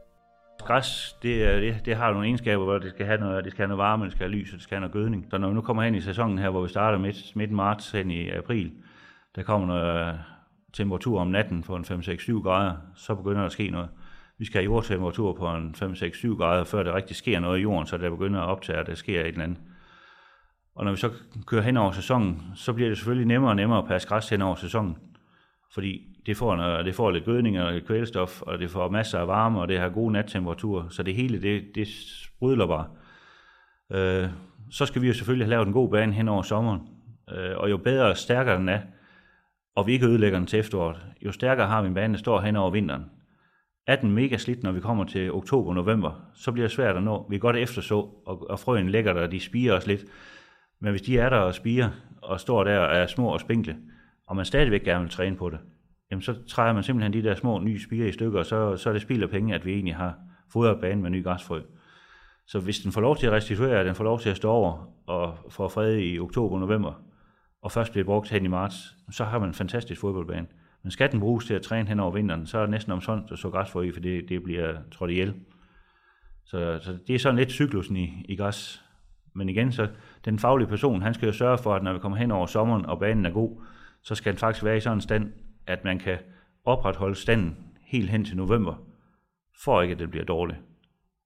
Græs, 0.59 1.17
det, 1.23 1.63
det, 1.63 1.85
det 1.85 1.97
har 1.97 2.13
nogle 2.13 2.27
egenskaber, 2.27 2.65
hvor 2.65 2.79
det 2.79 2.91
skal 2.91 3.07
have 3.07 3.21
noget, 3.21 3.45
det 3.45 3.53
skal 3.53 3.63
have 3.63 3.69
noget 3.69 3.79
varme, 3.79 4.05
det 4.05 4.13
skal 4.13 4.29
have 4.29 4.39
lys, 4.39 4.53
og 4.53 4.55
det 4.55 4.63
skal 4.63 4.75
have 4.75 4.81
noget 4.81 4.93
gødning. 4.93 5.27
Så 5.31 5.39
når 5.39 5.49
vi 5.49 5.55
nu 5.55 5.61
kommer 5.61 5.83
hen 5.83 5.95
i 5.95 6.01
sæsonen 6.01 6.39
her, 6.39 6.51
hvor 6.51 6.63
vi 6.63 6.69
starter 6.69 6.99
midt, 6.99 7.37
midt 7.37 7.51
marts 7.51 7.91
hen 7.91 8.11
i 8.11 8.31
april, 8.31 8.73
der 9.37 9.43
kommer 9.43 9.67
noget 9.67 10.19
temperatur 10.73 11.21
om 11.21 11.29
natten 11.29 11.63
på 11.63 11.77
en 11.77 11.85
5-6-7 11.85 12.43
grader, 12.43 12.77
så 12.95 13.15
begynder 13.15 13.39
der 13.39 13.47
at 13.47 13.53
ske 13.53 13.71
noget. 13.71 13.89
Vi 14.39 14.45
skal 14.45 14.61
have 14.61 14.65
jordtemperatur 14.65 15.33
på 15.33 15.49
en 15.49 15.75
5-6-7 15.79 16.37
grader, 16.37 16.65
før 16.65 16.83
der 16.83 16.95
rigtig 16.95 17.17
sker 17.17 17.41
noget 17.41 17.59
i 17.59 17.63
jorden, 17.63 17.87
så 17.87 17.97
der 17.97 18.11
begynder 18.11 18.41
at 18.41 18.49
optage, 18.49 18.79
at 18.79 18.87
der 18.87 18.95
sker 18.95 19.21
et 19.21 19.27
eller 19.27 19.45
andet. 19.45 19.59
Og 20.77 20.85
når 20.85 20.93
vi 20.93 20.97
så 20.97 21.11
kører 21.47 21.63
hen 21.63 21.77
over 21.77 21.93
sæsonen, 21.93 22.43
så 22.55 22.73
bliver 22.73 22.89
det 22.89 22.99
selvfølgelig 22.99 23.27
nemmere 23.27 23.51
og 23.51 23.57
nemmere 23.57 23.79
at 23.79 23.85
passe 23.89 24.09
græs 24.09 24.29
hen 24.29 24.43
over 24.43 24.55
sæsonen. 24.55 24.97
Fordi 25.75 26.17
det 26.27 26.37
får, 26.37 26.57
noget, 26.57 26.85
det 26.85 26.95
får 26.95 27.11
lidt 27.11 27.25
gødning 27.25 27.61
og 27.61 27.73
lidt 27.73 27.87
kvælstof, 27.87 28.43
og 28.43 28.59
det 28.59 28.71
får 28.71 28.89
masser 28.89 29.19
af 29.19 29.29
varme, 29.29 29.61
og 29.61 29.69
det 29.69 29.79
har 29.79 29.89
gode 29.89 30.13
nattemperaturer, 30.13 30.89
så 30.89 31.03
det 31.03 31.15
hele, 31.15 31.43
det, 31.43 31.65
det 31.75 31.89
sprudler 31.89 32.67
bare. 32.67 32.87
Øh, 33.93 34.29
så 34.71 34.87
skal 34.87 35.03
vi 35.03 35.07
jo 35.07 35.15
selvfølgelig 35.15 35.47
have 35.47 35.51
lavet 35.51 35.67
en 35.67 35.73
god 35.73 35.91
bane 35.91 36.13
hen 36.13 36.29
over 36.29 36.43
sommeren, 36.43 36.81
øh, 37.33 37.57
og 37.57 37.71
jo 37.71 37.77
bedre 37.77 38.11
og 38.11 38.17
stærkere 38.17 38.59
den 38.59 38.69
er, 38.69 38.81
og 39.77 39.87
vi 39.87 39.93
ikke 39.93 40.07
ødelægger 40.07 40.39
den 40.39 40.47
til 40.47 40.59
efteråret, 40.59 40.97
jo 41.23 41.33
stærkere 41.33 41.67
har 41.67 41.83
vi 41.83 41.89
en 41.89 41.95
bane, 41.95 42.13
der 42.13 42.19
står 42.19 42.41
hen 42.41 42.57
over 42.57 42.71
vinteren. 42.71 43.05
Er 43.87 43.97
den 43.97 44.11
mega 44.11 44.37
slidt, 44.37 44.63
når 44.63 44.73
vi 44.73 44.81
kommer 44.81 45.05
til 45.05 45.33
oktober-november, 45.33 46.31
så 46.35 46.53
bliver 46.53 46.69
det 46.69 46.77
svært 46.77 46.97
at 46.97 47.03
nå. 47.03 47.27
Vi 47.31 47.37
er 47.37 47.41
godt 47.41 47.57
efterså, 47.57 47.95
og, 48.27 48.51
og 48.51 48.61
frøen 48.61 48.89
ligger 48.89 49.13
der, 49.13 49.27
de 49.27 49.41
spiger 49.41 49.75
os 49.77 49.87
lidt. 49.87 50.05
Men 50.81 50.91
hvis 50.91 51.03
de 51.03 51.19
er 51.19 51.29
der 51.29 51.37
og 51.37 51.55
spiger, 51.55 51.91
og 52.23 52.41
står 52.41 52.65
der 52.65 52.79
og 52.79 52.97
er 52.97 53.07
små 53.07 53.29
og 53.29 53.41
spinkle, 53.41 53.77
og 54.27 54.37
man 54.37 54.45
stadigvæk 54.45 54.83
gerne 54.83 55.01
vil 55.01 55.11
træne 55.11 55.37
på 55.37 55.51
det, 55.51 55.59
jamen 56.11 56.23
så 56.23 56.35
træder 56.49 56.73
man 56.73 56.83
simpelthen 56.83 57.13
de 57.13 57.29
der 57.29 57.35
små 57.35 57.59
nye 57.59 57.83
spiger 57.83 58.07
i 58.07 58.13
stykker, 58.13 58.39
og 58.39 58.47
så, 58.47 58.77
så 58.77 58.89
er 58.89 58.93
det 58.93 59.03
spild 59.03 59.23
af 59.23 59.31
penge, 59.31 59.55
at 59.55 59.67
vi 59.67 59.73
egentlig 59.73 59.97
har 59.97 60.15
fodret 60.53 60.81
banen 60.81 61.03
med 61.03 61.11
ny 61.11 61.25
græsfrø. 61.25 61.61
Så 62.47 62.61
hvis 62.61 62.79
den 62.79 62.93
får 62.93 63.01
lov 63.01 63.17
til 63.17 63.27
at 63.27 63.33
restituere, 63.33 63.85
den 63.85 63.95
får 63.95 64.05
lov 64.05 64.21
til 64.21 64.31
at 64.31 64.37
stå 64.37 64.51
over 64.51 64.93
og 65.07 65.39
få 65.51 65.69
fred 65.69 65.99
i 65.99 66.19
oktober-november, 66.19 67.03
og 67.63 67.73
først 67.73 67.93
bliver 67.93 68.05
brugt 68.05 68.31
hen 68.31 68.45
i 68.45 68.49
marts, 68.49 68.97
så 69.11 69.25
har 69.25 69.39
man 69.39 69.49
en 69.49 69.55
fantastisk 69.55 70.01
fodboldbane. 70.01 70.47
Men 70.83 70.91
skal 70.91 71.13
den 71.13 71.21
bruges 71.21 71.47
til 71.47 71.55
at 71.55 71.63
træne 71.63 71.89
hen 71.89 72.01
over 72.01 72.13
vinteren, 72.13 72.47
så 72.47 72.59
er 72.59 72.63
det 72.63 72.71
næsten 72.71 72.93
om 72.93 73.01
sådan, 73.01 73.25
at 73.33 73.39
så 73.39 73.51
græsfrø 73.51 73.83
i, 73.83 73.93
for 73.93 74.01
det, 74.01 74.29
det 74.29 74.43
bliver 74.43 74.77
trådt 74.93 75.11
ihjel. 75.11 75.35
Så, 76.45 76.79
så 76.83 76.99
det 77.07 77.15
er 77.15 77.19
sådan 77.19 77.37
lidt 77.37 77.51
cyklusen 77.51 77.97
i, 77.97 78.25
i 78.29 78.37
græs. 78.37 78.83
Men 79.37 79.49
igen, 79.49 79.73
så 79.73 79.89
den 80.25 80.39
faglige 80.39 80.69
person, 80.69 81.03
han 81.03 81.15
skal 81.15 81.27
jo 81.27 81.33
sørge 81.33 81.59
for, 81.59 81.75
at 81.75 81.83
når 81.83 81.93
vi 81.93 81.99
kommer 81.99 82.19
hen 82.19 82.31
over 82.31 82.47
sommeren, 82.47 82.87
og 82.87 82.99
banen 82.99 83.27
er 83.27 83.31
god, 83.31 83.63
så 84.03 84.15
skal 84.15 84.33
den 84.33 84.39
faktisk 84.39 84.65
være 84.65 84.77
i 84.77 84.81
sådan 84.81 84.97
en 84.97 85.01
stand, 85.01 85.33
at 85.67 85.85
man 85.85 85.99
kan 85.99 86.19
opretholde 86.65 87.15
standen 87.15 87.57
helt 87.81 88.11
hen 88.11 88.25
til 88.25 88.37
november, 88.37 88.75
for 89.65 89.83
ikke 89.83 89.93
at 89.93 89.99
det 89.99 90.11
bliver 90.11 90.25
dårligt. 90.25 90.59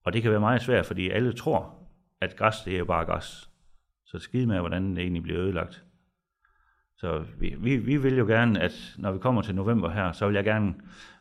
Og 0.04 0.12
det 0.12 0.22
kan 0.22 0.30
være 0.30 0.40
meget 0.40 0.62
svært, 0.62 0.86
fordi 0.86 1.10
alle 1.10 1.32
tror, 1.32 1.74
at 2.20 2.36
græs, 2.36 2.56
det 2.64 2.74
er 2.74 2.78
jo 2.78 2.84
bare 2.84 3.04
græs. 3.04 3.50
Så 4.04 4.18
skid 4.18 4.20
skide 4.20 4.46
med, 4.46 4.58
hvordan 4.58 4.90
det 4.90 4.98
egentlig 4.98 5.22
bliver 5.22 5.40
ødelagt. 5.40 5.84
Så 6.96 7.24
vi, 7.38 7.54
vi, 7.58 7.76
vi 7.76 7.96
vil 7.96 8.16
jo 8.16 8.26
gerne, 8.26 8.60
at 8.60 8.94
når 8.98 9.12
vi 9.12 9.18
kommer 9.18 9.42
til 9.42 9.54
november 9.54 9.90
her, 9.90 10.12
så 10.12 10.26
vil 10.26 10.34
jeg 10.34 10.44
gerne, 10.44 10.74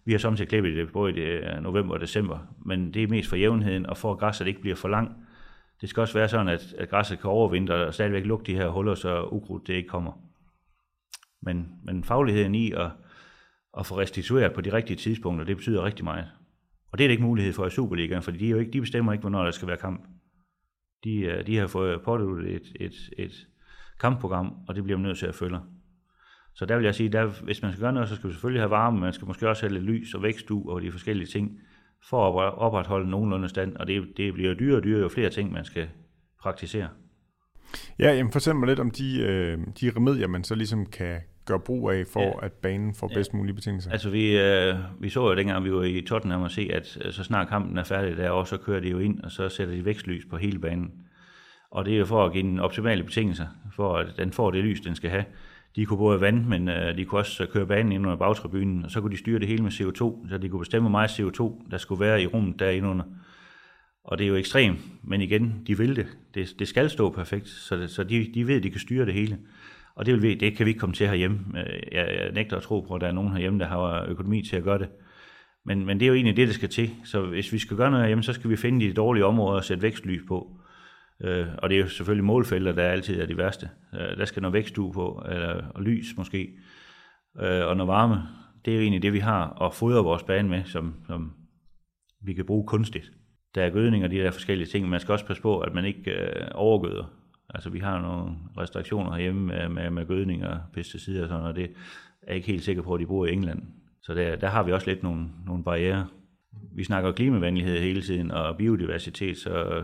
vi 0.05 0.12
har 0.12 0.19
samtidig 0.19 0.50
klippet 0.50 0.75
det 0.75 0.91
både 0.91 1.12
i 1.12 1.15
det, 1.15 1.43
øh, 1.43 1.63
november 1.63 1.93
og 1.93 2.00
december, 2.00 2.39
men 2.65 2.93
det 2.93 3.03
er 3.03 3.08
mest 3.08 3.29
for 3.29 3.36
jævnheden, 3.36 3.86
og 3.86 3.98
for 3.98 4.12
at 4.12 4.17
græsset 4.17 4.48
ikke 4.48 4.62
bliver 4.62 4.75
for 4.75 4.88
langt, 4.88 5.12
det 5.81 5.89
skal 5.89 6.01
også 6.01 6.13
være 6.13 6.29
sådan, 6.29 6.48
at, 6.48 6.74
at 6.77 6.89
græsset 6.89 7.19
kan 7.19 7.29
overvintre 7.29 7.86
og 7.86 7.93
stadigvæk 7.93 8.25
lukke 8.25 8.45
de 8.45 8.55
her 8.55 8.69
huller, 8.69 8.95
så 8.95 9.24
ukrudt 9.24 9.67
det 9.67 9.74
ikke 9.74 9.89
kommer. 9.89 10.12
Men, 11.41 11.67
men 11.83 12.03
fagligheden 12.03 12.55
i 12.55 12.71
at, 12.71 12.91
at 13.77 13.86
få 13.86 13.98
restitueret 13.98 14.53
på 14.53 14.62
de 14.62 14.74
rigtige 14.74 14.98
tidspunkter, 14.98 15.45
det 15.45 15.57
betyder 15.57 15.86
rigtig 15.86 16.05
meget. 16.05 16.27
Og 16.91 16.98
det 16.98 17.03
er 17.03 17.07
det 17.07 17.13
ikke 17.13 17.24
mulighed 17.24 17.53
for 17.53 17.65
i 17.65 17.69
Superligaen, 17.69 18.21
fordi 18.21 18.38
de, 18.38 18.45
er 18.45 18.50
jo 18.50 18.57
ikke, 18.57 18.71
de 18.71 18.81
bestemmer 18.81 19.12
ikke, 19.12 19.21
hvornår 19.21 19.43
der 19.43 19.51
skal 19.51 19.67
være 19.67 19.77
kamp. 19.77 20.07
De, 21.03 21.19
øh, 21.19 21.48
de 21.48 21.57
har 21.57 21.67
fået 21.67 22.01
påduttet 22.01 22.55
et, 22.55 22.74
et, 22.79 23.09
et 23.17 23.48
kampprogram, 24.00 24.53
og 24.67 24.75
det 24.75 24.83
bliver 24.83 24.98
man 24.98 25.07
nødt 25.07 25.17
til 25.17 25.25
at 25.25 25.36
følge. 25.36 25.59
Så 26.55 26.65
der 26.65 26.75
vil 26.75 26.86
jeg 26.86 26.95
sige, 26.95 27.09
der, 27.09 27.25
hvis 27.25 27.62
man 27.62 27.71
skal 27.71 27.81
gøre 27.81 27.93
noget, 27.93 28.09
så 28.09 28.15
skal 28.15 28.27
vi 28.27 28.33
selvfølgelig 28.33 28.62
have 28.62 28.69
varme, 28.69 28.95
men 28.95 29.03
man 29.03 29.13
skal 29.13 29.27
måske 29.27 29.50
også 29.50 29.67
have 29.67 29.74
lidt 29.74 29.83
lys 29.83 30.13
og 30.13 30.24
vækstue 30.24 30.71
og 30.71 30.81
de 30.81 30.91
forskellige 30.91 31.27
ting, 31.27 31.59
for 32.10 32.41
at 32.41 32.53
opretholde 32.58 33.10
nogenlunde 33.10 33.50
stand, 33.50 33.75
og 33.75 33.88
det, 33.88 34.08
det 34.18 34.34
bliver 34.34 34.53
dyrere 34.53 34.77
og 34.77 34.84
dyrere, 34.84 35.01
jo 35.01 35.10
flere 35.10 35.29
ting 35.29 35.51
man 35.51 35.65
skal 35.65 35.89
praktisere. 36.41 36.88
Ja, 38.00 38.13
jamen 38.13 38.32
fortæl 38.32 38.56
mig 38.56 38.68
lidt 38.68 38.79
om 38.79 38.91
de, 38.91 39.22
øh, 39.22 39.58
de 39.82 39.91
remedier, 39.96 40.27
man 40.27 40.44
så 40.44 40.56
ligesom 40.56 40.86
kan 40.86 41.22
gøre 41.46 41.60
brug 41.60 41.91
af, 41.91 42.08
for 42.08 42.22
ja. 42.22 42.46
at 42.46 42.51
banen 42.51 42.96
får 42.96 43.12
bedst 43.13 43.34
mulige 43.34 43.56
betingelser? 43.56 43.91
Altså 43.91 44.10
vi, 44.10 44.38
øh, 44.39 44.75
vi 45.00 45.10
så 45.10 45.29
jo 45.29 45.36
dengang, 45.36 45.65
vi 45.65 45.74
var 45.74 45.84
i 45.84 46.01
Tottenham 46.01 46.41
og 46.41 46.51
se, 46.51 46.70
at 46.74 46.98
øh, 47.06 47.12
så 47.12 47.24
snart 47.24 47.48
kampen 47.48 47.77
er 47.77 47.84
færdig 47.84 48.18
derovre, 48.18 48.46
så 48.46 48.58
kører 48.58 48.79
de 48.79 48.89
jo 48.89 49.00
ind, 49.00 49.22
og 49.22 49.32
så 49.32 49.50
sætter 49.50 49.75
de 49.75 49.86
vækstlys 49.86 50.25
på 50.29 50.38
hele 50.38 50.60
banen. 50.60 50.91
Og 51.72 51.86
det 51.86 51.94
er 51.94 51.98
jo 51.98 52.06
for 52.06 52.25
at 52.25 52.34
give 52.34 52.44
den 52.44 52.60
optimale 52.60 53.03
betingelser, 53.03 53.48
for 53.75 53.98
at 53.98 54.08
den 54.18 54.32
får 54.32 54.51
det 54.51 54.63
lys, 54.63 54.82
den 54.82 54.96
skal 54.96 55.10
have. 55.10 55.25
De 55.75 55.85
kunne 55.85 55.97
både 55.97 56.21
vand, 56.21 56.45
men 56.45 56.67
øh, 56.67 56.97
de 56.97 57.05
kunne 57.05 57.19
også 57.19 57.43
øh, 57.43 57.49
køre 57.49 57.65
banen 57.65 57.91
ind 57.91 58.05
under 58.05 58.17
bagtribunen, 58.17 58.85
og 58.85 58.91
så 58.91 59.01
kunne 59.01 59.11
de 59.11 59.17
styre 59.17 59.39
det 59.39 59.47
hele 59.47 59.63
med 59.63 59.71
CO2, 59.71 60.29
så 60.29 60.38
de 60.41 60.49
kunne 60.49 60.59
bestemme, 60.59 60.89
hvor 60.89 60.99
meget 60.99 61.09
CO2 61.09 61.69
der 61.71 61.77
skulle 61.77 61.99
være 61.99 62.21
i 62.21 62.27
rummet 62.27 62.59
derinde 62.59 62.88
under. 62.88 63.03
Og 64.03 64.17
det 64.17 64.23
er 64.23 64.27
jo 64.27 64.35
ekstremt, 64.35 64.79
men 65.03 65.21
igen, 65.21 65.63
de 65.67 65.77
vil 65.77 65.95
det. 65.95 66.07
Det, 66.33 66.55
det 66.59 66.67
skal 66.67 66.89
stå 66.89 67.09
perfekt, 67.09 67.47
så, 67.47 67.77
det, 67.77 67.89
så 67.89 68.03
de, 68.03 68.31
de 68.33 68.47
ved, 68.47 68.55
at 68.55 68.63
de 68.63 68.69
kan 68.69 68.79
styre 68.79 69.05
det 69.05 69.13
hele. 69.13 69.38
Og 69.95 70.05
det, 70.05 70.13
vil 70.13 70.21
vi, 70.21 70.35
det 70.35 70.57
kan 70.57 70.65
vi 70.65 70.69
ikke 70.69 70.79
komme 70.79 70.95
til 70.95 71.07
herhjemme. 71.07 71.39
Øh, 71.57 71.79
jeg, 71.91 72.07
jeg 72.19 72.31
nægter 72.31 72.57
at 72.57 72.63
tro 72.63 72.81
på, 72.81 72.95
at 72.95 73.01
der 73.01 73.07
er 73.07 73.11
nogen 73.11 73.31
herhjemme, 73.31 73.59
der 73.59 73.67
har 73.67 74.05
økonomi 74.09 74.41
til 74.41 74.55
at 74.55 74.63
gøre 74.63 74.79
det. 74.79 74.89
Men, 75.65 75.85
men 75.85 75.99
det 75.99 76.05
er 76.05 76.07
jo 76.07 76.13
egentlig 76.13 76.38
det, 76.38 76.47
der 76.47 76.53
skal 76.53 76.69
til. 76.69 76.91
Så 77.03 77.21
hvis 77.21 77.53
vi 77.53 77.59
skal 77.59 77.77
gøre 77.77 77.91
noget 77.91 78.03
herhjemme, 78.03 78.23
så 78.23 78.33
skal 78.33 78.49
vi 78.49 78.55
finde 78.55 78.85
de 78.85 78.93
dårlige 78.93 79.25
områder 79.25 79.57
og 79.57 79.63
sætte 79.63 79.83
vækstlys 79.83 80.21
på. 80.27 80.59
Øh, 81.23 81.47
og 81.57 81.69
det 81.69 81.75
er 81.75 81.81
jo 81.81 81.88
selvfølgelig 81.88 82.25
målfelter, 82.25 82.71
der 82.71 82.83
altid 82.83 83.21
er 83.21 83.25
de 83.25 83.38
værste. 83.38 83.69
Øh, 83.93 84.17
der 84.17 84.25
skal 84.25 84.41
noget 84.41 84.53
vækstue 84.53 84.93
på, 84.93 85.25
eller 85.29 85.67
og 85.67 85.83
lys 85.83 86.17
måske, 86.17 86.49
øh, 87.41 87.65
og 87.65 87.77
noget 87.77 87.88
varme. 87.88 88.21
Det 88.65 88.71
er 88.71 88.75
jo 88.75 88.81
egentlig 88.81 89.01
det, 89.01 89.13
vi 89.13 89.19
har 89.19 89.61
at 89.61 89.73
fodre 89.73 90.03
vores 90.03 90.23
bane 90.23 90.49
med, 90.49 90.63
som, 90.65 90.95
som 91.07 91.33
vi 92.21 92.33
kan 92.33 92.45
bruge 92.45 92.67
kunstigt. 92.67 93.11
Der 93.55 93.63
er 93.63 93.69
gødning 93.69 94.03
og 94.03 94.11
de 94.11 94.15
der 94.15 94.31
forskellige 94.31 94.67
ting, 94.67 94.83
men 94.83 94.91
man 94.91 94.99
skal 94.99 95.11
også 95.11 95.25
passe 95.25 95.41
på, 95.41 95.59
at 95.59 95.73
man 95.73 95.85
ikke 95.85 96.11
øh, 96.11 96.47
overgøder. 96.53 97.13
Altså 97.49 97.69
vi 97.69 97.79
har 97.79 98.01
nogle 98.01 98.35
restriktioner 98.57 99.11
herhjemme 99.11 99.45
med, 99.45 99.69
med, 99.69 99.89
med 99.89 100.05
gødning 100.05 100.45
og 100.45 100.59
pesticider 100.73 101.23
og 101.23 101.29
sådan, 101.29 101.45
og 101.45 101.55
det 101.55 101.63
er 101.63 101.67
jeg 102.27 102.35
ikke 102.35 102.47
helt 102.47 102.63
sikker 102.63 102.81
på, 102.81 102.93
at 102.93 102.99
de 102.99 103.05
bor 103.05 103.25
i 103.25 103.33
England. 103.33 103.61
Så 104.03 104.13
der, 104.13 104.35
der 104.35 104.47
har 104.47 104.63
vi 104.63 104.71
også 104.71 104.88
lidt 104.89 105.03
nogle, 105.03 105.27
nogle 105.45 105.63
barriere. 105.63 106.07
Vi 106.75 106.83
snakker 106.83 107.11
klimavenlighed 107.11 107.79
hele 107.79 108.01
tiden 108.01 108.31
og 108.31 108.57
biodiversitet, 108.57 109.38
så 109.38 109.83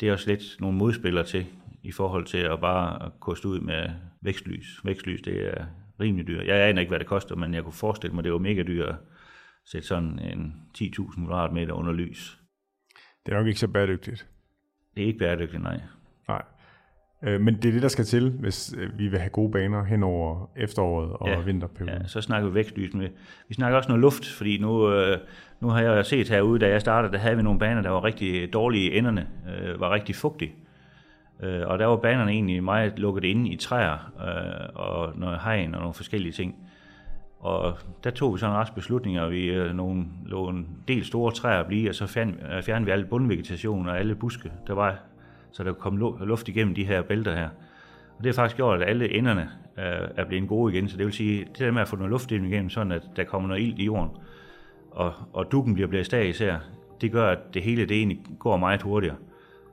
det 0.00 0.08
er 0.08 0.12
også 0.12 0.30
lidt 0.30 0.60
nogle 0.60 0.78
modspillere 0.78 1.24
til 1.24 1.46
i 1.82 1.92
forhold 1.92 2.24
til 2.24 2.38
at 2.38 2.60
bare 2.60 3.10
koste 3.20 3.48
ud 3.48 3.60
med 3.60 3.90
vækstlys. 4.20 4.80
Vækstlys, 4.84 5.22
det 5.22 5.46
er 5.46 5.66
rimelig 6.00 6.26
dyrt. 6.26 6.46
Jeg 6.46 6.68
aner 6.68 6.80
ikke, 6.80 6.90
hvad 6.90 6.98
det 6.98 7.06
koster, 7.06 7.36
men 7.36 7.54
jeg 7.54 7.62
kunne 7.62 7.72
forestille 7.72 8.14
mig, 8.14 8.24
det 8.24 8.32
var 8.32 8.38
mega 8.38 8.62
dyrt 8.62 8.88
at 8.88 8.96
sætte 9.64 9.88
sådan 9.88 10.18
en 10.18 10.54
10.000 10.78 11.26
kvadratmeter 11.26 11.72
under 11.72 11.92
lys. 11.92 12.40
Det 13.26 13.32
er 13.32 13.36
nok 13.36 13.46
ikke 13.46 13.60
så 13.60 13.68
bæredygtigt. 13.68 14.28
Det 14.94 15.02
er 15.02 15.06
ikke 15.06 15.18
bæredygtigt, 15.18 15.62
nej. 15.62 15.80
Øh, 17.22 17.40
men 17.40 17.54
det 17.54 17.64
er 17.68 17.72
det, 17.72 17.82
der 17.82 17.88
skal 17.88 18.04
til, 18.04 18.30
hvis 18.30 18.74
øh, 18.78 18.98
vi 18.98 19.08
vil 19.08 19.18
have 19.18 19.30
gode 19.30 19.52
baner 19.52 19.84
hen 19.84 20.02
over 20.02 20.50
efteråret 20.56 21.12
og 21.12 21.28
ja, 21.28 21.40
vinterperioden. 21.40 22.02
Ja, 22.02 22.08
så 22.08 22.20
snakker 22.20 22.48
vi 22.48 22.54
vækstlys. 22.54 22.94
Med. 22.94 23.08
Vi 23.48 23.54
snakker 23.54 23.76
også 23.76 23.88
noget 23.88 24.00
luft, 24.00 24.26
fordi 24.28 24.58
nu, 24.58 24.92
øh, 24.92 25.18
nu 25.60 25.68
har 25.68 25.80
jeg 25.80 26.06
set 26.06 26.28
herude, 26.28 26.58
da 26.58 26.68
jeg 26.68 26.80
startede, 26.80 27.12
der 27.12 27.18
havde 27.18 27.36
vi 27.36 27.42
nogle 27.42 27.58
baner, 27.58 27.82
der 27.82 27.90
var 27.90 28.04
rigtig 28.04 28.52
dårlige. 28.52 28.92
Enderne 28.92 29.26
øh, 29.58 29.80
var 29.80 29.90
rigtig 29.90 30.14
fugtige. 30.14 30.52
Øh, 31.42 31.62
og 31.66 31.78
der 31.78 31.86
var 31.86 31.96
banerne 31.96 32.30
egentlig 32.30 32.64
meget 32.64 32.98
lukket 32.98 33.24
inde 33.24 33.50
i 33.50 33.56
træer 33.56 34.12
øh, 34.20 34.68
og 34.74 35.12
noget 35.18 35.38
hegn 35.44 35.74
og 35.74 35.80
nogle 35.80 35.94
forskellige 35.94 36.32
ting. 36.32 36.54
Og 37.38 37.78
der 38.04 38.10
tog 38.10 38.34
vi 38.34 38.38
sådan 38.38 38.54
en 38.54 38.60
rest 38.60 38.74
beslutninger. 38.74 39.28
Vi 39.28 39.44
øh, 39.44 39.74
nogle, 39.74 40.04
lå 40.26 40.48
en 40.48 40.68
del 40.88 41.04
store 41.04 41.32
træer 41.32 41.62
blive, 41.62 41.88
og 41.88 41.94
så 41.94 42.06
fjernede 42.06 42.84
vi 42.84 42.90
alle 42.90 43.06
bundvegetation 43.06 43.88
og 43.88 43.98
alle 43.98 44.14
buske, 44.14 44.52
der 44.66 44.74
var 44.74 44.98
så 45.56 45.64
der 45.64 45.72
kom 45.72 45.96
luft 46.20 46.48
igennem 46.48 46.74
de 46.74 46.84
her 46.84 47.02
bælter 47.02 47.34
her. 47.34 47.48
Og 48.18 48.24
det 48.24 48.26
har 48.26 48.42
faktisk 48.42 48.56
gjort, 48.56 48.82
at 48.82 48.88
alle 48.88 49.14
enderne 49.14 49.50
er 50.16 50.24
blevet 50.24 50.48
gode 50.48 50.74
igen, 50.74 50.88
så 50.88 50.96
det 50.96 51.06
vil 51.06 51.14
sige, 51.14 51.44
det 51.44 51.58
der 51.58 51.70
med 51.70 51.82
at 51.82 51.88
få 51.88 51.96
noget 51.96 52.10
luft 52.10 52.32
igennem, 52.32 52.70
sådan 52.70 52.92
at 52.92 53.02
der 53.16 53.24
kommer 53.24 53.48
noget 53.48 53.62
ild 53.62 53.78
i 53.78 53.84
jorden, 53.84 54.10
og, 54.90 55.12
og 55.32 55.52
dukken 55.52 55.74
bliver 55.74 55.88
blæst 55.88 56.14
af 56.14 56.26
især, 56.26 56.56
det 57.00 57.12
gør, 57.12 57.30
at 57.30 57.38
det 57.54 57.62
hele 57.62 57.86
det 57.86 57.96
egentlig 57.96 58.18
går 58.38 58.56
meget 58.56 58.82
hurtigere. 58.82 59.16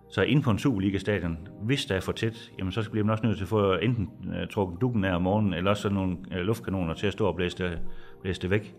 Så 0.09 0.21
ind 0.21 0.43
på 0.43 0.51
en 0.51 0.59
Superliga-stadion, 0.59 1.37
hvis 1.61 1.85
der 1.85 1.95
er 1.95 1.99
for 1.99 2.11
tæt, 2.11 2.51
jamen 2.59 2.71
så 2.71 2.91
bliver 2.91 3.05
man 3.05 3.11
også 3.11 3.25
nødt 3.25 3.37
til 3.37 3.43
at 3.43 3.49
få 3.49 3.73
enten 3.73 4.09
uh, 4.27 4.47
trukket 4.49 4.81
dukken 4.81 5.05
af 5.05 5.15
om 5.15 5.21
morgenen, 5.21 5.53
eller 5.53 5.69
også 5.69 5.81
sådan 5.81 5.95
nogle 5.95 6.17
uh, 6.31 6.37
luftkanoner 6.37 6.93
til 6.93 7.07
at 7.07 7.13
stå 7.13 7.27
og 7.27 7.35
blæse 7.35 7.57
det, 7.57 7.79
blæse 8.21 8.41
det 8.41 8.49
væk. 8.49 8.75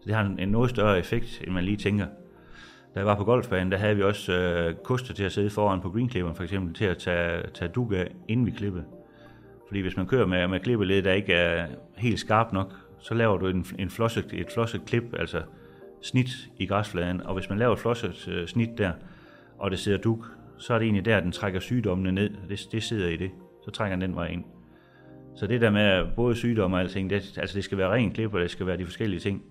Så 0.00 0.06
det 0.06 0.14
har 0.14 0.24
en, 0.24 0.38
en 0.38 0.48
noget 0.48 0.70
større 0.70 0.98
effekt, 0.98 1.42
end 1.44 1.54
man 1.54 1.64
lige 1.64 1.76
tænker. 1.76 2.06
Da 2.94 2.98
jeg 2.98 3.06
var 3.06 3.16
på 3.16 3.24
golfbanen, 3.24 3.72
der 3.72 3.78
havde 3.78 3.96
vi 3.96 4.02
også 4.02 4.32
øh, 4.32 4.74
koster 4.74 5.14
til 5.14 5.24
at 5.24 5.32
sidde 5.32 5.50
foran 5.50 5.80
på 5.80 5.90
greenklipperen, 5.90 6.36
for 6.36 6.42
eksempel 6.42 6.74
til 6.74 6.84
at 6.84 6.98
tage, 6.98 7.42
tage 7.54 7.68
dug 7.68 7.92
af, 7.92 8.14
inden 8.28 8.46
vi 8.46 8.50
klippede. 8.50 8.84
Fordi 9.66 9.80
hvis 9.80 9.96
man 9.96 10.06
kører 10.06 10.26
med, 10.26 10.48
med 10.48 10.60
klippeled, 10.60 11.02
der 11.02 11.12
ikke 11.12 11.32
er 11.32 11.66
helt 11.96 12.20
skarp 12.20 12.52
nok, 12.52 12.72
så 12.98 13.14
laver 13.14 13.36
du 13.36 13.46
en, 13.46 13.66
en 13.78 13.90
flosset, 13.90 14.32
et 14.32 14.46
flosset 14.54 14.84
klip, 14.86 15.04
altså 15.18 15.42
snit 16.02 16.28
i 16.58 16.66
græsfladen. 16.66 17.20
Og 17.20 17.34
hvis 17.34 17.48
man 17.48 17.58
laver 17.58 17.72
et 17.72 17.78
flosset 17.78 18.28
øh, 18.28 18.46
snit 18.46 18.78
der, 18.78 18.92
og 19.58 19.70
det 19.70 19.78
sidder 19.78 19.98
dug, 19.98 20.24
så 20.58 20.74
er 20.74 20.78
det 20.78 20.84
egentlig 20.84 21.04
der, 21.04 21.20
den 21.20 21.32
trækker 21.32 21.60
sygdommene 21.60 22.12
ned. 22.12 22.30
Det, 22.48 22.68
det 22.72 22.82
sidder 22.82 23.08
i 23.08 23.16
det. 23.16 23.30
Så 23.64 23.70
trækker 23.70 23.96
den 23.96 24.02
den 24.02 24.16
vej 24.16 24.26
ind. 24.26 24.44
Så 25.36 25.46
det 25.46 25.60
der 25.60 25.70
med 25.70 26.06
både 26.16 26.34
sygdomme 26.34 26.76
og 26.76 26.80
alting, 26.80 27.10
det, 27.10 27.38
altså 27.38 27.56
det 27.56 27.64
skal 27.64 27.78
være 27.78 27.92
ren 27.92 28.10
klip, 28.10 28.34
og 28.34 28.40
det 28.40 28.50
skal 28.50 28.66
være 28.66 28.76
de 28.76 28.84
forskellige 28.84 29.20
ting. 29.20 29.42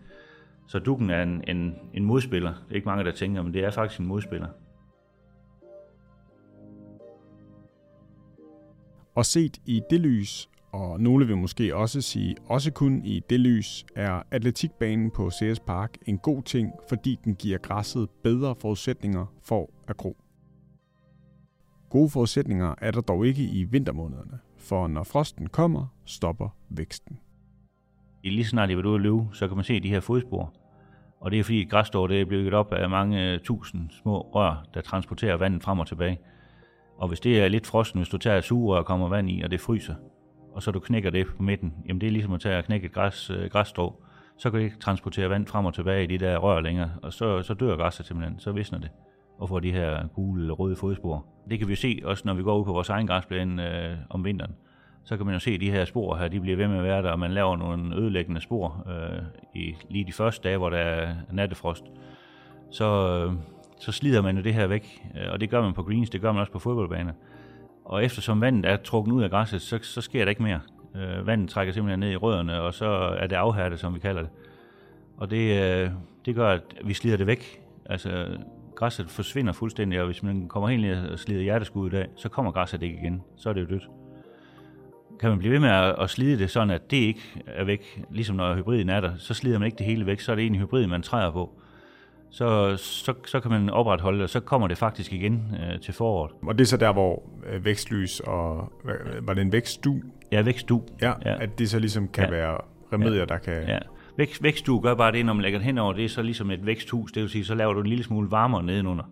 Så 0.67 0.80
Dukken 0.80 1.10
er 1.10 1.23
en, 1.23 1.43
en, 1.47 1.76
en 1.93 2.06
modspiller. 2.06 2.54
Det 2.54 2.71
er 2.71 2.76
ikke 2.76 2.86
mange, 2.86 3.04
der 3.04 3.12
tænker, 3.12 3.41
men 3.41 3.54
det 3.54 3.63
er 3.63 3.71
faktisk 3.71 3.99
en 3.99 4.08
modspiller. 4.08 4.47
Og 9.15 9.26
set 9.26 9.58
i 9.65 9.82
det 9.89 9.99
lys, 9.99 10.49
og 10.71 11.02
nogle 11.02 11.28
vil 11.28 11.38
måske 11.38 11.76
også 11.76 12.02
sige, 12.02 12.36
også 12.45 12.71
kun 12.71 13.06
i 13.06 13.21
det 13.30 13.39
lys, 13.39 13.86
er 13.95 14.23
atletikbanen 14.32 15.12
på 15.12 15.30
CS 15.30 15.60
Park 15.60 15.97
en 16.06 16.17
god 16.17 16.43
ting, 16.43 16.71
fordi 16.89 17.19
den 17.23 17.36
giver 17.36 17.58
græsset 17.58 18.10
bedre 18.23 18.56
forudsætninger 18.56 19.26
for 19.43 19.69
at 19.88 19.97
gro. 19.97 20.17
Gode 21.89 22.10
forudsætninger 22.10 22.76
er 22.78 22.91
der 22.91 23.02
dog 23.02 23.28
ikke 23.28 23.43
i 23.43 23.63
vintermånederne, 23.63 24.39
for 24.58 24.88
når 24.88 25.04
frosten 25.04 25.47
kommer, 25.47 25.88
stopper 26.06 26.49
væksten 26.69 27.19
lige 28.29 28.45
snart 28.45 28.69
de 28.69 28.77
var 28.77 28.86
ude 28.86 28.95
at 28.95 29.01
løbe, 29.01 29.25
så 29.33 29.47
kan 29.47 29.57
man 29.57 29.63
se 29.63 29.79
de 29.79 29.89
her 29.89 29.99
fodspor. 29.99 30.53
Og 31.19 31.31
det 31.31 31.39
er 31.39 31.43
fordi 31.43 31.63
græsstrå 31.63 32.07
det 32.07 32.21
er 32.21 32.25
bygget 32.25 32.53
op 32.53 32.73
af 32.73 32.89
mange 32.89 33.31
øh, 33.31 33.39
tusind 33.39 33.89
små 33.89 34.21
rør, 34.21 34.65
der 34.73 34.81
transporterer 34.81 35.38
vandet 35.38 35.63
frem 35.63 35.79
og 35.79 35.88
tilbage. 35.88 36.19
Og 36.97 37.07
hvis 37.07 37.19
det 37.19 37.41
er 37.43 37.47
lidt 37.47 37.67
frosten, 37.67 37.99
hvis 37.99 38.09
du 38.09 38.17
tager 38.17 38.38
et 38.38 38.43
sugerør 38.43 38.79
og 38.79 38.86
kommer 38.86 39.09
vand 39.09 39.29
i, 39.29 39.41
og 39.41 39.51
det 39.51 39.62
fryser, 39.62 39.95
og 40.53 40.63
så 40.63 40.71
du 40.71 40.79
knækker 40.79 41.09
det 41.09 41.27
på 41.38 41.43
midten, 41.43 41.73
jamen 41.88 42.01
det 42.01 42.07
er 42.07 42.12
ligesom 42.12 42.33
at 42.33 42.41
tage 42.41 42.57
og 42.57 42.63
knække 42.63 42.86
et 42.86 42.93
græs, 42.93 43.29
øh, 43.29 43.49
græsstrå, 43.49 44.03
så 44.38 44.51
kan 44.51 44.59
det 44.59 44.65
ikke 44.65 44.79
transportere 44.79 45.29
vand 45.29 45.47
frem 45.47 45.65
og 45.65 45.73
tilbage 45.73 46.03
i 46.03 46.07
de 46.07 46.17
der 46.17 46.38
rør 46.38 46.62
længere, 46.62 46.91
og 47.03 47.13
så, 47.13 47.41
så 47.41 47.53
dør 47.53 47.75
græsset 47.75 48.05
simpelthen, 48.05 48.39
så 48.39 48.51
visner 48.51 48.79
det 48.79 48.89
og 49.39 49.49
får 49.49 49.59
de 49.59 49.71
her 49.71 50.07
gule 50.07 50.41
eller 50.41 50.53
røde 50.53 50.75
fodspor. 50.75 51.25
Det 51.49 51.59
kan 51.59 51.67
vi 51.67 51.75
se 51.75 52.01
også, 52.03 52.23
når 52.25 52.33
vi 52.33 52.43
går 52.43 52.59
ud 52.59 52.65
på 52.65 52.73
vores 52.73 52.89
egen 52.89 53.07
græsplæne 53.07 53.89
øh, 53.91 53.97
om 54.09 54.25
vinteren 54.25 54.55
så 55.03 55.17
kan 55.17 55.25
man 55.25 55.35
jo 55.35 55.39
se, 55.39 55.51
at 55.51 55.61
de 55.61 55.71
her 55.71 55.85
spor 55.85 56.15
her, 56.15 56.27
de 56.27 56.39
bliver 56.39 56.57
ved 56.57 56.67
med 56.67 56.77
at 56.77 56.83
være 56.83 57.01
der, 57.01 57.11
og 57.11 57.19
man 57.19 57.31
laver 57.31 57.57
nogle 57.57 57.95
ødelæggende 57.95 58.41
spor 58.41 58.87
øh, 58.87 59.21
i 59.55 59.75
lige 59.89 60.05
de 60.05 60.13
første 60.13 60.49
dage, 60.49 60.57
hvor 60.57 60.69
der 60.69 60.77
er 60.77 61.15
nattefrost. 61.31 61.83
Så, 62.71 62.85
øh, 62.85 63.33
så 63.79 63.91
slider 63.91 64.21
man 64.21 64.37
jo 64.37 64.43
det 64.43 64.53
her 64.53 64.67
væk, 64.67 65.03
øh, 65.15 65.31
og 65.31 65.41
det 65.41 65.49
gør 65.49 65.61
man 65.61 65.73
på 65.73 65.83
greens, 65.83 66.09
det 66.09 66.21
gør 66.21 66.31
man 66.31 66.39
også 66.39 66.51
på 66.51 66.59
fodboldbaner. 66.59 67.13
Og 67.85 68.05
eftersom 68.05 68.41
vandet 68.41 68.71
er 68.71 68.77
trukket 68.77 69.11
ud 69.11 69.23
af 69.23 69.29
græsset, 69.29 69.61
så, 69.61 69.79
så 69.81 70.01
sker 70.01 70.25
der 70.25 70.29
ikke 70.29 70.43
mere. 70.43 70.59
Øh, 70.95 71.27
vandet 71.27 71.49
trækker 71.49 71.73
simpelthen 71.73 71.99
ned 71.99 72.11
i 72.11 72.15
rødderne, 72.15 72.61
og 72.61 72.73
så 72.73 72.85
er 73.19 73.27
det 73.27 73.35
afhærdet, 73.35 73.79
som 73.79 73.95
vi 73.95 73.99
kalder 73.99 74.21
det. 74.21 74.29
Og 75.17 75.31
det, 75.31 75.63
øh, 75.63 75.89
det 76.25 76.35
gør, 76.35 76.49
at 76.49 76.61
vi 76.83 76.93
slider 76.93 77.17
det 77.17 77.27
væk. 77.27 77.61
Altså, 77.85 78.37
græsset 78.75 79.09
forsvinder 79.09 79.53
fuldstændig, 79.53 79.99
og 79.99 80.05
hvis 80.05 80.23
man 80.23 80.47
kommer 80.47 80.69
helt 80.69 80.81
ned 80.81 81.09
og 81.09 81.19
slider 81.19 81.41
hjerteskuddet 81.41 81.97
af, 81.97 82.07
så 82.15 82.29
kommer 82.29 82.51
græsset 82.51 82.83
ikke 82.83 82.99
igen. 82.99 83.21
Så 83.35 83.49
er 83.49 83.53
det 83.53 83.61
jo 83.61 83.65
dødt 83.65 83.89
kan 85.19 85.30
man 85.30 85.39
blive 85.39 85.52
ved 85.52 85.60
med 85.60 85.69
at, 85.69 85.95
at 85.99 86.10
slide 86.10 86.39
det 86.39 86.49
sådan, 86.49 86.69
at 86.69 86.91
det 86.91 86.97
ikke 86.97 87.43
er 87.47 87.63
væk, 87.63 88.04
ligesom 88.12 88.36
når 88.36 88.56
hybriden 88.56 88.89
er 88.89 89.02
der, 89.02 89.12
så 89.17 89.34
slider 89.34 89.60
man 89.60 89.65
ikke 89.65 89.78
det 89.78 89.86
hele 89.86 90.06
væk, 90.06 90.19
så 90.19 90.32
er 90.32 90.36
det 90.36 90.41
egentlig 90.41 90.62
hybriden, 90.62 90.89
man 90.89 91.02
træder 91.02 91.32
på. 91.32 91.60
Så, 92.30 92.78
så, 92.78 93.13
så 93.26 93.39
kan 93.39 93.52
man 93.52 93.69
opretholde 93.69 94.17
det, 94.17 94.23
og 94.23 94.30
så 94.30 94.39
kommer 94.39 94.67
det 94.67 94.78
faktisk 94.78 95.13
igen 95.13 95.56
øh, 95.60 95.80
til 95.80 95.93
foråret. 95.93 96.32
Og 96.43 96.58
det 96.58 96.63
er 96.63 96.67
så 96.67 96.78
der, 96.78 96.93
hvor 96.93 97.23
øh, 97.49 97.65
vækstlys 97.65 98.19
og... 98.19 98.71
Var 99.21 99.34
det 99.34 99.41
en 99.41 99.52
vækstdu? 99.52 100.02
Ja, 100.32 100.41
vækstdu. 100.41 100.84
Ja, 101.02 101.13
ja, 101.26 101.43
at 101.43 101.60
det 101.60 101.69
så 101.69 101.80
ligesom 101.80 102.08
kan 102.08 102.23
ja. 102.23 102.30
være 102.30 102.58
remedier, 102.93 103.19
ja. 103.19 103.26
der 103.26 103.38
kan... 103.38 103.67
Ja. 103.67 103.80
Vækst, 104.17 104.43
vækstdu 104.43 104.80
gør 104.80 104.95
bare 104.95 105.12
det, 105.12 105.26
når 105.26 105.34
man 105.34 105.41
lægger 105.41 105.60
det 105.60 105.65
henover, 105.65 105.93
det 105.93 106.06
er 106.06 106.10
så 106.10 106.21
ligesom 106.21 106.52
et 106.52 106.65
væksthus, 106.65 107.12
det 107.12 107.21
vil 107.21 107.30
sige, 107.30 107.45
så 107.45 107.56
laver 107.56 107.73
du 107.73 107.80
en 107.80 107.88
lille 107.88 108.04
smule 108.04 108.32
varmere 108.32 108.63
nedenunder. 108.63 109.04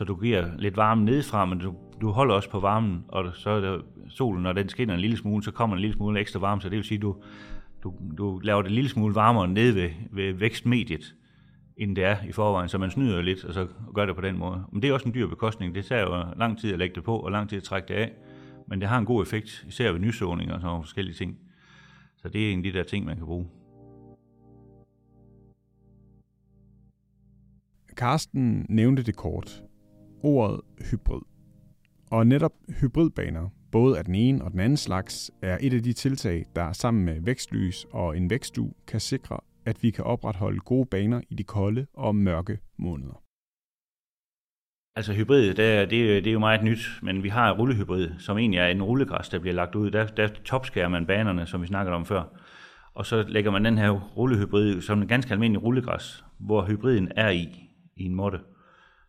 Så 0.00 0.04
du 0.04 0.14
giver 0.14 0.48
lidt 0.58 0.76
varme 0.76 1.04
nedefra, 1.04 1.44
men 1.44 1.58
du, 1.58 1.74
du 2.00 2.10
holder 2.10 2.34
også 2.34 2.50
på 2.50 2.60
varmen, 2.60 3.04
og 3.08 3.34
så 3.34 3.50
er 3.50 3.60
der 3.60 3.80
solen, 4.08 4.42
når 4.42 4.52
den 4.52 4.68
skinner 4.68 4.94
en 4.94 5.00
lille 5.00 5.16
smule, 5.16 5.42
så 5.42 5.50
kommer 5.50 5.76
en 5.76 5.80
lille 5.80 5.96
smule 5.96 6.20
ekstra 6.20 6.40
varme, 6.40 6.60
så 6.60 6.68
det 6.68 6.76
vil 6.76 6.84
sige, 6.84 6.98
du, 6.98 7.16
du, 7.82 7.94
du 8.18 8.38
laver 8.38 8.62
det 8.62 8.68
en 8.68 8.74
lille 8.74 8.90
smule 8.90 9.14
varmere 9.14 9.48
nede 9.48 9.74
ved, 9.74 9.90
ved 10.10 10.32
vækstmediet, 10.32 11.14
end 11.76 11.96
det 11.96 12.04
er 12.04 12.16
i 12.28 12.32
forvejen, 12.32 12.68
så 12.68 12.78
man 12.78 12.90
snyder 12.90 13.22
lidt, 13.22 13.44
og 13.44 13.54
så 13.54 13.66
gør 13.94 14.06
det 14.06 14.14
på 14.14 14.20
den 14.20 14.38
måde. 14.38 14.64
Men 14.72 14.82
det 14.82 14.90
er 14.90 14.94
også 14.94 15.08
en 15.08 15.14
dyr 15.14 15.26
bekostning. 15.26 15.74
Det 15.74 15.84
tager 15.84 16.02
jo 16.02 16.24
lang 16.36 16.58
tid 16.58 16.72
at 16.72 16.78
lægge 16.78 16.94
det 16.94 17.04
på, 17.04 17.16
og 17.16 17.30
lang 17.30 17.48
tid 17.48 17.58
at 17.58 17.64
trække 17.64 17.88
det 17.88 17.94
af, 17.94 18.12
men 18.68 18.80
det 18.80 18.88
har 18.88 18.98
en 18.98 19.06
god 19.06 19.22
effekt, 19.22 19.64
især 19.68 19.92
ved 19.92 20.00
nysåning 20.00 20.52
og 20.52 20.60
sådan 20.60 20.66
nogle 20.66 20.82
forskellige 20.82 21.14
ting. 21.14 21.38
Så 22.16 22.28
det 22.28 22.48
er 22.48 22.52
en 22.52 22.58
af 22.58 22.72
de 22.72 22.78
der 22.78 22.82
ting, 22.82 23.06
man 23.06 23.16
kan 23.16 23.26
bruge. 23.26 23.46
Karsten 27.96 28.66
nævnte 28.68 29.02
det 29.02 29.16
kort. 29.16 29.62
Ordet 30.22 30.60
hybrid. 30.90 31.20
Og 32.10 32.26
netop 32.26 32.52
hybridbaner, 32.80 33.48
både 33.72 33.98
af 33.98 34.04
den 34.04 34.14
ene 34.14 34.44
og 34.44 34.52
den 34.52 34.60
anden 34.60 34.76
slags, 34.76 35.30
er 35.42 35.58
et 35.60 35.74
af 35.74 35.82
de 35.82 35.92
tiltag, 35.92 36.46
der 36.56 36.72
sammen 36.72 37.04
med 37.04 37.20
vækstlys 37.20 37.86
og 37.92 38.16
en 38.16 38.30
vækstue 38.30 38.72
kan 38.86 39.00
sikre, 39.00 39.40
at 39.64 39.82
vi 39.82 39.90
kan 39.90 40.04
opretholde 40.04 40.60
gode 40.60 40.86
baner 40.86 41.20
i 41.30 41.34
de 41.34 41.44
kolde 41.44 41.86
og 41.94 42.14
mørke 42.14 42.58
måneder. 42.78 43.22
Altså 44.96 45.12
hybrid, 45.12 45.54
det 45.54 45.64
er, 45.64 45.86
det, 45.86 46.16
er, 46.16 46.20
det 46.20 46.26
er 46.26 46.32
jo 46.32 46.38
meget 46.38 46.64
nyt, 46.64 46.88
men 47.02 47.22
vi 47.22 47.28
har 47.28 47.52
rullehybrid, 47.52 48.10
som 48.18 48.38
egentlig 48.38 48.58
er 48.58 48.66
en 48.66 48.82
rullegræs, 48.82 49.28
der 49.28 49.38
bliver 49.38 49.54
lagt 49.54 49.74
ud. 49.74 49.90
Der, 49.90 50.06
der 50.06 50.28
topskærer 50.28 50.88
man 50.88 51.06
banerne, 51.06 51.46
som 51.46 51.62
vi 51.62 51.66
snakkede 51.66 51.96
om 51.96 52.06
før. 52.06 52.22
Og 52.94 53.06
så 53.06 53.24
lægger 53.28 53.50
man 53.50 53.64
den 53.64 53.78
her 53.78 53.90
rullehybrid 53.90 54.80
som 54.80 55.02
en 55.02 55.08
ganske 55.08 55.32
almindelig 55.32 55.62
rullegræs, 55.62 56.24
hvor 56.40 56.66
hybriden 56.66 57.12
er 57.16 57.30
i, 57.30 57.48
i 57.96 58.04
en 58.04 58.14
måtte. 58.14 58.38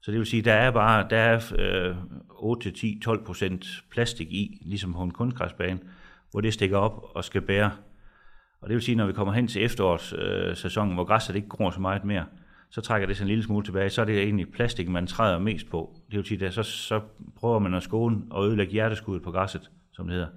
Så 0.01 0.11
det 0.11 0.19
vil 0.19 0.27
sige, 0.27 0.41
der 0.41 0.53
er 0.53 0.71
bare 0.71 1.07
der 1.09 1.17
er, 1.17 1.53
øh, 1.57 1.95
8-10-12 2.29 3.23
procent 3.25 3.83
plastik 3.91 4.31
i, 4.31 4.61
ligesom 4.65 4.93
på 4.93 5.03
en 5.03 5.11
kunstgræsbane, 5.11 5.79
hvor 6.31 6.41
det 6.41 6.53
stikker 6.53 6.77
op 6.77 7.03
og 7.15 7.23
skal 7.23 7.41
bære. 7.41 7.71
Og 8.61 8.69
det 8.69 8.73
vil 8.73 8.81
sige, 8.81 8.95
når 8.95 9.05
vi 9.05 9.13
kommer 9.13 9.33
hen 9.33 9.47
til 9.47 9.63
efterårssæsonen, 9.63 10.91
øh, 10.91 10.95
hvor 10.95 11.03
græsset 11.03 11.35
ikke 11.35 11.47
gror 11.47 11.69
så 11.69 11.79
meget 11.79 12.03
mere, 12.03 12.25
så 12.69 12.81
trækker 12.81 13.07
det 13.07 13.17
sig 13.17 13.23
en 13.23 13.27
lille 13.27 13.43
smule 13.43 13.65
tilbage, 13.65 13.89
så 13.89 14.01
er 14.01 14.05
det 14.05 14.23
egentlig 14.23 14.51
plastik, 14.51 14.89
man 14.89 15.07
træder 15.07 15.39
mest 15.39 15.69
på. 15.69 16.01
Det 16.11 16.17
vil 16.17 16.25
sige, 16.25 16.45
at 16.45 16.53
så, 16.53 16.63
så 16.63 17.01
prøver 17.35 17.59
man 17.59 17.73
at 17.73 17.83
skåne 17.83 18.21
og 18.29 18.47
ødelægge 18.47 18.73
hjerteskuddet 18.73 19.23
på 19.23 19.31
græsset, 19.31 19.69
som 19.93 20.07
det 20.07 20.13
hedder, 20.13 20.29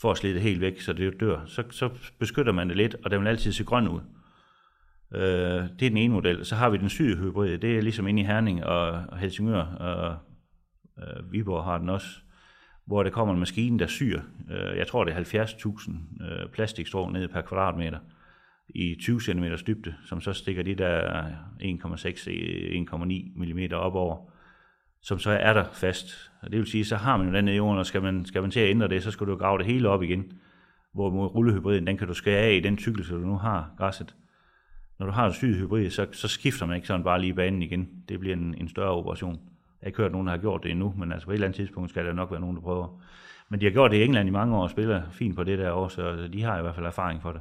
for 0.00 0.10
at 0.10 0.16
slide 0.16 0.34
det 0.34 0.42
helt 0.42 0.60
væk, 0.60 0.80
så 0.80 0.92
det 0.92 1.20
dør. 1.20 1.40
Så, 1.46 1.62
så 1.70 1.90
beskytter 2.18 2.52
man 2.52 2.68
det 2.68 2.76
lidt, 2.76 2.96
og 3.04 3.10
den 3.10 3.20
vil 3.20 3.28
altid 3.28 3.52
se 3.52 3.64
grøn 3.64 3.88
ud. 3.88 4.00
Øh, 5.14 5.20
det 5.78 5.82
er 5.82 5.90
den 5.90 5.96
ene 5.96 6.14
model. 6.14 6.44
Så 6.44 6.54
har 6.54 6.70
vi 6.70 6.76
den 6.76 6.88
syge 6.88 7.16
hybrid, 7.16 7.58
det 7.58 7.76
er 7.76 7.82
ligesom 7.82 8.06
inde 8.06 8.22
i 8.22 8.24
Herning 8.24 8.64
og 8.64 9.18
Helsingør, 9.18 9.62
og 9.62 10.16
øh, 10.98 11.32
Viborg 11.32 11.64
har 11.64 11.78
den 11.78 11.88
også, 11.88 12.08
hvor 12.86 13.02
der 13.02 13.10
kommer 13.10 13.34
en 13.34 13.40
maskine, 13.40 13.78
der 13.78 13.86
syr, 13.86 14.20
øh, 14.50 14.76
jeg 14.76 14.86
tror 14.86 15.04
det 15.04 15.14
er 15.14 15.44
70.000 15.44 16.24
øh, 16.24 16.48
plastikstrå 16.52 17.10
ned 17.10 17.28
per 17.28 17.40
kvadratmeter 17.40 17.98
i 18.68 18.96
20 19.00 19.20
cm 19.20 19.44
dybde, 19.66 19.94
som 20.04 20.20
så 20.20 20.32
stikker 20.32 20.62
de 20.62 20.74
der 20.74 21.24
1,6-1,9 21.60 22.98
mm 23.36 23.58
op 23.72 23.94
over, 23.94 24.30
som 25.02 25.18
så 25.18 25.30
er 25.30 25.52
der 25.52 25.64
fast. 25.72 26.30
Og 26.42 26.50
det 26.50 26.58
vil 26.58 26.66
sige, 26.66 26.84
så 26.84 26.96
har 26.96 27.16
man 27.16 27.26
jo 27.26 27.34
den 27.34 27.44
nede 27.44 27.54
i 27.54 27.56
jorden, 27.56 27.78
og 27.78 27.86
skal 27.86 28.02
man, 28.02 28.24
skal 28.24 28.42
man 28.42 28.50
til 28.50 28.60
at 28.60 28.70
ændre 28.70 28.88
det, 28.88 29.02
så 29.02 29.10
skal 29.10 29.26
du 29.26 29.36
grave 29.36 29.58
det 29.58 29.66
hele 29.66 29.88
op 29.88 30.02
igen. 30.02 30.32
Hvor 30.94 31.26
rullehybriden, 31.26 31.86
den 31.86 31.98
kan 31.98 32.08
du 32.08 32.14
skære 32.14 32.38
af 32.38 32.54
i 32.54 32.60
den 32.60 32.76
tykkelse, 32.76 33.14
du 33.14 33.18
nu 33.18 33.36
har 33.36 33.74
græsset. 33.78 34.14
Når 34.98 35.06
du 35.06 35.12
har 35.12 35.26
en 35.26 35.32
syg 35.32 35.54
hybrid, 35.54 35.90
så, 35.90 36.06
så 36.12 36.28
skifter 36.28 36.66
man 36.66 36.76
ikke 36.76 36.88
sådan 36.88 37.04
bare 37.04 37.20
lige 37.20 37.34
banen 37.34 37.62
igen. 37.62 37.88
Det 38.08 38.20
bliver 38.20 38.36
en, 38.36 38.54
en 38.54 38.68
større 38.68 38.90
operation. 38.90 39.32
Jeg 39.32 39.40
har 39.82 39.86
ikke 39.86 40.02
hørt 40.02 40.12
nogen, 40.12 40.26
der 40.26 40.32
har 40.32 40.40
gjort 40.40 40.62
det 40.62 40.70
endnu, 40.70 40.94
men 40.96 41.12
altså 41.12 41.26
på 41.26 41.30
et 41.30 41.34
eller 41.34 41.46
andet 41.46 41.56
tidspunkt 41.56 41.90
skal 41.90 42.06
der 42.06 42.12
nok 42.12 42.30
være 42.30 42.40
nogen, 42.40 42.56
der 42.56 42.62
prøver. 42.62 43.02
Men 43.48 43.60
de 43.60 43.64
har 43.64 43.72
gjort 43.72 43.90
det 43.90 43.96
i 43.96 44.04
England 44.04 44.28
i 44.28 44.32
mange 44.32 44.56
år 44.56 44.62
og 44.62 44.70
spiller 44.70 45.02
fint 45.10 45.36
på 45.36 45.44
det 45.44 45.58
der 45.58 45.72
år, 45.72 45.88
så 45.88 46.28
de 46.32 46.42
har 46.42 46.58
i 46.58 46.62
hvert 46.62 46.74
fald 46.74 46.86
erfaring 46.86 47.22
for 47.22 47.32
det. 47.32 47.40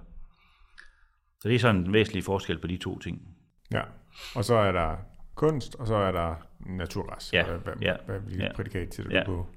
Så 1.39 1.49
det 1.49 1.55
er 1.55 1.59
sådan 1.59 1.81
en 1.81 1.93
væsentlig 1.93 2.23
forskel 2.23 2.59
på 2.59 2.67
de 2.67 2.77
to 2.77 2.99
ting. 2.99 3.21
Ja, 3.71 3.81
og 4.35 4.45
så 4.45 4.55
er 4.55 4.71
der 4.71 4.95
kunst, 5.35 5.75
og 5.75 5.87
så 5.87 5.95
er 5.95 6.11
der 6.11 6.35
naturgræs. 6.59 7.33
Ja, 7.33 7.43
hvad, 7.43 7.73
ja, 7.81 7.95
hvad, 8.05 8.19
hvad 8.19 8.35
ja, 8.35 8.53
prædikat 8.55 8.89
til 8.89 9.05
det 9.05 9.11
ja. 9.11 9.23
på? 9.25 9.47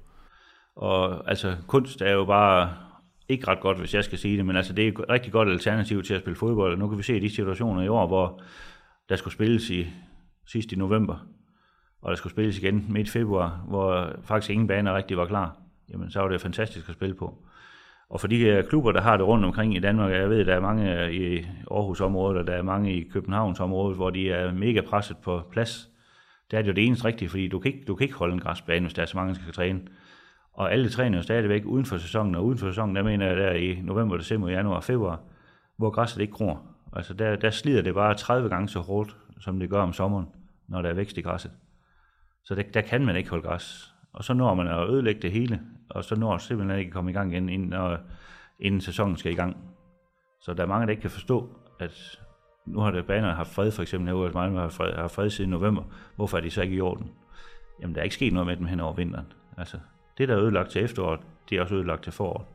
Og 0.75 1.29
altså, 1.29 1.57
kunst 1.67 2.01
er 2.01 2.11
jo 2.11 2.25
bare 2.25 2.88
ikke 3.29 3.47
ret 3.47 3.59
godt, 3.59 3.79
hvis 3.79 3.93
jeg 3.93 4.03
skal 4.03 4.17
sige 4.17 4.37
det, 4.37 4.45
men 4.45 4.55
altså, 4.55 4.73
det 4.73 4.83
er 4.83 4.87
et 4.87 5.09
rigtig 5.09 5.31
godt 5.31 5.49
alternativ 5.49 6.03
til 6.03 6.13
at 6.13 6.21
spille 6.21 6.35
fodbold. 6.35 6.73
Og 6.73 6.79
nu 6.79 6.87
kan 6.87 6.97
vi 6.97 7.03
se 7.03 7.21
de 7.21 7.29
situationer 7.29 7.81
i 7.81 7.87
år, 7.87 8.07
hvor 8.07 8.41
der 9.09 9.15
skulle 9.15 9.33
spilles 9.33 9.69
i 9.69 9.87
sidst 10.47 10.71
i 10.71 10.75
november, 10.75 11.27
og 12.01 12.09
der 12.09 12.15
skulle 12.15 12.33
spilles 12.33 12.57
igen 12.57 12.85
midt 12.89 13.07
i 13.07 13.11
februar, 13.11 13.65
hvor 13.67 14.11
faktisk 14.23 14.51
ingen 14.51 14.67
baner 14.67 14.95
rigtig 14.95 15.17
var 15.17 15.25
klar. 15.25 15.57
Jamen, 15.89 16.11
så 16.11 16.19
var 16.19 16.27
det 16.27 16.41
fantastisk 16.41 16.89
at 16.89 16.95
spille 16.95 17.15
på. 17.15 17.37
Og 18.09 18.19
for 18.19 18.27
de 18.27 18.63
klubber, 18.69 18.91
der 18.91 19.01
har 19.01 19.17
det 19.17 19.27
rundt 19.27 19.45
omkring 19.45 19.75
i 19.75 19.79
Danmark, 19.79 20.11
jeg 20.11 20.29
ved, 20.29 20.45
der 20.45 20.55
er 20.55 20.59
mange 20.59 21.13
i 21.13 21.45
Aarhus-området, 21.71 22.37
og 22.37 22.47
der 22.47 22.53
er 22.53 22.61
mange 22.61 22.93
i 22.93 23.03
Københavns-området, 23.03 23.95
hvor 23.95 24.09
de 24.09 24.31
er 24.31 24.53
mega 24.53 24.81
presset 24.81 25.17
på 25.23 25.41
plads. 25.51 25.89
Der 26.51 26.57
er 26.57 26.61
det 26.61 26.69
jo 26.69 26.73
det 26.73 26.85
eneste 26.85 27.05
rigtige, 27.05 27.29
fordi 27.29 27.47
du 27.47 27.59
kan 27.59 27.73
ikke, 27.73 27.85
du 27.85 27.95
kan 27.95 28.05
ikke 28.05 28.17
holde 28.17 28.33
en 28.33 28.39
græsbane, 28.39 28.85
hvis 28.85 28.93
der 28.93 29.01
er 29.01 29.05
så 29.05 29.17
mange, 29.17 29.33
der 29.33 29.39
skal 29.39 29.53
træne. 29.53 29.79
Og 30.59 30.71
alle 30.71 30.89
træner 30.89 31.17
jo 31.17 31.23
stadigvæk 31.23 31.65
uden 31.65 31.85
for 31.85 31.97
sæsonen, 31.97 32.35
og 32.35 32.45
uden 32.45 32.57
for 32.57 32.67
sæsonen, 32.67 32.95
der 32.95 33.03
mener 33.03 33.25
jeg 33.27 33.37
der 33.37 33.51
i 33.51 33.81
november, 33.81 34.17
december, 34.17 34.49
januar 34.49 34.75
og 34.75 34.83
februar, 34.83 35.19
hvor 35.77 35.89
græsset 35.89 36.21
ikke 36.21 36.33
gror. 36.33 36.61
Altså 36.93 37.13
der, 37.13 37.35
der 37.35 37.49
slider 37.49 37.81
det 37.81 37.93
bare 37.93 38.15
30 38.15 38.49
gange 38.49 38.69
så 38.69 38.79
hårdt, 38.79 39.17
som 39.39 39.59
det 39.59 39.69
gør 39.69 39.81
om 39.81 39.93
sommeren, 39.93 40.27
når 40.67 40.81
der 40.81 40.89
er 40.89 40.93
vækst 40.93 41.17
i 41.17 41.21
græsset. 41.21 41.51
Så 42.43 42.55
der, 42.55 42.63
der 42.73 42.81
kan 42.81 43.05
man 43.05 43.15
ikke 43.15 43.29
holde 43.29 43.43
græs. 43.43 43.93
Og 44.13 44.23
så 44.23 44.33
når 44.33 44.53
man 44.53 44.67
at 44.67 44.89
ødelægge 44.89 45.21
det 45.21 45.31
hele, 45.31 45.61
og 45.89 46.03
så 46.03 46.15
når 46.15 46.37
simpelthen 46.37 46.79
ikke 46.79 46.91
komme 46.91 47.11
i 47.11 47.13
gang 47.13 47.31
igen, 47.33 47.49
inden, 47.49 47.69
når, 47.69 47.97
inden 48.59 48.81
sæsonen 48.81 49.17
skal 49.17 49.31
i 49.31 49.35
gang. 49.35 49.57
Så 50.41 50.53
der 50.53 50.63
er 50.63 50.67
mange, 50.67 50.85
der 50.85 50.91
ikke 50.91 51.01
kan 51.01 51.11
forstå, 51.11 51.49
at 51.79 52.19
nu 52.65 52.79
har 52.79 52.91
det 52.91 53.05
banerne 53.05 53.35
haft 53.35 53.49
fred, 53.49 53.71
for 53.71 53.81
eksempel 53.81 54.07
herude, 54.07 54.27
at 54.27 54.51
har 54.51 54.69
fred, 54.69 54.93
har 54.93 55.07
fred 55.07 55.29
siden 55.29 55.49
november. 55.49 55.83
Hvorfor 56.15 56.37
er 56.37 56.41
de 56.41 56.51
så 56.51 56.61
ikke 56.61 56.75
i 56.75 56.81
orden? 56.81 57.11
Jamen, 57.81 57.95
der 57.95 58.01
er 58.01 58.03
ikke 58.03 58.15
sket 58.15 58.33
noget 58.33 58.47
med 58.47 58.57
dem 58.57 58.65
hen 58.65 58.79
over 58.79 58.93
vinteren. 58.93 59.33
Altså, 59.57 59.77
det, 60.19 60.27
der 60.27 60.35
er 60.35 60.41
ødelagt 60.41 60.69
til 60.69 60.83
efteråret, 60.83 61.19
det 61.49 61.57
er 61.57 61.61
også 61.61 61.75
ødelagt 61.75 62.03
til 62.03 62.13
foråret. 62.13 62.45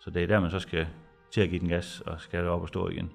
Så 0.00 0.10
det 0.10 0.22
er 0.22 0.26
der, 0.26 0.40
man 0.40 0.50
så 0.50 0.58
skal 0.58 0.86
til 1.30 1.40
at 1.40 1.48
give 1.48 1.60
den 1.60 1.68
gas, 1.68 2.00
og 2.00 2.20
skal 2.20 2.40
det 2.40 2.48
op 2.48 2.62
og 2.62 2.68
stå 2.68 2.88
igen. 2.88 3.10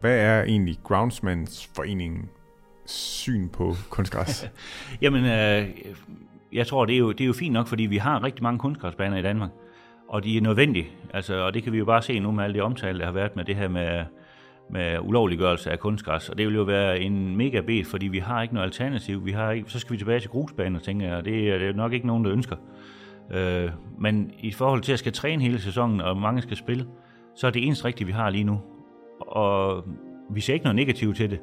Hvad 0.00 0.18
er 0.18 0.42
egentlig 0.42 0.78
Groundsmans 0.84 1.70
foreningen 1.76 2.30
syn 2.86 3.48
på 3.48 3.74
kunstgræs? 3.90 4.50
Jamen, 5.02 5.24
øh, 5.24 5.68
jeg 6.52 6.66
tror, 6.66 6.84
det 6.84 6.94
er, 6.94 6.98
jo, 6.98 7.12
det 7.12 7.20
er 7.20 7.26
jo 7.26 7.32
fint 7.32 7.52
nok, 7.52 7.66
fordi 7.66 7.82
vi 7.82 7.96
har 7.96 8.22
rigtig 8.22 8.42
mange 8.42 8.58
kunstgræsbaner 8.58 9.16
i 9.16 9.22
Danmark, 9.22 9.50
og 10.08 10.24
de 10.24 10.36
er 10.36 10.40
nødvendige. 10.40 10.88
Altså, 11.14 11.34
og 11.34 11.54
det 11.54 11.62
kan 11.62 11.72
vi 11.72 11.78
jo 11.78 11.84
bare 11.84 12.02
se 12.02 12.20
nu 12.20 12.30
med 12.30 12.44
alle 12.44 12.54
de 12.54 12.60
omtale, 12.60 12.98
der 12.98 13.04
har 13.04 13.12
været 13.12 13.36
med 13.36 13.44
det 13.44 13.56
her 13.56 13.68
med, 13.68 14.04
med 14.70 14.98
ulovliggørelse 15.00 15.70
af 15.70 15.78
kunstgræs. 15.78 16.28
Og 16.28 16.38
det 16.38 16.46
vil 16.46 16.54
jo 16.54 16.62
være 16.62 17.00
en 17.00 17.36
mega 17.36 17.60
bed, 17.60 17.84
fordi 17.84 18.06
vi 18.06 18.18
har 18.18 18.42
ikke 18.42 18.54
noget 18.54 18.66
alternativ. 18.66 19.26
Vi 19.26 19.32
har 19.32 19.50
ikke, 19.50 19.70
så 19.70 19.78
skal 19.78 19.92
vi 19.92 19.98
tilbage 19.98 20.20
til 20.20 20.30
grusbaner, 20.30 20.80
tænker 20.80 21.06
jeg, 21.06 21.16
og 21.16 21.24
det 21.24 21.50
er, 21.50 21.58
det 21.58 21.68
er 21.68 21.72
nok 21.72 21.92
ikke 21.92 22.06
nogen, 22.06 22.24
der 22.24 22.32
ønsker. 22.32 22.56
Øh, 23.30 23.70
men 23.98 24.30
i 24.38 24.52
forhold 24.52 24.80
til 24.80 24.92
at 24.92 24.98
skal 24.98 25.12
træne 25.12 25.42
hele 25.42 25.60
sæsonen, 25.60 26.00
og 26.00 26.16
mange 26.16 26.42
skal 26.42 26.56
spille, 26.56 26.86
så 27.34 27.46
er 27.46 27.50
det 27.50 27.66
eneste 27.66 27.84
rigtige, 27.84 28.06
vi 28.06 28.12
har 28.12 28.30
lige 28.30 28.44
nu. 28.44 28.60
Og 29.20 29.84
vi 30.30 30.40
ser 30.40 30.54
ikke 30.54 30.64
noget 30.64 30.76
negativt 30.76 31.16
til 31.16 31.30
det. 31.30 31.40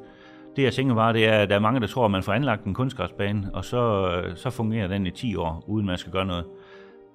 Det 0.55 0.63
jeg 0.63 0.73
tænker 0.73 0.95
bare, 0.95 1.13
det 1.13 1.27
er, 1.27 1.39
at 1.39 1.49
der 1.49 1.55
er 1.55 1.59
mange, 1.59 1.79
der 1.79 1.87
tror, 1.87 2.05
at 2.05 2.11
man 2.11 2.23
får 2.23 2.33
anlagt 2.33 2.63
en 2.63 2.73
kunstgræsbane, 2.73 3.49
og 3.53 3.65
så, 3.65 4.11
så 4.35 4.49
fungerer 4.49 4.87
den 4.87 5.07
i 5.07 5.11
10 5.11 5.35
år, 5.35 5.63
uden 5.67 5.85
man 5.85 5.97
skal 5.97 6.11
gøre 6.11 6.25
noget. 6.25 6.45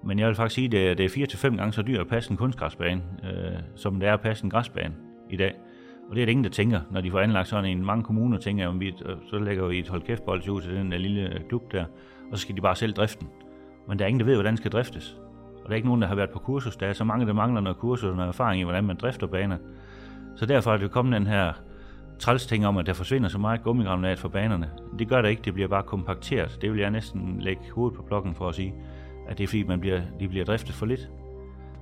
Men 0.04 0.18
jeg 0.18 0.28
vil 0.28 0.34
faktisk 0.34 0.54
sige, 0.54 0.90
at 0.90 0.98
det 0.98 1.04
er 1.04 1.26
4-5 1.26 1.56
gange 1.56 1.72
så 1.72 1.82
dyrt 1.82 2.00
at 2.00 2.08
passe 2.08 2.30
en 2.30 2.36
kunstgræsbane, 2.36 3.02
øh, 3.24 3.58
som 3.74 4.00
det 4.00 4.08
er 4.08 4.14
at 4.14 4.20
passe 4.20 4.44
en 4.44 4.50
græsbane 4.50 4.94
i 5.30 5.36
dag. 5.36 5.54
Og 6.08 6.14
det 6.14 6.22
er 6.22 6.26
det 6.26 6.32
ingen, 6.32 6.44
der 6.44 6.50
tænker, 6.50 6.80
når 6.90 7.00
de 7.00 7.10
får 7.10 7.20
anlagt 7.20 7.48
sådan 7.48 7.64
en. 7.64 7.84
Mange 7.84 8.04
kommuner 8.04 8.38
tænker, 8.38 8.70
at 8.70 8.80
vi, 8.80 8.86
øh, 8.88 9.16
så 9.30 9.38
lægger 9.38 9.66
vi 9.66 9.78
et 9.78 9.88
hold 9.88 10.02
kæft 10.02 10.48
ud 10.48 10.62
til 10.62 10.74
den 10.74 10.92
der 10.92 10.98
lille 10.98 11.34
øh, 11.34 11.40
klub 11.48 11.72
der, 11.72 11.84
og 12.32 12.38
så 12.38 12.42
skal 12.42 12.56
de 12.56 12.60
bare 12.60 12.76
selv 12.76 12.92
drifte 12.92 13.20
den. 13.20 13.28
Men 13.88 13.98
der 13.98 14.04
er 14.04 14.08
ingen, 14.08 14.20
der 14.20 14.26
ved, 14.26 14.34
hvordan 14.34 14.52
den 14.52 14.56
skal 14.56 14.70
driftes. 14.70 15.16
Og 15.56 15.64
der 15.64 15.70
er 15.70 15.76
ikke 15.76 15.88
nogen, 15.88 16.02
der 16.02 16.08
har 16.08 16.14
været 16.14 16.30
på 16.30 16.38
kursus. 16.38 16.76
Der 16.76 16.86
er 16.86 16.92
så 16.92 17.04
mange, 17.04 17.26
der 17.26 17.32
mangler 17.32 17.60
noget 17.60 17.78
kursus 17.78 18.10
og 18.10 18.16
noget 18.16 18.28
erfaring 18.28 18.60
i, 18.60 18.64
hvordan 18.64 18.84
man 18.84 18.96
drifter 18.96 19.26
baner. 19.26 19.56
Så 20.36 20.46
derfor 20.46 20.72
er 20.72 20.76
det 20.76 20.90
kommet 20.90 21.14
den 21.20 21.26
her 21.26 21.52
træls 22.18 22.46
ting 22.46 22.66
om, 22.66 22.76
at 22.76 22.86
der 22.86 22.92
forsvinder 22.92 23.28
så 23.28 23.38
meget 23.38 23.62
gummigranulat 23.62 24.18
fra 24.18 24.28
banerne. 24.28 24.70
Det 24.98 25.08
gør 25.08 25.22
det 25.22 25.28
ikke, 25.28 25.42
det 25.44 25.54
bliver 25.54 25.68
bare 25.68 25.82
kompakteret. 25.82 26.58
Det 26.62 26.72
vil 26.72 26.80
jeg 26.80 26.90
næsten 26.90 27.36
lægge 27.40 27.62
hovedet 27.74 27.96
på 27.96 28.02
blokken 28.02 28.34
for 28.34 28.48
at 28.48 28.54
sige, 28.54 28.74
at 29.28 29.38
det 29.38 29.44
er 29.44 29.48
fordi, 29.48 29.62
man 29.62 29.80
bliver, 29.80 30.00
de 30.20 30.28
bliver 30.28 30.44
driftet 30.44 30.74
for 30.74 30.86
lidt. 30.86 31.08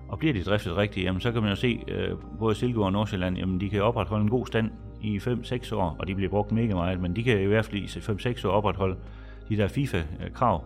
Og 0.09 0.19
bliver 0.19 0.35
de 0.35 0.43
driftet 0.43 0.77
rigtigt, 0.77 1.07
jamen, 1.07 1.21
så 1.21 1.33
kan 1.33 1.43
man 1.43 1.51
jo 1.51 1.57
se, 1.57 1.83
øh, 1.89 2.11
både 2.39 2.55
Silkeborg 2.55 2.87
og 2.87 2.93
Nordsjælland, 2.93 3.37
jamen, 3.39 3.61
de 3.61 3.71
kan 3.71 3.83
opretholde 3.83 4.23
en 4.23 4.31
god 4.31 4.47
stand 4.47 4.71
i 5.01 5.19
5-6 5.19 5.75
år, 5.75 5.97
og 5.99 6.07
de 6.07 6.15
bliver 6.15 6.31
brugt 6.31 6.53
mega 6.53 6.75
meget, 6.75 7.01
men 7.01 7.17
de 7.17 7.23
kan 7.23 7.41
i 7.41 7.45
hvert 7.45 7.65
fald 7.65 7.83
i 7.83 7.87
5-6 7.87 8.49
år 8.49 8.53
opretholde 8.53 8.97
de 9.49 9.57
der 9.57 9.69
FIFA-krav, 9.69 10.65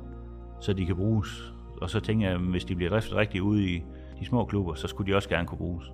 så 0.60 0.72
de 0.72 0.86
kan 0.86 0.96
bruges. 0.96 1.52
Og 1.80 1.90
så 1.90 2.00
tænker 2.00 2.26
jeg, 2.26 2.34
at 2.34 2.40
hvis 2.40 2.64
de 2.64 2.74
bliver 2.74 2.90
driftet 2.90 3.16
rigtigt 3.16 3.42
ude 3.42 3.64
i 3.64 3.82
de 4.20 4.26
små 4.26 4.44
klubber, 4.44 4.74
så 4.74 4.88
skulle 4.88 5.12
de 5.12 5.16
også 5.16 5.28
gerne 5.28 5.46
kunne 5.46 5.58
bruges. 5.58 5.92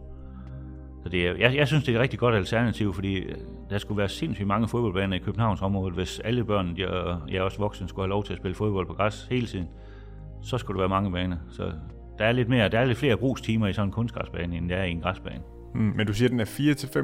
Så 1.03 1.09
det 1.09 1.27
er, 1.27 1.35
jeg, 1.39 1.57
jeg 1.57 1.67
synes, 1.67 1.85
det 1.85 1.93
er 1.93 1.97
et 1.97 2.03
rigtig 2.03 2.19
godt 2.19 2.35
alternativ, 2.35 2.93
fordi 2.95 3.15
øh, 3.15 3.35
der 3.71 3.79
skulle 3.79 3.99
være 3.99 4.09
sindssygt 4.09 4.49
mange 4.49 4.69
fodboldbaner 4.69 5.17
i 5.17 5.19
Københavns 5.19 5.63
område, 5.63 5.95
hvis 5.95 6.21
alle 6.21 6.45
børn, 6.45 6.75
jeg, 6.79 7.17
jeg 7.29 7.43
også 7.43 7.59
voksne, 7.59 7.89
skulle 7.89 8.05
have 8.05 8.11
lov 8.11 8.25
til 8.25 8.33
at 8.33 8.39
spille 8.39 8.55
fodbold 8.55 8.87
på 8.87 8.93
græs 8.93 9.27
hele 9.31 9.47
tiden. 9.47 9.69
Så 10.43 10.59
skulle 10.59 10.77
der 10.77 10.89
være 10.89 10.89
mange 10.89 11.13
baner. 11.13 11.37
Så 11.51 11.73
der 12.19 12.25
er 12.25 12.33
lidt, 12.33 12.49
mere, 12.49 12.69
der 12.69 12.79
er 12.79 12.85
lidt 12.85 12.99
flere 12.99 13.17
brugstimer 13.17 13.67
i 13.67 13.73
sådan 13.73 13.89
en 13.89 13.93
kunstgræsbane, 13.93 14.57
end 14.57 14.69
der 14.69 14.77
er 14.77 14.85
i 14.85 14.91
en 14.91 15.01
græsbane. 15.01 15.43
Mm, 15.75 15.93
men 15.97 16.07
du 16.07 16.13
siger, 16.13 16.27
at 16.27 16.31
den 16.31 16.41
er 16.41 16.45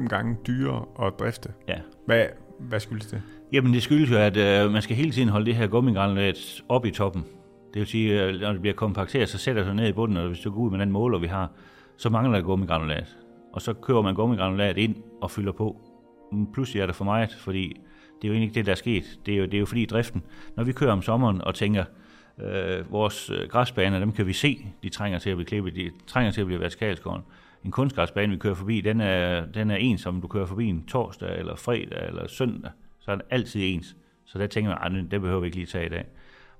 4-5 0.03 0.07
gange 0.07 0.37
dyrere 0.47 0.85
at 1.07 1.13
drifte. 1.19 1.49
Ja. 1.67 1.75
Hvad, 2.05 2.25
hvad 2.59 2.79
skyldes 2.79 3.05
det? 3.05 3.21
Jamen 3.53 3.73
det 3.73 3.83
skyldes 3.83 4.11
jo, 4.11 4.17
at 4.17 4.37
øh, 4.37 4.71
man 4.71 4.81
skal 4.81 4.95
hele 4.95 5.11
tiden 5.11 5.29
holde 5.29 5.45
det 5.45 5.55
her 5.55 5.67
gummigranulat 5.67 6.61
op 6.69 6.85
i 6.85 6.91
toppen. 6.91 7.25
Det 7.73 7.79
vil 7.79 7.87
sige, 7.87 8.21
at 8.21 8.41
når 8.41 8.51
det 8.51 8.61
bliver 8.61 8.75
kompakteret, 8.75 9.29
så 9.29 9.37
sætter 9.37 9.61
det 9.61 9.67
sig 9.67 9.75
ned 9.75 9.87
i 9.87 9.91
bunden, 9.91 10.17
og 10.17 10.27
hvis 10.27 10.39
du 10.39 10.51
går 10.51 10.61
ud 10.61 10.71
med 10.71 10.79
den 10.79 10.91
måler, 10.91 11.19
vi 11.19 11.27
har, 11.27 11.51
så 11.97 12.09
mangler 12.09 12.39
der 12.39 12.45
gummigranulat. 12.45 13.17
Og 13.53 13.61
så 13.61 13.73
kører 13.73 14.01
man 14.01 14.15
gummigranulat 14.15 14.77
ind 14.77 14.95
og 15.21 15.31
fylder 15.31 15.51
på. 15.51 15.77
Men 16.31 16.47
pludselig 16.53 16.81
er 16.81 16.85
det 16.85 16.95
for 16.95 17.05
meget, 17.05 17.37
fordi 17.39 17.67
det 18.21 18.27
er 18.27 18.27
jo 18.27 18.33
egentlig 18.33 18.43
ikke 18.43 18.55
det, 18.55 18.65
der 18.65 18.71
er 18.71 18.75
sket. 18.75 19.19
Det 19.25 19.33
er 19.33 19.37
jo, 19.37 19.45
det 19.45 19.53
er 19.53 19.59
jo 19.59 19.65
fordi 19.65 19.85
driften, 19.85 20.23
når 20.55 20.63
vi 20.63 20.71
kører 20.71 20.91
om 20.91 21.01
sommeren 21.01 21.41
og 21.41 21.55
tænker, 21.55 21.83
øh, 22.41 22.91
vores 22.91 23.29
øh, 23.29 23.49
græsbaner, 23.49 23.99
dem 23.99 24.11
kan 24.11 24.27
vi 24.27 24.33
se, 24.33 24.65
de 24.83 24.89
trænger 24.89 25.19
til 25.19 25.29
at 25.29 25.37
blive 25.37 25.45
klippet, 25.45 25.75
de 25.75 25.91
trænger 26.07 26.31
til 26.31 26.41
at 26.41 26.47
blive 26.47 26.59
vertikalskåret. 26.59 27.21
En 27.65 27.71
kunstgræsbane, 27.71 28.31
vi 28.31 28.37
kører 28.37 28.53
forbi, 28.53 28.81
den 28.81 29.01
er, 29.01 29.45
den 29.45 29.71
er 29.71 29.75
ens, 29.75 30.05
om 30.05 30.21
du 30.21 30.27
kører 30.27 30.45
forbi 30.45 30.65
en 30.65 30.85
torsdag, 30.85 31.39
eller 31.39 31.55
fredag, 31.55 32.07
eller 32.07 32.27
søndag, 32.27 32.71
så 32.99 33.11
er 33.11 33.15
den 33.15 33.25
altid 33.29 33.61
ens. 33.63 33.95
Så 34.25 34.39
der 34.39 34.47
tænker 34.47 34.89
man, 34.89 35.05
at 35.05 35.11
det 35.11 35.21
behøver 35.21 35.39
vi 35.39 35.45
ikke 35.47 35.57
lige 35.57 35.67
tage 35.67 35.85
i 35.85 35.89
dag. 35.89 36.05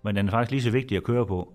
Men 0.03 0.15
den 0.15 0.27
er 0.27 0.31
faktisk 0.31 0.51
lige 0.51 0.61
så 0.61 0.71
vigtig 0.71 0.97
at 0.97 1.03
køre 1.03 1.25
på. 1.25 1.53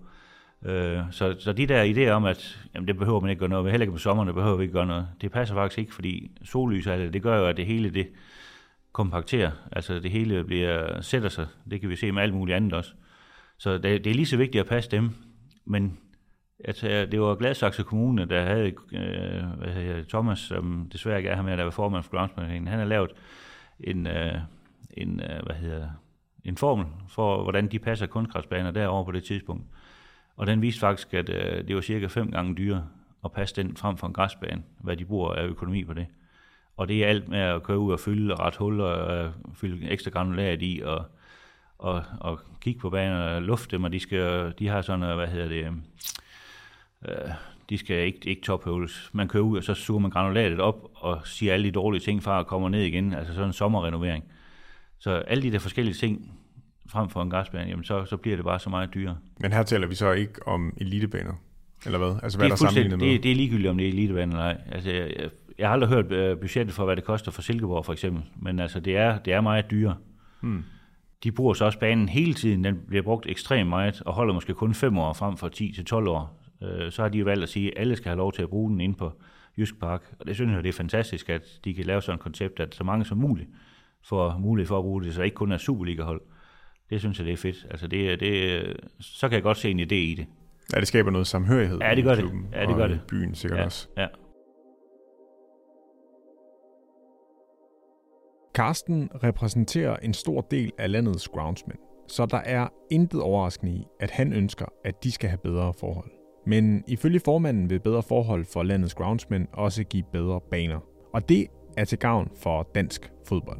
Øh, 0.65 0.99
så, 1.11 1.35
så 1.39 1.53
de 1.53 1.65
der 1.65 1.93
idéer 1.93 2.11
om, 2.11 2.25
at 2.25 2.59
jamen, 2.75 2.87
det 2.87 2.97
behøver 2.97 3.19
man 3.19 3.29
ikke 3.29 3.39
gøre 3.39 3.49
noget 3.49 3.65
ved, 3.65 3.71
heller 3.71 3.83
ikke 3.83 3.93
på 3.93 3.99
sommeren, 3.99 4.27
det 4.27 4.35
behøver 4.35 4.57
vi 4.57 4.63
ikke 4.63 4.73
gøre 4.73 4.85
noget, 4.85 5.07
det 5.21 5.31
passer 5.31 5.55
faktisk 5.55 5.79
ikke, 5.79 5.93
fordi 5.93 6.31
sollys 6.43 6.85
det, 6.85 7.13
det 7.13 7.21
gør 7.21 7.37
jo, 7.39 7.45
at 7.45 7.57
det 7.57 7.65
hele 7.65 7.89
det 7.89 8.07
kompakterer, 8.93 9.51
altså 9.71 9.99
det 9.99 10.11
hele 10.11 10.43
bliver, 10.43 11.01
sætter 11.01 11.29
sig, 11.29 11.47
det 11.71 11.81
kan 11.81 11.89
vi 11.89 11.95
se 11.95 12.11
med 12.11 12.23
alt 12.23 12.33
muligt 12.33 12.55
andet 12.55 12.73
også. 12.73 12.93
Så 13.59 13.77
det, 13.77 14.03
det 14.03 14.07
er 14.09 14.15
lige 14.15 14.25
så 14.25 14.37
vigtigt 14.37 14.61
at 14.61 14.67
passe 14.67 14.91
dem, 14.91 15.09
men 15.65 15.97
at, 16.65 16.81
det 16.81 17.21
var 17.21 17.35
Gladsaxe 17.35 17.83
Kommune, 17.83 18.25
der 18.25 18.43
havde 18.43 18.73
øh, 18.91 19.43
hvad 19.57 19.73
hedder, 19.73 20.03
Thomas, 20.09 20.39
som 20.39 20.89
desværre 20.93 21.17
ikke 21.17 21.29
er 21.29 21.35
her 21.35 21.43
med, 21.43 21.57
der 21.57 21.63
var 21.63 21.71
formand 21.71 22.03
for 22.03 22.11
Groundsmanningen. 22.17 22.67
Han 22.67 22.79
har 22.79 22.85
lavet 22.85 23.11
en, 23.79 24.07
øh, 24.07 24.35
en, 24.97 25.19
øh, 25.19 25.45
hvad 25.45 25.55
hedder, 25.55 25.87
en 26.43 26.57
formel 26.57 26.85
for, 27.07 27.43
hvordan 27.43 27.67
de 27.67 27.79
passer 27.79 28.05
kunstgræsbaner 28.05 28.71
derovre 28.71 29.05
på 29.05 29.11
det 29.11 29.23
tidspunkt. 29.23 29.63
Og 30.35 30.47
den 30.47 30.61
viste 30.61 30.79
faktisk, 30.79 31.13
at 31.13 31.29
øh, 31.29 31.67
det 31.67 31.75
var 31.75 31.81
cirka 31.81 32.07
fem 32.07 32.31
gange 32.31 32.55
dyrere 32.55 32.87
at 33.25 33.31
passe 33.31 33.55
den 33.55 33.77
frem 33.77 33.97
for 33.97 34.07
en 34.07 34.13
græsbane, 34.13 34.63
hvad 34.77 34.97
de 34.97 35.05
bruger 35.05 35.33
af 35.33 35.45
økonomi 35.45 35.83
på 35.83 35.93
det. 35.93 36.07
Og 36.77 36.87
det 36.87 37.03
er 37.03 37.07
alt 37.07 37.29
med 37.29 37.39
at 37.39 37.63
køre 37.63 37.79
ud 37.79 37.91
og 37.91 37.99
fylde 37.99 38.35
ret 38.35 38.55
huller, 38.55 38.85
og 38.85 39.33
fylde 39.53 39.89
ekstra 39.89 40.11
granulat 40.11 40.61
i, 40.61 40.81
og, 40.85 41.05
og, 41.79 42.03
og 42.19 42.39
kigge 42.61 42.79
på 42.79 42.89
banen 42.89 43.17
og 43.17 43.41
lufte 43.41 43.75
dem, 43.75 43.83
og 43.83 43.93
de, 43.93 43.99
skal, 43.99 44.53
de 44.59 44.67
har 44.67 44.81
sådan, 44.81 45.15
hvad 45.15 45.27
hedder 45.27 45.47
det, 45.47 45.65
øh, 47.07 47.31
de 47.69 47.77
skal 47.77 48.05
ikke, 48.05 48.29
ikke 48.29 48.41
tophøvles. 48.41 49.09
Man 49.13 49.27
kører 49.27 49.43
ud, 49.43 49.57
og 49.57 49.63
så 49.63 49.73
suger 49.73 49.99
man 49.99 50.11
granulatet 50.11 50.59
op, 50.59 50.89
og 50.95 51.21
siger 51.25 51.53
alle 51.53 51.65
de 51.65 51.71
dårlige 51.71 52.01
ting 52.01 52.23
fra 52.23 52.37
og 52.37 52.47
kommer 52.47 52.69
ned 52.69 52.81
igen, 52.81 53.13
altså 53.13 53.33
sådan 53.33 53.49
en 53.49 53.53
sommerrenovering. 53.53 54.23
Så 54.99 55.11
alle 55.11 55.43
de 55.43 55.51
der 55.51 55.59
forskellige 55.59 55.95
ting, 55.95 56.31
frem 56.89 57.09
for 57.09 57.21
en 57.21 57.29
græsbane, 57.29 57.69
jamen 57.69 57.83
så, 57.83 58.05
så 58.05 58.17
bliver 58.17 58.35
det 58.35 58.45
bare 58.45 58.59
så 58.59 58.69
meget 58.69 58.93
dyrere. 58.93 59.17
Men 59.39 59.51
her 59.51 59.63
taler 59.63 59.87
vi 59.87 59.95
så 59.95 60.11
ikke 60.11 60.47
om 60.47 60.73
elitebaner, 60.77 61.33
eller 61.85 61.97
hvad? 61.97 62.15
Altså 62.23 62.37
hvad 62.37 62.49
det 62.49 62.51
er, 62.51 62.55
er 62.55 62.57
der 62.57 62.67
sammenlignet 62.67 62.99
med? 62.99 63.07
Det, 63.07 63.23
det 63.23 63.31
er 63.31 63.35
ligegyldigt, 63.35 63.69
om 63.69 63.77
det 63.77 63.85
er 63.87 63.91
elitebaner 63.91 64.33
eller 64.33 64.45
ej. 64.45 64.61
Altså, 64.71 64.91
jeg, 64.91 65.13
jeg, 65.19 65.29
jeg 65.59 65.67
har 65.67 65.73
aldrig 65.73 65.89
hørt 65.89 66.11
øh, 66.11 66.37
budgettet 66.37 66.75
for, 66.75 66.85
hvad 66.85 66.95
det 66.95 67.03
koster 67.03 67.31
for 67.31 67.41
Silkeborg 67.41 67.85
for 67.85 67.93
eksempel, 67.93 68.23
men 68.35 68.59
altså, 68.59 68.79
det 68.79 68.97
er, 68.97 69.19
det 69.19 69.33
er 69.33 69.41
meget 69.41 69.71
dyrere. 69.71 69.95
Hmm. 70.41 70.63
De 71.23 71.31
bruger 71.31 71.53
så 71.53 71.65
også 71.65 71.79
banen 71.79 72.09
hele 72.09 72.33
tiden, 72.33 72.63
den 72.63 72.79
bliver 72.87 73.03
brugt 73.03 73.25
ekstremt 73.29 73.69
meget, 73.69 74.01
og 74.05 74.13
holder 74.13 74.33
måske 74.33 74.53
kun 74.53 74.73
5 74.73 74.97
år 74.97 75.13
frem 75.13 75.37
for 75.37 75.47
10 75.47 75.71
til 75.71 75.85
12 75.85 76.07
år. 76.07 76.41
Øh, 76.63 76.91
så 76.91 77.01
har 77.01 77.09
de 77.09 77.17
jo 77.17 77.25
valgt 77.25 77.43
at 77.43 77.49
sige, 77.49 77.71
at 77.71 77.81
alle 77.81 77.95
skal 77.95 78.09
have 78.09 78.17
lov 78.17 78.33
til 78.33 78.41
at 78.41 78.49
bruge 78.49 78.71
den 78.71 78.81
ind 78.81 78.95
på 78.95 79.11
Jysk 79.57 79.79
Park. 79.79 80.13
Og 80.19 80.27
det 80.27 80.35
synes 80.35 80.51
jeg, 80.55 80.63
det 80.63 80.69
er 80.69 80.73
fantastisk, 80.73 81.29
at 81.29 81.59
de 81.65 81.73
kan 81.73 81.85
lave 81.85 82.01
sådan 82.01 82.15
et 82.15 82.21
koncept, 82.21 82.59
at 82.59 82.75
så 82.75 82.83
mange 82.83 83.05
som 83.05 83.17
muligt 83.17 83.49
får 84.03 84.37
mulighed 84.37 84.67
for 84.67 84.77
at 84.77 84.83
bruge 84.83 85.03
det, 85.03 85.13
så 85.13 85.21
ikke 85.21 85.35
kun 85.35 85.51
er 85.51 85.57
Superliga-hold. 85.57 86.21
Det 86.89 86.99
synes 86.99 87.17
jeg, 87.19 87.25
det 87.25 87.33
er 87.33 87.37
fedt. 87.37 87.67
Altså 87.69 87.87
det, 87.87 88.19
det, 88.19 88.63
så 88.99 89.29
kan 89.29 89.35
jeg 89.35 89.43
godt 89.43 89.57
se 89.57 89.71
en 89.71 89.79
idé 89.79 89.95
i 89.95 90.15
det. 90.17 90.25
Ja, 90.73 90.79
det 90.79 90.87
skaber 90.87 91.11
noget 91.11 91.27
samhørighed 91.27 91.79
ja, 91.81 91.95
det 91.95 92.03
gør 92.03 92.15
det. 92.15 92.31
Ja, 92.53 92.65
det 92.65 92.75
gør 92.75 92.87
det. 92.87 93.01
byen 93.07 93.35
sikkert 93.35 93.59
ja, 93.59 93.65
også. 93.65 93.87
Ja. 93.97 94.07
Karsten 98.55 99.09
repræsenterer 99.23 99.95
en 99.95 100.13
stor 100.13 100.41
del 100.41 100.71
af 100.77 100.91
landets 100.91 101.27
groundsmen, 101.27 101.77
så 102.07 102.25
der 102.25 102.37
er 102.37 102.67
intet 102.91 103.21
overraskende 103.21 103.71
i, 103.71 103.85
at 103.99 104.11
han 104.11 104.33
ønsker, 104.33 104.65
at 104.85 105.03
de 105.03 105.11
skal 105.11 105.29
have 105.29 105.39
bedre 105.43 105.73
forhold. 105.79 106.11
Men 106.45 106.83
ifølge 106.87 107.19
formanden 107.19 107.69
vil 107.69 107.79
bedre 107.79 108.03
forhold 108.03 108.45
for 108.45 108.63
landets 108.63 108.93
groundsmen 108.93 109.47
også 109.53 109.83
give 109.83 110.03
bedre 110.11 110.41
baner. 110.51 110.79
Og 111.13 111.29
det 111.29 111.47
er 111.77 111.85
til 111.85 111.99
gavn 111.99 112.31
for 112.35 112.69
dansk 112.75 113.11
fodbold. 113.27 113.59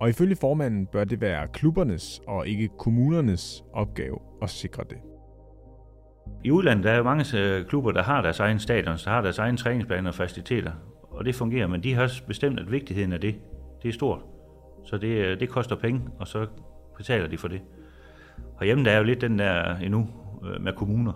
Og 0.00 0.08
ifølge 0.08 0.36
formanden 0.36 0.86
bør 0.86 1.04
det 1.04 1.20
være 1.20 1.48
klubbernes 1.48 2.20
og 2.26 2.48
ikke 2.48 2.68
kommunernes 2.78 3.64
opgave 3.72 4.18
at 4.42 4.50
sikre 4.50 4.84
det. 4.90 4.98
I 6.44 6.50
udlandet 6.50 6.84
der 6.84 6.90
er 6.90 6.96
jo 6.96 7.02
mange 7.02 7.38
øh, 7.38 7.66
klubber, 7.66 7.92
der 7.92 8.02
har 8.02 8.22
deres 8.22 8.40
egen 8.40 8.58
stadion, 8.58 8.96
der 9.04 9.10
har 9.10 9.20
deres 9.20 9.38
egen 9.38 9.56
træningsbaner 9.56 10.08
og 10.08 10.14
faciliteter, 10.14 10.72
og 11.10 11.24
det 11.24 11.34
fungerer, 11.34 11.66
men 11.66 11.82
de 11.82 11.94
har 11.94 12.02
også 12.02 12.26
bestemt, 12.26 12.60
at 12.60 12.72
vigtigheden 12.72 13.12
af 13.12 13.20
det, 13.20 13.34
det 13.86 13.92
er 13.92 13.94
stort. 13.94 14.20
Så 14.84 14.98
det, 14.98 15.08
øh, 15.08 15.40
det 15.40 15.48
koster 15.48 15.76
penge, 15.76 16.02
og 16.18 16.28
så 16.28 16.46
betaler 16.96 17.26
de 17.26 17.38
for 17.38 17.48
det. 17.48 17.60
Og 18.56 18.64
hjemme 18.66 18.84
der 18.84 18.90
er 18.90 18.98
jo 18.98 19.04
lidt 19.04 19.20
den 19.20 19.38
der 19.38 19.70
øh, 19.70 19.82
endnu 19.82 20.08
øh, 20.44 20.62
med 20.62 20.72
kommuner. 20.72 21.12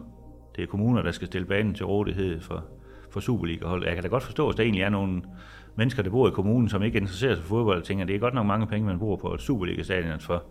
Det 0.56 0.62
er 0.62 0.66
kommuner, 0.66 1.02
der 1.02 1.10
skal 1.10 1.26
stille 1.26 1.46
banen 1.46 1.74
til 1.74 1.86
rådighed 1.86 2.40
for, 2.40 2.64
for 3.10 3.20
Superliga-hold. 3.20 3.84
Jeg 3.84 3.94
kan 3.94 4.02
da 4.02 4.08
godt 4.08 4.22
forstå, 4.22 4.48
at 4.48 4.56
der 4.56 4.62
egentlig 4.62 4.82
er 4.82 4.88
nogle 4.88 5.22
mennesker, 5.76 6.02
der 6.02 6.10
bor 6.10 6.28
i 6.28 6.30
kommunen, 6.30 6.68
som 6.68 6.82
ikke 6.82 6.98
interesserer 6.98 7.34
sig 7.34 7.44
for 7.44 7.48
fodbold, 7.48 7.78
og 7.78 7.84
tænker, 7.84 8.04
at 8.04 8.08
det 8.08 8.16
er 8.16 8.20
godt 8.20 8.34
nok 8.34 8.46
mange 8.46 8.66
penge, 8.66 8.86
man 8.86 8.98
bruger 8.98 9.16
på 9.16 9.34
et 9.34 9.40
Superliga-stadion 9.40 10.20
for 10.20 10.42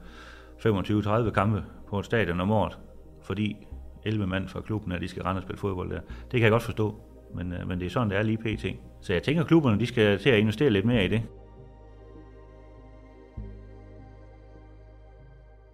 25-30 1.27 1.32
kampe 1.32 1.63
på 1.89 1.99
et 1.99 2.05
stadion 2.05 2.41
om 2.41 2.51
året, 2.51 2.79
fordi 3.23 3.58
11 4.05 4.27
mand 4.27 4.47
fra 4.47 4.62
klubben, 4.62 4.91
at 4.91 5.01
de 5.01 5.08
skal 5.08 5.23
rende 5.23 5.39
og 5.39 5.43
spille 5.43 5.60
fodbold 5.60 5.89
der. 5.89 5.99
Det 5.99 6.32
kan 6.32 6.41
jeg 6.41 6.51
godt 6.51 6.63
forstå, 6.63 6.95
men, 7.36 7.53
men 7.67 7.79
det 7.79 7.86
er 7.86 7.89
sådan, 7.89 8.10
det 8.10 8.17
er 8.17 8.23
lige 8.23 8.38
pt. 8.38 8.65
Så 9.01 9.13
jeg 9.13 9.23
tænker, 9.23 9.41
at 9.41 9.47
klubberne 9.47 9.79
de 9.79 9.86
skal 9.86 10.19
til 10.19 10.29
at 10.29 10.39
investere 10.39 10.69
lidt 10.69 10.86
mere 10.86 11.05
i 11.05 11.08
det. 11.08 11.21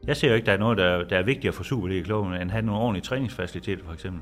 Jeg 0.07 0.17
ser 0.17 0.29
jo 0.29 0.33
ikke, 0.35 0.43
at 0.43 0.47
der 0.47 0.53
er 0.53 0.57
noget, 0.57 0.77
der, 0.77 1.03
der 1.03 1.17
er 1.17 1.23
vigtigere 1.23 1.53
for 1.53 1.63
Superliga-klubben, 1.63 2.33
end 2.33 2.41
at 2.41 2.51
have 2.51 2.65
nogle 2.65 2.81
ordentlige 2.81 3.03
træningsfaciliteter, 3.03 3.83
for 3.85 3.93
eksempel. 3.93 4.21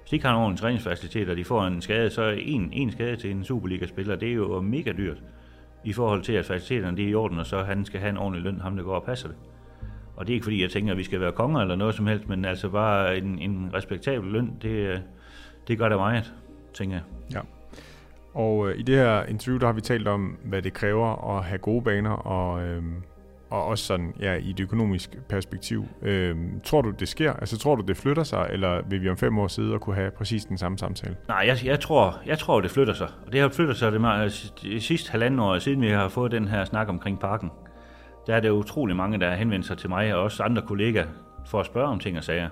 Hvis 0.00 0.10
de 0.10 0.16
ikke 0.16 0.26
har 0.26 0.32
nogle 0.32 0.44
ordentlige 0.44 0.62
træningsfaciliteter, 0.62 1.30
og 1.30 1.36
de 1.36 1.44
får 1.44 1.64
en 1.64 1.82
skade, 1.82 2.10
så 2.10 2.22
en, 2.22 2.70
en 2.72 2.92
skade 2.92 3.16
til 3.16 3.30
en 3.30 3.44
Superliga-spiller, 3.44 4.16
det 4.16 4.28
er 4.28 4.34
jo 4.34 4.60
mega 4.60 4.92
dyrt 4.92 5.22
i 5.84 5.92
forhold 5.92 6.22
til, 6.22 6.32
at 6.32 6.44
faciliteterne 6.44 6.96
de 6.96 7.04
er 7.04 7.08
i 7.08 7.14
orden, 7.14 7.38
og 7.38 7.46
så 7.46 7.62
han 7.62 7.84
skal 7.84 8.00
have 8.00 8.10
en 8.10 8.16
ordentlig 8.16 8.42
løn, 8.42 8.60
ham 8.60 8.76
der 8.76 8.82
går 8.82 8.94
og 8.94 9.04
passer 9.04 9.28
det. 9.28 9.36
Og 10.16 10.26
det 10.26 10.32
er 10.32 10.34
ikke 10.34 10.44
fordi, 10.44 10.62
jeg 10.62 10.70
tænker, 10.70 10.92
at 10.92 10.98
vi 10.98 11.04
skal 11.04 11.20
være 11.20 11.32
konger 11.32 11.60
eller 11.60 11.76
noget 11.76 11.94
som 11.94 12.06
helst, 12.06 12.28
men 12.28 12.44
altså 12.44 12.68
bare 12.68 13.18
en, 13.18 13.38
en 13.38 13.70
respektabel 13.74 14.32
løn, 14.32 14.52
det, 14.62 15.02
det 15.68 15.78
gør 15.78 15.88
det 15.88 15.98
meget, 15.98 16.34
tænker 16.74 16.96
jeg. 16.96 17.04
Ja. 17.34 17.40
Og 18.34 18.70
øh, 18.70 18.78
i 18.78 18.82
det 18.82 18.94
her 18.94 19.22
interview, 19.22 19.60
der 19.60 19.66
har 19.66 19.72
vi 19.72 19.80
talt 19.80 20.08
om, 20.08 20.38
hvad 20.44 20.62
det 20.62 20.72
kræver 20.72 21.36
at 21.36 21.44
have 21.44 21.58
gode 21.58 21.82
baner, 21.82 22.10
og, 22.10 22.62
øh, 22.62 22.82
og 23.50 23.64
også 23.64 23.84
sådan, 23.84 24.14
ja, 24.20 24.34
i 24.34 24.50
et 24.50 24.60
økonomisk 24.60 25.18
perspektiv. 25.28 25.86
Øh, 26.02 26.36
tror 26.64 26.82
du, 26.82 26.90
det 26.90 27.08
sker? 27.08 27.32
Altså, 27.32 27.58
tror 27.58 27.76
du, 27.76 27.82
det 27.82 27.96
flytter 27.96 28.22
sig, 28.22 28.46
eller 28.50 28.80
vil 28.88 29.02
vi 29.02 29.08
om 29.08 29.16
fem 29.16 29.38
år 29.38 29.48
sidde 29.48 29.74
og 29.74 29.80
kunne 29.80 29.96
have 29.96 30.10
præcis 30.10 30.44
den 30.44 30.58
samme 30.58 30.78
samtale? 30.78 31.16
Nej, 31.28 31.44
jeg, 31.46 31.58
jeg, 31.64 31.80
tror, 31.80 32.18
jeg 32.26 32.38
tror, 32.38 32.60
det 32.60 32.70
flytter 32.70 32.94
sig. 32.94 33.08
Og 33.26 33.32
det 33.32 33.40
har 33.40 33.48
flyttet 33.48 33.76
sig 33.76 33.92
det, 33.92 34.00
meget, 34.00 34.22
altså, 34.22 34.52
det 34.62 34.82
sidste 34.82 35.10
halvanden 35.10 35.40
år 35.40 35.58
siden, 35.58 35.80
vi 35.80 35.90
har 35.90 36.08
fået 36.08 36.32
den 36.32 36.48
her 36.48 36.64
snak 36.64 36.88
omkring 36.88 37.20
parken 37.20 37.50
der 38.28 38.36
er 38.36 38.40
det 38.40 38.50
utrolig 38.50 38.96
mange, 38.96 39.20
der 39.20 39.28
har 39.28 39.36
henvendt 39.36 39.66
sig 39.66 39.78
til 39.78 39.88
mig 39.88 40.14
og 40.14 40.22
også 40.22 40.42
andre 40.42 40.62
kollegaer 40.62 41.06
for 41.46 41.60
at 41.60 41.66
spørge 41.66 41.88
om 41.88 41.98
ting 41.98 42.18
og 42.18 42.24
sager. 42.24 42.48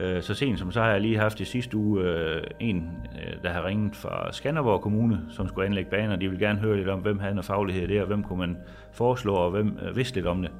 Øh, 0.00 0.22
så 0.22 0.34
sent 0.34 0.58
som 0.58 0.72
så 0.72 0.80
har 0.80 0.90
jeg 0.90 1.00
lige 1.00 1.18
haft 1.18 1.40
i 1.40 1.44
sidste 1.44 1.76
uge 1.76 2.02
øh, 2.02 2.42
en, 2.60 2.90
øh, 3.14 3.42
der 3.42 3.50
har 3.50 3.66
ringet 3.66 3.96
fra 3.96 4.32
Skanderborg 4.32 4.80
Kommune, 4.80 5.20
som 5.30 5.48
skulle 5.48 5.66
anlægge 5.66 5.90
baner. 5.90 6.16
De 6.16 6.28
vil 6.28 6.38
gerne 6.38 6.58
høre 6.58 6.76
lidt 6.76 6.88
om, 6.88 7.00
hvem 7.00 7.18
havde 7.18 7.34
noget 7.34 7.44
faglighed 7.44 7.88
der, 7.88 8.00
og 8.00 8.06
hvem 8.06 8.22
kunne 8.22 8.38
man 8.38 8.56
foreslå, 8.92 9.34
og 9.34 9.50
hvem 9.50 9.78
vidste 9.94 10.14
lidt 10.14 10.26
om 10.26 10.42
det. 10.42 10.50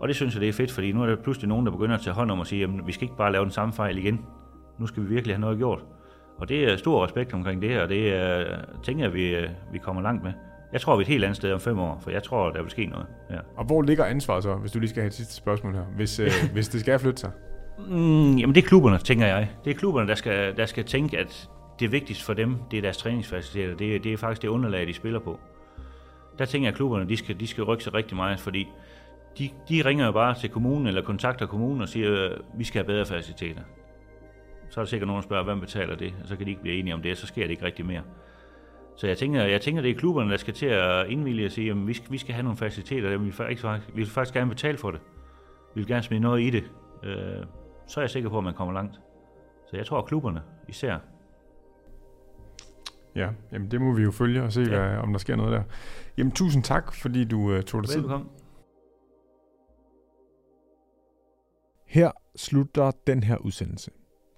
Og 0.00 0.08
det 0.08 0.16
synes 0.16 0.34
jeg, 0.34 0.40
det 0.40 0.48
er 0.48 0.52
fedt, 0.52 0.72
fordi 0.72 0.92
nu 0.92 1.02
er 1.02 1.06
der 1.06 1.16
pludselig 1.16 1.48
nogen, 1.48 1.66
der 1.66 1.72
begynder 1.72 1.94
at 1.94 2.02
tage 2.02 2.14
hånd 2.14 2.30
om 2.30 2.40
og 2.40 2.46
sige, 2.46 2.64
at 2.64 2.70
vi 2.86 2.92
skal 2.92 3.04
ikke 3.04 3.16
bare 3.16 3.32
lave 3.32 3.44
den 3.44 3.52
samme 3.52 3.74
fejl 3.74 3.98
igen. 3.98 4.24
Nu 4.78 4.86
skal 4.86 5.02
vi 5.02 5.08
virkelig 5.08 5.34
have 5.36 5.40
noget 5.40 5.58
gjort. 5.58 5.84
Og 6.38 6.48
det 6.48 6.72
er 6.72 6.76
stor 6.76 7.04
respekt 7.04 7.34
omkring 7.34 7.62
det, 7.62 7.80
og 7.80 7.88
det 7.88 8.14
er, 8.14 8.44
tænker 8.82 9.04
jeg, 9.04 9.14
vi, 9.14 9.36
vi 9.72 9.78
kommer 9.78 10.02
langt 10.02 10.22
med. 10.22 10.32
Jeg 10.72 10.80
tror, 10.80 10.96
vi 10.96 11.00
er 11.00 11.04
et 11.04 11.08
helt 11.08 11.24
andet 11.24 11.36
sted 11.36 11.52
om 11.52 11.60
fem 11.60 11.78
år, 11.78 11.98
for 12.02 12.10
jeg 12.10 12.22
tror, 12.22 12.50
der 12.50 12.62
vil 12.62 12.70
ske 12.70 12.86
noget. 12.86 13.06
Ja. 13.30 13.38
Og 13.56 13.64
hvor 13.64 13.82
ligger 13.82 14.04
ansvaret 14.04 14.42
så, 14.42 14.54
hvis 14.54 14.72
du 14.72 14.78
lige 14.78 14.90
skal 14.90 15.00
have 15.02 15.08
et 15.08 15.14
sidste 15.14 15.34
spørgsmål 15.34 15.74
her, 15.74 15.84
hvis, 15.96 16.20
øh, 16.20 16.30
hvis 16.54 16.68
det 16.68 16.80
skal 16.80 16.98
flytte 16.98 17.20
sig? 17.20 17.30
Mm, 17.88 18.36
jamen 18.36 18.54
det 18.54 18.64
er 18.64 18.68
klubberne, 18.68 18.98
tænker 18.98 19.26
jeg. 19.26 19.50
Det 19.64 19.70
er 19.70 19.74
klubberne, 19.74 20.08
der 20.08 20.14
skal, 20.14 20.56
der 20.56 20.66
skal 20.66 20.84
tænke, 20.84 21.18
at 21.18 21.50
det 21.80 21.92
vigtigste 21.92 22.24
for 22.24 22.34
dem, 22.34 22.56
det 22.70 22.76
er 22.76 22.82
deres 22.82 22.96
træningsfaciliteter. 22.96 23.76
Det, 23.76 24.04
det 24.04 24.12
er 24.12 24.16
faktisk 24.16 24.42
det 24.42 24.48
underlag, 24.48 24.86
de 24.86 24.94
spiller 24.94 25.18
på. 25.18 25.40
Der 26.38 26.44
tænker 26.44 26.66
jeg, 26.66 26.72
at 26.72 26.76
klubberne 26.76 27.08
de 27.08 27.16
skal, 27.16 27.40
de 27.40 27.46
skal 27.46 27.64
rykke 27.64 27.84
sig 27.84 27.94
rigtig 27.94 28.16
meget, 28.16 28.40
fordi 28.40 28.68
de, 29.38 29.50
de 29.68 29.82
ringer 29.84 30.06
jo 30.06 30.12
bare 30.12 30.34
til 30.34 30.50
kommunen 30.50 30.86
eller 30.86 31.02
kontakter 31.02 31.46
kommunen 31.46 31.82
og 31.82 31.88
siger, 31.88 32.24
at 32.24 32.38
vi 32.54 32.64
skal 32.64 32.78
have 32.78 32.86
bedre 32.86 33.06
faciliteter. 33.06 33.62
Så 34.70 34.80
er 34.80 34.84
der 34.84 34.88
sikkert 34.88 35.06
nogen, 35.06 35.22
der 35.22 35.26
spørger, 35.26 35.44
hvem 35.44 35.60
betaler 35.60 35.96
det, 35.96 36.14
og 36.22 36.28
så 36.28 36.36
kan 36.36 36.46
de 36.46 36.50
ikke 36.50 36.62
blive 36.62 36.78
enige 36.78 36.94
om 36.94 37.02
det, 37.02 37.10
og 37.10 37.16
så 37.16 37.26
sker 37.26 37.42
det 37.42 37.50
ikke 37.50 37.64
rigtig 37.64 37.86
mere. 37.86 38.02
Så 38.96 39.06
jeg 39.06 39.18
tænker, 39.18 39.42
jeg 39.42 39.60
tænker, 39.60 39.82
det 39.82 39.90
er 39.90 39.94
klubberne, 39.94 40.30
der 40.30 40.36
skal 40.36 40.54
til 40.54 40.66
at 40.66 41.06
indvillige 41.08 41.46
og 41.46 41.52
sige, 41.52 41.70
at 41.70 41.86
vi 41.86 41.92
skal, 41.92 42.12
vi 42.12 42.18
skal 42.18 42.34
have 42.34 42.42
nogle 42.42 42.56
faciliteter, 42.56 43.10
vi 43.10 43.24
vil, 43.24 43.32
faktisk, 43.32 43.64
vi 43.66 43.80
vil 43.94 44.06
faktisk 44.06 44.34
gerne 44.34 44.50
betale 44.50 44.78
for 44.78 44.90
det. 44.90 45.00
Vi 45.74 45.80
vil 45.80 45.86
gerne 45.86 46.02
smide 46.02 46.20
noget 46.20 46.42
i 46.42 46.50
det. 46.50 46.64
Øh, 47.02 47.44
så 47.90 48.00
er 48.00 48.02
jeg 48.02 48.10
sikker 48.10 48.30
på, 48.30 48.38
at 48.38 48.44
man 48.44 48.54
kommer 48.54 48.74
langt. 48.74 49.00
Så 49.66 49.76
jeg 49.76 49.86
tror, 49.86 49.98
at 49.98 50.06
klubberne 50.06 50.42
især. 50.68 50.98
Ja, 53.16 53.30
jamen 53.52 53.70
det 53.70 53.80
må 53.80 53.92
vi 53.92 54.02
jo 54.02 54.10
følge 54.10 54.42
og 54.42 54.52
se, 54.52 54.60
ja. 54.60 54.68
hvad, 54.68 54.98
om 54.98 55.12
der 55.12 55.18
sker 55.18 55.36
noget 55.36 55.52
der. 55.52 55.62
Jamen 56.16 56.32
tusind 56.32 56.62
tak, 56.62 56.94
fordi 56.94 57.24
du 57.24 57.38
uh, 57.38 57.60
tog 57.60 57.82
dig 57.82 57.90
tid. 57.90 58.00
Velkommen. 58.00 58.28
Her 61.86 62.10
slutter 62.36 62.90
den 63.06 63.22
her 63.22 63.36
udsendelse. 63.36 63.90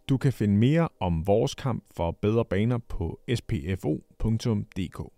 Du 0.09 0.17
kan 0.17 0.33
finde 0.33 0.57
mere 0.57 0.89
om 1.01 1.27
vores 1.27 1.55
kamp 1.55 1.85
for 1.97 2.11
bedre 2.11 2.45
baner 2.45 2.79
på 2.79 3.21
spfo.dk. 3.35 5.13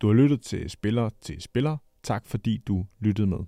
Du 0.00 0.06
har 0.06 0.14
lyttet 0.14 0.42
til 0.42 0.70
Spiller 0.70 1.10
til 1.20 1.42
Spiller. 1.42 1.76
Tak 2.02 2.26
fordi 2.26 2.56
du 2.56 2.86
lyttede 3.00 3.26
med. 3.26 3.38